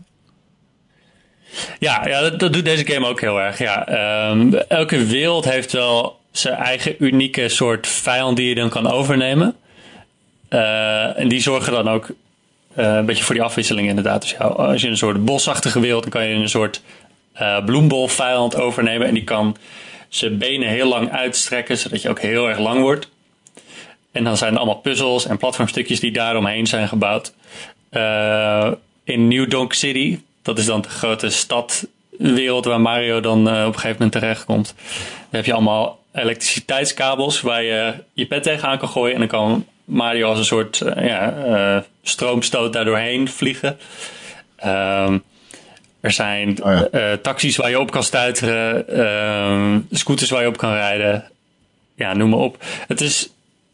[1.79, 3.59] Ja, ja dat, doet deze game ook heel erg.
[3.59, 3.87] Ja.
[3.87, 9.57] Ehm, elke wereld heeft wel zijn eigen unieke soort vijand die je dan kan overnemen.
[10.49, 12.11] Eh, en die zorgen dan ook
[12.75, 14.23] eh, een beetje voor die afwisseling inderdaad.
[14.23, 16.83] Dus als je een soort bosachtige wereld, dan kan je een soort
[17.41, 19.07] uh, bloembolvijand overnemen.
[19.07, 19.57] En die kan
[20.09, 23.09] zijn benen heel lang uitstrekken, zodat je ook heel erg lang wordt.
[24.13, 27.33] En dan zijn er allemaal puzzels en platformstukjes die daaromheen zijn gebouwd.
[29.05, 33.74] in New Donk City, dat is dan de grote stadwereld waar Mario dan op een
[33.74, 34.74] gegeven moment terechtkomt.
[34.76, 39.14] Daar heb je allemaal elektriciteitskabels waar je je pet tegenaan kan gooien.
[39.14, 43.78] En dan kan Mario als een soort uh, ja, uh, stroomstoot daardoorheen vliegen.
[44.64, 45.22] Um,
[46.01, 47.12] er zijn oh ja.
[47.12, 51.30] uh, taxis waar je op kan stuiteren, ehm, scooters waar je op kan rijden.
[51.94, 52.64] Ja, noem maar op.
[52.86, 53.28] Het is,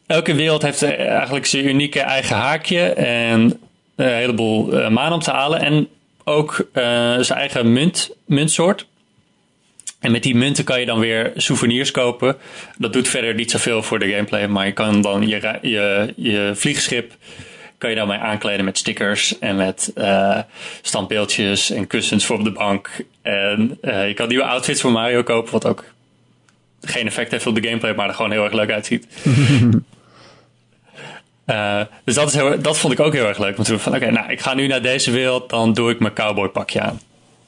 [0.07, 3.61] elke wereld heeft eigenlijk zijn unieke eigen haakje en
[3.97, 5.61] een heleboel maan om te halen.
[5.61, 5.89] En
[6.25, 6.69] ook
[7.21, 8.87] zijn eigen munt, muntsoort.
[10.01, 12.37] En met die munten kan je dan weer souvenirs kopen.
[12.79, 16.53] Dat doet verder niet zoveel voor de gameplay, maar je kan dan je, je, je
[16.55, 17.13] vliegschip
[17.83, 20.39] kan je dan mee aankleden met stickers en met uh,
[20.83, 22.91] standbeeldjes en kussens voor op de bank.
[23.23, 25.85] En uh, je kan nieuwe outfits voor Mario kopen, wat ook
[26.81, 29.07] geen effect heeft op de gameplay, maar er gewoon heel erg leuk uitziet.
[31.47, 33.57] uh, dus dat, is heel, dat vond ik ook heel erg leuk.
[33.57, 36.13] Want toen van, oké, nou, ik ga nu naar deze wereld, dan doe ik mijn
[36.13, 37.01] cowboypakje aan.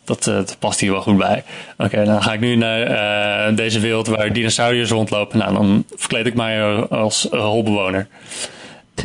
[0.04, 1.44] Dat, uh, dat, past hier wel goed bij.
[1.78, 5.38] Oké, dan ga ik nu naar uh, deze wereld waar dinosauriërs rondlopen.
[5.38, 8.06] Nou, dan verkleed ik mij als holbewoner.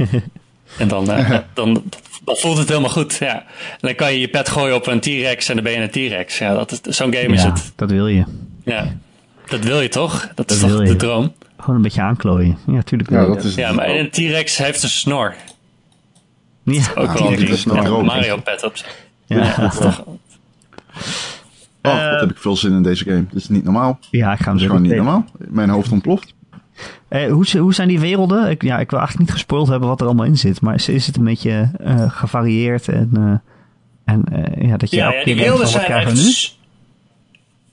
[0.78, 1.84] en dan, dan, dan,
[2.24, 3.18] dan, voelt het helemaal goed.
[3.20, 3.36] Ja.
[3.36, 5.90] En dan kan je je pet gooien op een T-Rex en dan ben je een
[5.90, 6.38] T-Rex.
[6.38, 7.72] Ja, zo'n game ja, is het.
[7.76, 8.24] dat wil je.
[8.64, 8.96] Ja,
[9.48, 10.22] dat wil je toch?
[10.36, 11.34] Dat, dat is toch de droom?
[11.60, 12.58] Gewoon een beetje aanklooien.
[12.68, 13.10] Ja, tuurlijk.
[13.10, 15.36] Ja, dat is ja maar een T-Rex heeft een snor.
[16.64, 18.74] Ja, ook wel een Mario pet op.
[19.26, 20.04] Ja, dat toch...
[21.84, 23.26] Oh, uh, wat heb ik veel zin in deze game.
[23.32, 24.00] Dit is niet normaal.
[24.12, 25.26] Ja, ik ga hem Dat is gewoon niet normaal.
[25.38, 26.34] Mijn hoofd ontploft.
[27.10, 28.50] Uh, hoe, hoe zijn die werelden?
[28.50, 30.62] Ik, ja, ik wil eigenlijk niet gespoild hebben wat er allemaal in zit.
[30.62, 32.88] Maar is, is het een beetje uh, gevarieerd?
[32.88, 33.42] En,
[34.06, 34.24] en
[34.60, 36.14] ja, dat je ja, ja, die werelden zijn echt...
[36.14, 36.34] nu?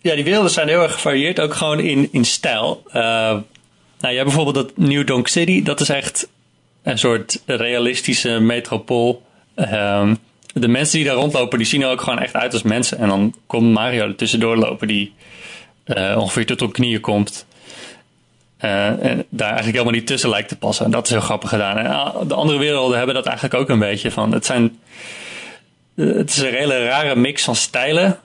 [0.00, 1.40] Ja, die werelden zijn heel erg gevarieerd.
[1.40, 2.82] Ook gewoon in, in stijl.
[4.00, 5.62] Nou, hebt bijvoorbeeld dat New Donk City.
[5.62, 6.28] Dat is echt
[6.82, 9.22] een soort realistische metropool.
[9.56, 10.18] Um,
[10.52, 12.98] de mensen die daar rondlopen, die zien er ook gewoon echt uit als mensen.
[12.98, 15.12] En dan komt Mario er tussendoor lopen, die
[15.86, 17.46] uh, ongeveer tot op knieën komt.
[18.60, 20.84] Uh, en daar eigenlijk helemaal niet tussen lijkt te passen.
[20.84, 21.78] En dat is heel grappig gedaan.
[21.78, 24.32] En de andere werelden hebben dat eigenlijk ook een beetje van.
[24.32, 24.78] Het, zijn,
[25.94, 28.18] het is een hele rare mix van stijlen.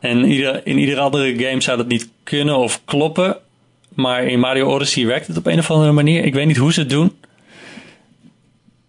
[0.00, 3.36] En ieder, in iedere andere game zou dat niet kunnen of kloppen.
[4.00, 6.24] Maar in Mario Odyssey werkt het op een of andere manier.
[6.24, 7.16] Ik weet niet hoe ze het doen.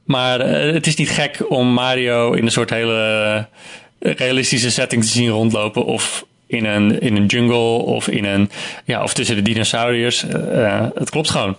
[0.04, 3.48] Maar uh, het is niet gek om Mario in een soort hele
[4.00, 5.86] realistische setting te zien rondlopen.
[5.86, 8.50] Of in een, in een jungle of, in een,
[8.86, 10.24] ja, of tussen de dinosauriërs.
[10.24, 11.56] Uh, het klopt gewoon.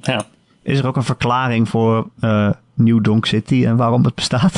[0.00, 0.26] Ja.
[0.62, 4.54] Is er ook een verklaring voor uh, New Donk City en waarom het bestaat?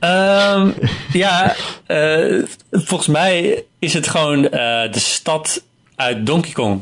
[0.00, 0.74] um,
[1.22, 1.54] ja,
[1.86, 5.66] uh, volgens mij is het gewoon de stad
[5.98, 6.80] uit Donkey Kong.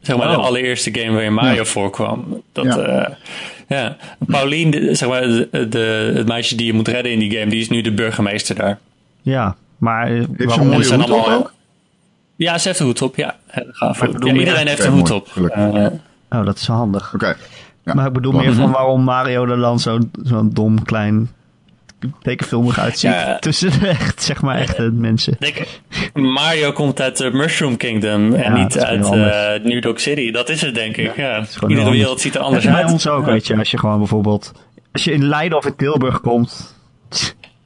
[0.00, 0.34] Zeg maar oh.
[0.34, 1.64] de allereerste game waarin Mario ja.
[1.64, 2.42] voorkwam.
[2.52, 3.16] Dat, ja.
[3.68, 3.96] Ja,
[4.26, 7.60] Paulien, zeg maar, de, de, het meisje die je moet redden in die game, die
[7.60, 8.78] is nu de burgemeester daar.
[9.22, 11.52] Ja, maar heeft ze een mooie hoed op ook?
[12.36, 13.36] Ja, ze heeft een hoed op, ja.
[13.48, 14.00] Gaaf.
[14.00, 15.28] Ja, iedereen heeft een hoed op.
[15.36, 15.86] Uh,
[16.30, 17.14] oh, dat is handig.
[17.14, 17.24] Oké.
[17.24, 17.36] Okay.
[17.84, 17.94] Ja.
[17.94, 21.30] Maar ik bedoel meer van waarom Mario er dan zo'n zo dom klein
[22.22, 23.10] tekenfilmig uitziet.
[23.10, 23.38] Ja.
[23.38, 25.36] Tussen echt, zeg maar, echte mensen.
[25.38, 25.56] Denk,
[26.14, 30.30] Mario komt uit de Mushroom Kingdom en ja, niet uit uh, New York City.
[30.30, 31.16] Dat is het, denk ik.
[31.16, 32.82] Ja, Iedere wereld ziet er anders uit.
[32.84, 33.56] Bij ons ook, weet je.
[33.56, 34.52] Als je gewoon bijvoorbeeld...
[34.92, 36.76] Als je in Leiden of in Tilburg komt...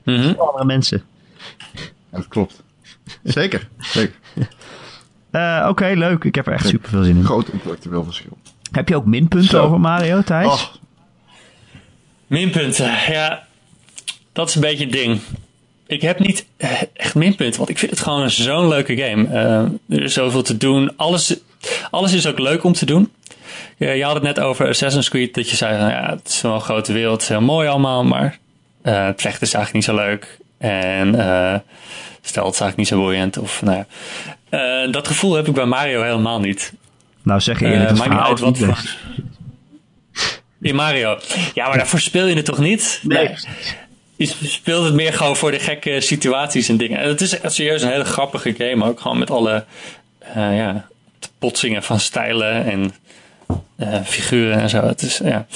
[0.05, 0.35] Mm -hmm.
[0.39, 1.03] andere mensen.
[2.11, 2.63] dat klopt.
[3.23, 4.15] Zeker, zeker.
[5.33, 6.25] Uh, Oké, okay, leuk.
[6.25, 7.25] Ik heb er echt super veel zin in.
[7.25, 8.39] Groot intellectueel verschil.
[8.73, 9.65] Heb je ook minpunten Zo.
[9.65, 10.47] over Mario, Thijs?
[10.47, 10.63] Oh.
[12.27, 13.47] Minpunten, ja
[14.33, 15.21] dat is een beetje het ding.
[15.87, 16.47] Ik heb niet
[16.93, 19.27] echt minpunten, want ik vind het gewoon zo'n leuke game.
[19.29, 20.97] Uh, er is zoveel te doen.
[20.97, 21.37] Alles,
[21.91, 23.13] alles is ook leuk om te doen.
[23.77, 26.41] Je, je had het net over Assassin's Creed, dat je zei, nou ja, het is
[26.41, 28.39] wel een grote wereld, het is heel mooi allemaal, maar
[28.83, 30.39] uh, het vechten is eigenlijk niet zo leuk.
[30.59, 31.55] En uh,
[32.23, 33.39] stel, het is eigenlijk niet zo boeiend.
[33.39, 33.85] Of, nou
[34.51, 34.87] ja.
[34.87, 36.73] dat gevoel heb ik bij Mario helemaal niet.
[37.23, 38.83] Nou zeg je eerlijk, het maakt niet uit wat voor...
[40.61, 41.19] In Mario.
[41.55, 43.01] Ja, maar daarvoor speel je het toch niet?
[43.03, 43.29] Nee.
[43.29, 43.37] nee
[44.27, 46.99] speelt het meer gewoon voor de gekke situaties en dingen.
[46.99, 49.01] En het is echt serieus een hele grappige game ook.
[49.01, 49.65] Gewoon met alle
[50.37, 50.87] uh, ja,
[51.39, 52.95] potsingen van stijlen en
[53.79, 54.87] uh, figuren en zo.
[54.87, 55.47] Het is, ja.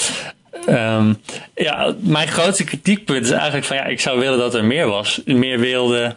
[0.68, 1.20] Um,
[1.55, 5.20] ja, mijn grootste kritiekpunt is eigenlijk van ja, ik zou willen dat er meer was.
[5.24, 6.16] Meer werelden,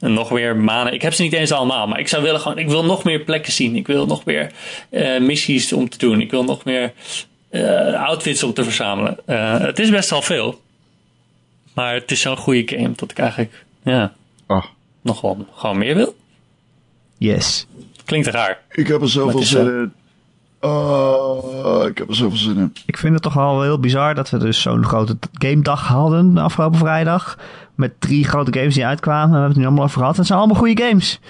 [0.00, 0.92] En nog meer manen.
[0.92, 2.58] Ik heb ze niet eens allemaal, maar ik zou willen gewoon.
[2.58, 3.76] Ik wil nog meer plekken zien.
[3.76, 4.50] Ik wil nog meer
[4.90, 6.20] uh, missies om te doen.
[6.20, 6.92] Ik wil nog meer
[7.50, 9.18] uh, outfits om te verzamelen.
[9.62, 10.60] Het is best wel veel.
[11.78, 13.64] Maar het is zo'n goede game dat ik eigenlijk.
[13.82, 14.12] Ja.
[14.46, 14.64] Oh.
[15.02, 16.16] Nog wel gewoon meer wil.
[17.18, 17.66] Yes.
[18.04, 18.60] Klinkt raar.
[18.70, 19.92] Ik heb er zoveel zin in.
[20.70, 22.72] Oh, ik heb er zoveel zin in.
[22.86, 26.34] Ik vind het toch wel heel bizar dat we dus zo'n grote game dag hadden
[26.34, 27.38] de afgelopen vrijdag.
[27.74, 29.28] Met drie grote games die uitkwamen.
[29.28, 30.16] We hebben het nu allemaal over gehad.
[30.16, 31.20] Het zijn allemaal goede games.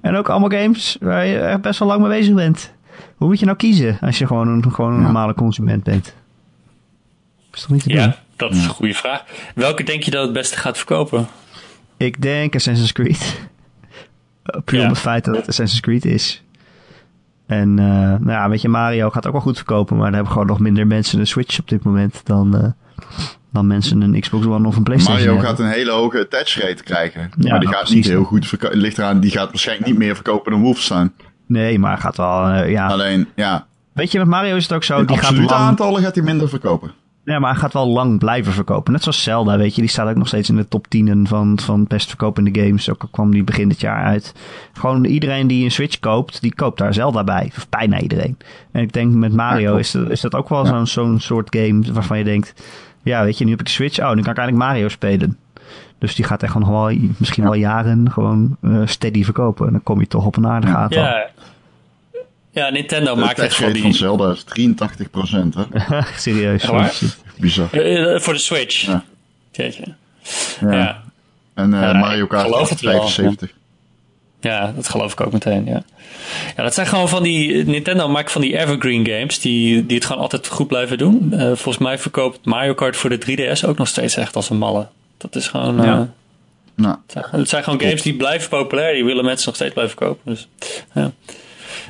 [0.00, 2.72] En ook allemaal games waar je echt best wel lang mee bezig bent.
[3.16, 6.14] Hoe moet je nou kiezen als je gewoon een, gewoon een normale consument bent?
[7.52, 7.98] Is toch niet te doen?
[7.98, 9.24] Ja, dat is een goede vraag.
[9.54, 11.26] Welke denk je dat het beste gaat verkopen?
[11.96, 13.40] Ik denk Assassin's Creed.
[14.64, 14.84] Puur Ja.
[14.84, 16.42] om het feit dat het Assassin's Creed is.
[17.46, 19.96] En eh, nou ja, weet je, Mario gaat ook wel goed verkopen.
[19.96, 22.70] Maar er hebben gewoon nog minder mensen een Switch op dit moment dan, eh,
[23.52, 25.50] dan mensen een Xbox One of een Playstation Mario hebben.
[25.50, 27.20] gaat een hele hoge attach rate krijgen.
[27.20, 27.94] Ja, maar die nou, gaat precies.
[27.94, 28.78] niet heel goed verkopen.
[28.78, 31.12] Ligt eraan, die gaat waarschijnlijk niet meer verkopen dan Wolfenstein.
[31.46, 32.86] Nee, maar gaat wel, eh, ja.
[32.86, 35.50] Alleen, ja, Weet je, met Mario is het ook zo, in die gaat lang...
[35.50, 36.92] aantallen gaat hij minder verkopen.
[37.26, 38.92] Ja, maar hij gaat wel lang blijven verkopen.
[38.92, 39.80] Net zoals Zelda, weet je.
[39.80, 42.90] Die staat ook nog steeds in de top 10 van, van best verkopende games.
[42.90, 44.34] Ook al kwam die begin dit jaar uit.
[44.72, 47.52] Gewoon iedereen die een Switch koopt, die koopt daar Zelda bij.
[47.56, 48.36] Of bijna iedereen.
[48.72, 50.70] En ik denk met Mario Ja, is, dat, is dat ook wel Ja.
[50.70, 52.54] zo'n zo'n soort game waarvan je denkt...
[53.02, 53.98] Ja, weet je, nu heb ik de Switch.
[53.98, 55.36] Oh, nu kan ik eigenlijk Mario spelen.
[55.98, 59.66] Dus die gaat echt gewoon nog wel, misschien wel jaren gewoon eh, steady verkopen.
[59.66, 61.02] En dan kom je toch op een aardig aantal.
[61.02, 61.26] Ja.
[62.56, 63.98] Ja, Nintendo De maakt echt van rate van die.
[63.98, 64.46] Zelda is 83%
[65.54, 66.00] hè.
[66.16, 66.68] Serieus.
[67.38, 67.68] Bizar.
[67.72, 68.86] Eh, eh, voor de Switch.
[68.86, 69.04] Ja.
[69.52, 69.70] Ja.
[70.60, 71.02] Ja.
[71.54, 73.50] En eh, Ja, Mario Kart geloof het wel, 75.
[74.40, 75.82] Ja, dat geloof ik ook meteen, ja.
[76.56, 77.64] Ja, dat zijn gewoon van die...
[77.64, 81.32] Nintendo maakt van die evergreen games die, die het gewoon altijd goed blijven doen.
[81.32, 83.18] Eh, volgens mij verkoopt Mario Kart voor de
[83.58, 84.86] 3DS ook nog steeds echt als een malle.
[85.16, 85.76] Dat is gewoon...
[85.82, 85.82] Ja.
[85.98, 86.00] eh,
[86.74, 88.94] Nou, het zijn- het zijn gewoon games die blijven populair.
[88.94, 90.20] Die willen mensen nog steeds blijven kopen.
[90.34, 90.48] Dus
[90.94, 91.10] ja.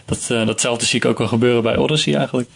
[0.05, 2.49] Dat, eh, datzelfde zie ik ook wel gebeuren bij Odyssey eigenlijk.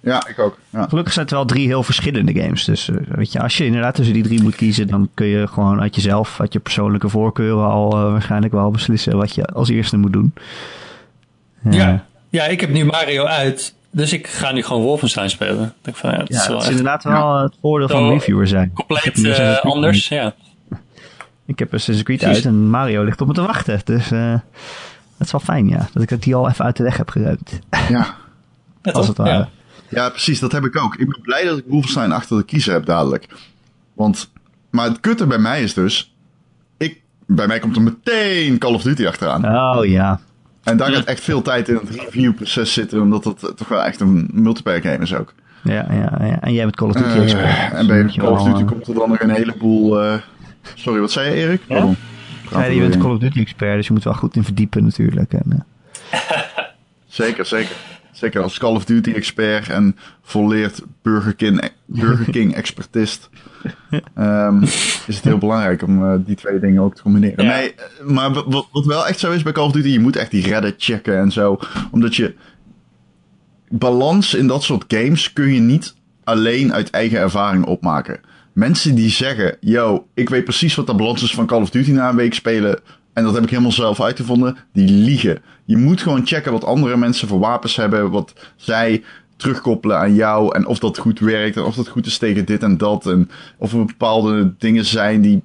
[0.00, 0.58] ja, ik ook.
[0.70, 0.86] Ja.
[0.88, 2.64] Gelukkig zijn het wel drie heel verschillende games.
[2.64, 5.46] Dus eh, weet je, als je inderdaad tussen die drie moet kiezen, dan kun je
[5.46, 9.68] gewoon uit jezelf, uit je persoonlijke voorkeuren al eh, waarschijnlijk wel beslissen wat je als
[9.68, 10.34] eerste moet doen.
[11.70, 12.04] Ja.
[12.28, 13.74] ja, ik heb nu Mario uit.
[13.90, 15.64] Dus ik ga nu gewoon Wolfenstein spelen.
[15.64, 17.88] Ik denk van, ja, dat Ja, is wel dat is echt inderdaad wel het voordeel
[17.88, 18.70] van reviewer zijn.
[18.74, 20.08] Compleet eh, anders.
[20.08, 20.34] Ja.
[21.46, 23.80] Ik heb Assassin's Creed uit en Mario ligt op me te wachten.
[23.84, 24.34] Dus eh
[25.18, 25.88] dat is wel fijn, ja.
[25.92, 27.58] Dat ik die al even uit de weg heb geruimd.
[27.88, 28.14] ja.
[28.92, 29.30] Als het ware.
[29.30, 29.48] Ja.
[29.90, 30.94] Ja, precies, dat heb ik ook.
[30.96, 33.26] Ik ben blij dat ik Wolfenstein achter de kiezer heb dadelijk.
[33.94, 34.30] Want,
[34.70, 36.14] maar het kutte bij mij is dus,
[36.76, 39.76] ik, bij mij komt er meteen Call of Duty achteraan.
[39.76, 40.20] Oh ja.
[40.62, 43.82] En daar gaat echt veel tijd in het reviewproces zitten, omdat het eh, toch wel
[43.82, 45.34] echt een multiplayer game is ook.
[45.62, 46.40] Ja, ja, ja.
[46.40, 47.72] En jij bent Call of Duty expert.
[47.72, 50.02] en bij Call of Duty eh, komt er dan nog een heleboel...
[50.02, 50.14] eh,
[50.74, 51.60] sorry, wat zei je Erik?
[51.68, 51.74] Ja?
[51.74, 51.96] Pardon.
[52.50, 55.32] Ja, je bent Call of Duty expert, dus je moet wel goed in verdiepen natuurlijk.
[55.32, 55.64] En,
[56.10, 56.20] eh,
[57.06, 57.76] Zeker, zeker.
[58.12, 63.28] Zeker als Call of Duty expert en volleerd Burger King, Burger King expertist.
[64.14, 64.62] ehm,
[65.06, 67.44] is het heel belangrijk om eh, die twee dingen ook te combineren.
[67.44, 67.50] Ja.
[67.50, 70.00] Nee, eh, maar wat- wat, wat wel echt zo is bij Call of Duty, je
[70.00, 71.58] moet echt die redden checken en zo.
[71.90, 72.34] Omdat je
[73.68, 75.94] balans in dat soort games kun je niet
[76.24, 78.20] alleen uit eigen ervaring opmaken.
[78.58, 81.90] Mensen die zeggen, yo, ik weet precies wat de balans is van Call of Duty
[81.90, 82.80] na een week spelen.
[83.12, 84.56] En dat heb ik helemaal zelf uitgevonden.
[84.72, 85.38] Die liegen.
[85.64, 88.10] Je moet gewoon checken wat andere mensen voor wapens hebben.
[88.10, 89.02] Wat zij
[89.36, 90.54] terugkoppelen aan jou.
[90.54, 91.56] En of dat goed werkt.
[91.56, 93.06] En of dat goed is tegen dit en dat.
[93.06, 95.42] En of er bepaalde dingen zijn die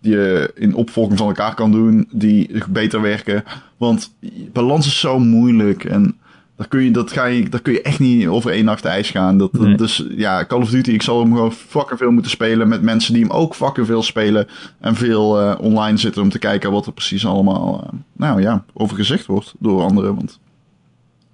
[0.00, 2.08] je in opvolging van elkaar kan doen.
[2.12, 3.44] Die beter werken.
[3.76, 4.14] Want
[4.52, 5.84] balans is zo moeilijk.
[5.84, 6.16] En
[6.58, 9.10] daar kun je, dat ga je, daar kun je echt niet over één nacht ijs
[9.10, 9.38] gaan.
[9.38, 9.76] Dat, Nee.
[9.76, 12.68] Dus ja, Call of Duty, ik zal hem gewoon fucking veel moeten spelen.
[12.68, 14.46] Met mensen die hem ook fucking veel spelen.
[14.80, 18.64] En veel eh, online zitten om te kijken wat er precies allemaal, eh, nou ja,
[18.72, 20.14] over gezegd wordt door anderen.
[20.14, 20.38] Want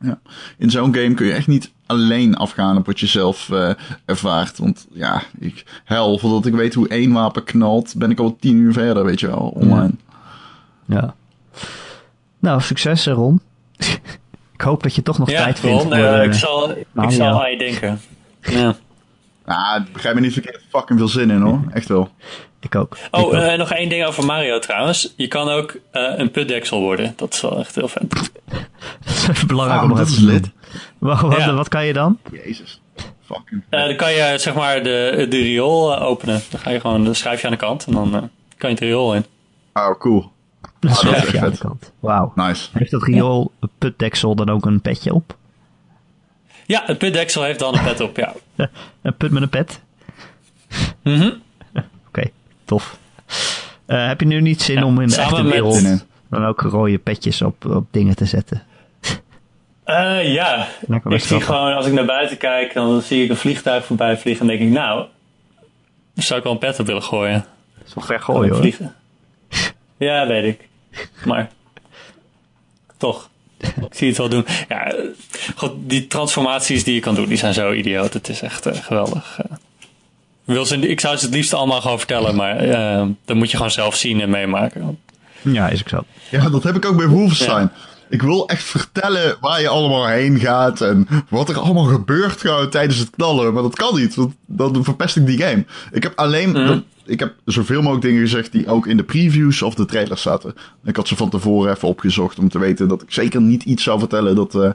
[0.00, 0.18] ja,
[0.58, 3.70] in zo'n game kun je echt niet alleen afgaan op wat je zelf eh,
[4.04, 4.58] ervaart.
[4.58, 8.56] Want ja, ik hel, voordat ik weet hoe één wapen knalt, ben ik al tien
[8.56, 9.94] uur verder, weet je wel, online.
[10.84, 11.14] ja.
[12.38, 13.40] Nou, succes Ron.
[14.64, 15.82] Ik hoop dat je toch nog Ja, tijd vindt.
[15.82, 18.00] Voor, eh, eh, ik zal, ik zal aan je denken.
[18.40, 18.74] Ja.
[19.44, 22.10] Ah, begrijp me niet verkeerd, fucking veel zin in hoor, echt wel.
[22.60, 22.96] Ik ook.
[22.96, 23.32] ik Oh, ook.
[23.32, 25.12] eh, nog één ding over Mario trouwens.
[25.16, 27.12] Je kan ook eh, een putdeksel worden.
[27.16, 28.10] Dat is wel echt heel vet.
[28.10, 28.30] dat
[29.04, 30.42] is even belangrijk Ah, om dat is te lid.
[30.42, 30.52] doen.
[30.98, 31.52] Wat, wat, Ja.
[31.54, 32.18] wat kan je dan?
[32.32, 32.80] Jezus,
[33.24, 36.42] fucking Eh, dan kan je zeg maar de, de riool openen.
[36.50, 38.22] Dan ga je gewoon, dan schrijf je aan de kant en dan eh,
[38.56, 39.24] kan je het riool in.
[39.74, 40.32] Oh, cool.
[40.88, 41.92] Dat dat is echt aan de kant.
[42.00, 42.32] Wauw.
[42.34, 42.68] Nice.
[42.72, 45.36] Heeft dat riool putdeksel dan ook een petje op?
[46.66, 48.34] Ja, het putdeksel heeft dan een pet op, ja.
[49.02, 49.80] Een put met een pet?
[51.02, 51.30] Mhm.
[52.08, 52.30] Oké,
[52.64, 52.98] tof.
[53.86, 56.98] Eh, heb je nu niet zin Ja, om in de echte wereld dan ook rode
[56.98, 58.62] petjes op, op dingen te zetten?
[59.84, 60.66] Eh, ja,
[61.08, 64.50] ik zie gewoon, als ik naar buiten kijk, dan zie ik een vliegtuig voorbij vliegen
[64.50, 65.06] en denk ik, nou,
[66.14, 67.44] zou ik wel een pet op willen gooien.
[67.78, 68.60] Dat is wel ver gooien hoor.
[68.60, 68.94] Vliegen.
[69.96, 70.68] Ja, weet ik.
[71.24, 71.50] Maar
[72.96, 73.28] toch.
[73.58, 74.46] Ik zie het wel doen.
[74.68, 74.94] Ja,
[75.56, 78.12] god, die transformaties die je kan doen, die zijn zo idioot.
[78.12, 79.38] Het is echt eh, geweldig.
[79.38, 79.56] Eh,
[80.44, 83.56] wil ze, ik zou ze het liefst allemaal gewoon vertellen, maar eh dat moet je
[83.56, 84.98] gewoon zelf zien en meemaken.
[85.42, 86.04] Ja, is ook zo.
[86.30, 87.70] Ja, dat heb ik ook bij Wolfenstein.
[88.14, 92.68] Ik wil echt vertellen waar je allemaal heen gaat en wat er allemaal gebeurt gewoon
[92.70, 93.52] tijdens het knallen.
[93.52, 95.64] Maar dat kan niet, want dan verpest ik die game.
[95.92, 96.78] Ik heb alleen, Mhm.
[97.04, 100.54] ik heb zoveel mogelijk dingen gezegd die ook in de previews of de trailers zaten.
[100.84, 103.82] Ik had ze van tevoren even opgezocht om te weten dat ik zeker niet iets
[103.82, 104.70] zou vertellen dat, eh,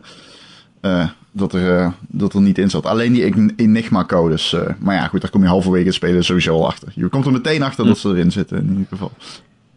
[0.82, 2.86] eh, dat, er, eh, dat er niet in zat.
[2.86, 4.56] Alleen die Enigma-codes.
[4.80, 6.92] maar ja, goed, daar kom je halverwege het spelen sowieso al achter.
[6.96, 9.12] Je komt er meteen achter dat ze erin zitten in ieder geval.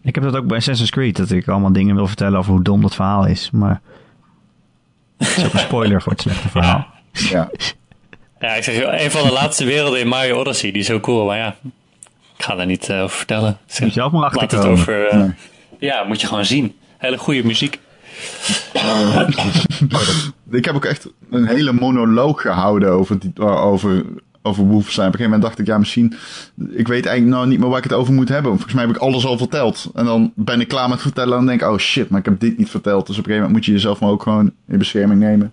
[0.03, 2.63] Ik heb dat ook bij Assassin's Creed, dat ik allemaal dingen wil vertellen over hoe
[2.63, 3.51] dom dat verhaal is.
[3.51, 3.81] Maar
[5.19, 6.87] het is ook een spoiler voor het slechte verhaal.
[7.13, 7.51] Ja.
[8.41, 11.27] Ja, ik zeg, een van de laatste werelden in Mario Odyssey, die is zo cool.
[11.27, 11.57] Maar ja,
[12.37, 13.59] ik ga daar niet eh, over vertellen.
[13.67, 14.79] Zeg, Moet je zelf maar laat het achterkomen.
[14.81, 15.07] over...
[15.09, 15.31] eh, Nee.
[15.79, 16.75] Ja, moet je gewoon zien.
[16.99, 17.79] Hele goede muziek.
[20.51, 24.05] Ik heb ook echt een hele monoloog gehouden over, die, over,
[24.43, 25.07] over Wolfenstein.
[25.09, 26.15] Op een gegeven moment dacht ik, ja, misschien...
[26.71, 28.51] Ik weet eigenlijk nou niet meer waar ik het over moet hebben.
[28.53, 29.91] Volgens mij heb ik alles al verteld.
[29.95, 32.25] En dan ben ik klaar met vertellen en dan denk ik, oh shit, maar ik
[32.25, 33.07] heb dit niet verteld.
[33.07, 35.53] Dus op een gegeven moment moet je jezelf maar ook gewoon in bescherming nemen.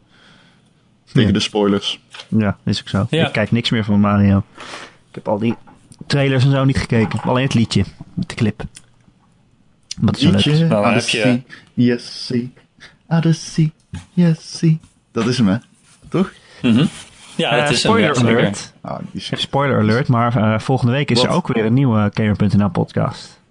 [1.06, 1.34] Tegen Ja.
[1.34, 2.00] de spoilers.
[2.28, 3.08] Ja, is ook zo.
[3.10, 3.26] Ja.
[3.28, 4.38] Ik kijk niks meer van Mario.
[5.10, 5.56] Ik heb al die
[6.08, 7.22] trailers en zo niet gekeken.
[7.22, 7.84] Alleen het liedje,
[8.14, 8.64] de clip.
[10.00, 10.46] Wat is zo leuk.
[10.46, 11.40] Liedje, Nou, dan heb je- sea,
[11.74, 12.42] yes, sea.
[15.12, 15.58] Dat is hem, hè?
[16.10, 16.32] Toch?
[17.40, 18.38] Ja, Eh, dat is spoiler een zeker.
[18.38, 18.74] alert.
[18.82, 19.24] Ah, die is...
[19.26, 23.42] Even spoiler alert, maar eh, volgende week is er ook weer een nieuwe Gamer.nl podcast.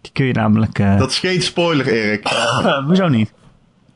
[0.00, 0.78] Die kun je namelijk...
[0.78, 2.24] eh Dat is geen spoiler, Erik.
[2.24, 3.32] eh, hoezo niet?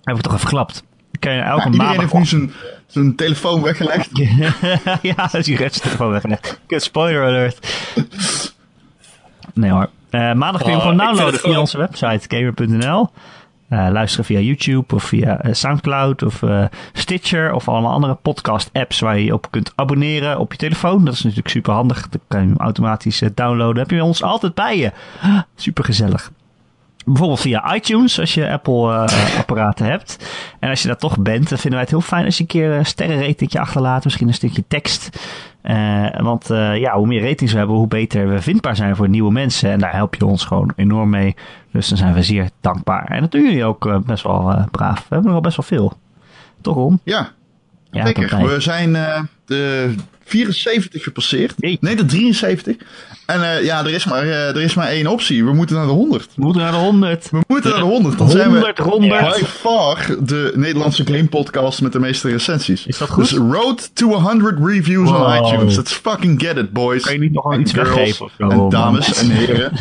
[0.05, 0.85] Heb ik toch even geklapt.
[1.11, 2.13] Die kun je elke Ja, iedereen maandag...
[2.13, 2.53] heeft nu zijn,
[2.87, 4.09] zijn telefoon weggelegd.
[5.03, 6.61] ja, dat is die redstelefoon weggelegd.
[6.67, 7.67] Kut, spoiler alert.
[9.55, 9.89] Nee hoor.
[10.11, 13.11] Eh, maandag kun je hem Oh, gewoon downloaden via onze website gamer.nl.
[13.69, 18.71] Eh, luisteren via YouTube of via eh, Soundcloud of eh, Stitcher of allemaal andere podcast
[18.73, 21.05] apps waar je op kunt abonneren op je telefoon.
[21.05, 22.09] Dat is natuurlijk super handig.
[22.09, 23.83] Dan kan je hem automatisch downloaden.
[23.83, 24.93] heb je ons altijd bij je.
[25.55, 26.31] Super gezellig.
[27.05, 30.35] Bijvoorbeeld via iTunes, als je Apple-apparaten hebt.
[30.61, 32.49] En als je dat toch bent, dan vinden wij het heel fijn als je een
[32.49, 34.05] keer een sterrenratingje achterlaat.
[34.05, 35.19] Misschien een stukje tekst.
[35.63, 39.09] Eh, want eh, ja, hoe meer ratings we hebben, hoe beter we vindbaar zijn voor
[39.09, 39.71] nieuwe mensen.
[39.71, 41.35] En daar help je ons gewoon enorm mee.
[41.75, 43.07] Dus dan zijn we zeer dankbaar.
[43.07, 44.99] En dat doen jullie ook eh, best wel eh, braaf.
[44.99, 45.93] We hebben er al best wel veel.
[46.61, 47.01] Toch, Ron?
[47.05, 47.31] Ja,
[47.91, 48.47] Ja, Zeker.
[48.47, 49.95] We zijn eh, de
[50.25, 51.55] 74 gepasseerd.
[51.59, 52.77] Nee, de 73.
[53.27, 55.45] En eh, ja, er is, maar, eh, er is maar één optie.
[55.45, 56.25] We moeten naar de 100.
[56.37, 57.31] We moeten naar de 100.
[57.31, 58.19] We moeten naar de 100.
[58.19, 59.39] Dan zijn 100 we Ronbert.
[59.39, 62.87] by far de Nederlandse game podcast met de meeste recensies.
[62.87, 63.29] Is dat goed?
[63.29, 65.47] Dus road to 100 reviews on Wow.
[65.47, 65.77] iTunes.
[65.77, 67.03] Let's fucking get it, boys.
[67.05, 69.73] Kan je niet nog wel iets weggeven En dames en heren.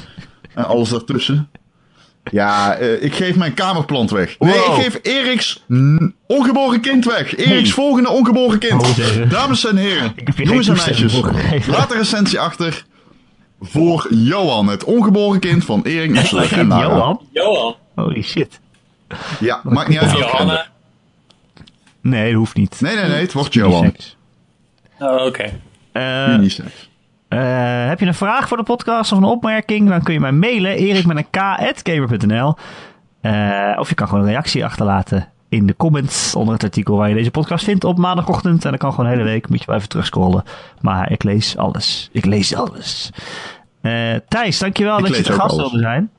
[0.54, 1.50] en alles daartussen.
[2.32, 4.36] Ja, eh, ik geef mijn kamerplant weg.
[4.40, 4.78] Nee, Wow.
[4.78, 5.64] ik geef Eriks
[6.28, 7.36] ongeboren kind weg.
[7.36, 8.82] Eriks volgende ongeboren kind.
[8.82, 9.30] Oh.
[9.30, 11.22] Dames en heren, jongens en meisjes,
[11.68, 12.86] laat een recensie achter
[13.62, 16.16] voor Johan, het ongeboren kind van Erik
[16.52, 16.88] en Nara.
[16.88, 17.22] Johan?
[17.32, 17.76] Johan.
[17.96, 18.60] Holy shit.
[19.40, 20.66] Ja, maakt niet uit welke.
[22.02, 22.82] Nee, dat hoeft niet.
[22.82, 23.96] Nee, nee, nee, het wordt Johan.
[25.00, 25.60] Oh, oké.
[25.92, 26.90] Eh, Unisex.
[27.38, 29.90] Eh, heb je een vraag voor de podcast of een opmerking?
[29.90, 30.72] Dan kun je mij mailen.
[30.76, 32.56] Erik met een k.gamer.nl
[33.22, 37.10] Eh, Of je kan gewoon een reactie achterlaten in de comments onder het artikel waar
[37.10, 38.66] je deze podcast vindt op maandagochtend.
[38.66, 39.50] En dat kan gewoon de hele week.
[39.50, 40.44] Moet je wel even terugscrollen.
[40.82, 42.10] Maar ik lees alles.
[42.12, 43.10] Ik lees alles.
[43.82, 46.10] Eh, Thijs, dankjewel Ik dat je te gast wilde zijn.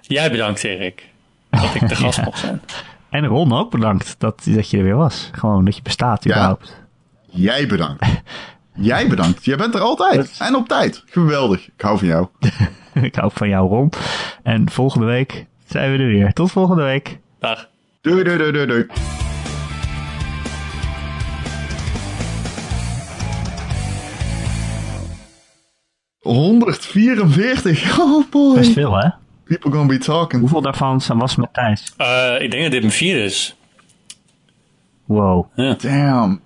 [0.00, 1.08] Jij bedankt, Erik.
[1.50, 2.24] Dat ik de gast Ja.
[2.24, 2.60] mocht zijn.
[3.10, 5.30] En Ron ook bedankt dat, dat je er weer was.
[5.32, 6.30] Gewoon dat je bestaat Ja.
[6.30, 6.82] überhaupt.
[7.30, 8.06] Jij bedankt.
[8.76, 9.44] Jij bedankt.
[9.44, 10.36] Jij bent er altijd.
[10.38, 11.02] En op tijd.
[11.06, 11.66] Geweldig.
[11.66, 12.26] Ik hou van jou.
[13.08, 13.92] ik hou van jou, Ron.
[14.42, 16.32] En volgende week zijn we er weer.
[16.32, 17.18] Tot volgende week.
[17.38, 17.68] Dag.
[18.00, 18.86] Doei, doei, doei, doei, doei.
[26.20, 27.96] ...144.
[27.98, 28.54] Oh boy.
[28.54, 29.08] Best veel, hè?
[29.44, 30.40] People gonna be talking.
[30.40, 31.92] Hoeveel daarvan was met Thijs?
[31.96, 33.56] Eh, ik denk dat dit mijn vierde is.
[35.04, 35.46] Wow.
[35.54, 36.40] Ja, Damn.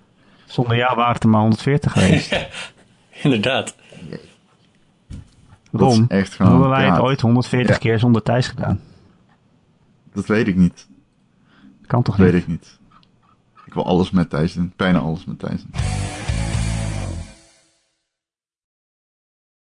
[0.49, 2.35] Zonder jou waren het er maar 140 geweest.
[3.23, 3.75] inderdaad.
[5.71, 6.51] Dat is Ron, echt gewoon...
[6.51, 7.81] hebben wij het ja, ooit 140 Ja.
[7.81, 8.79] keer zonder Thijs gedaan?
[10.13, 10.87] Dat weet ik niet.
[11.87, 12.33] Kan toch Dat niet?
[12.33, 12.77] weet ik niet.
[13.65, 14.73] Ik wil alles met Thijs doen.
[14.75, 15.81] Bijna alles met Thijs doen.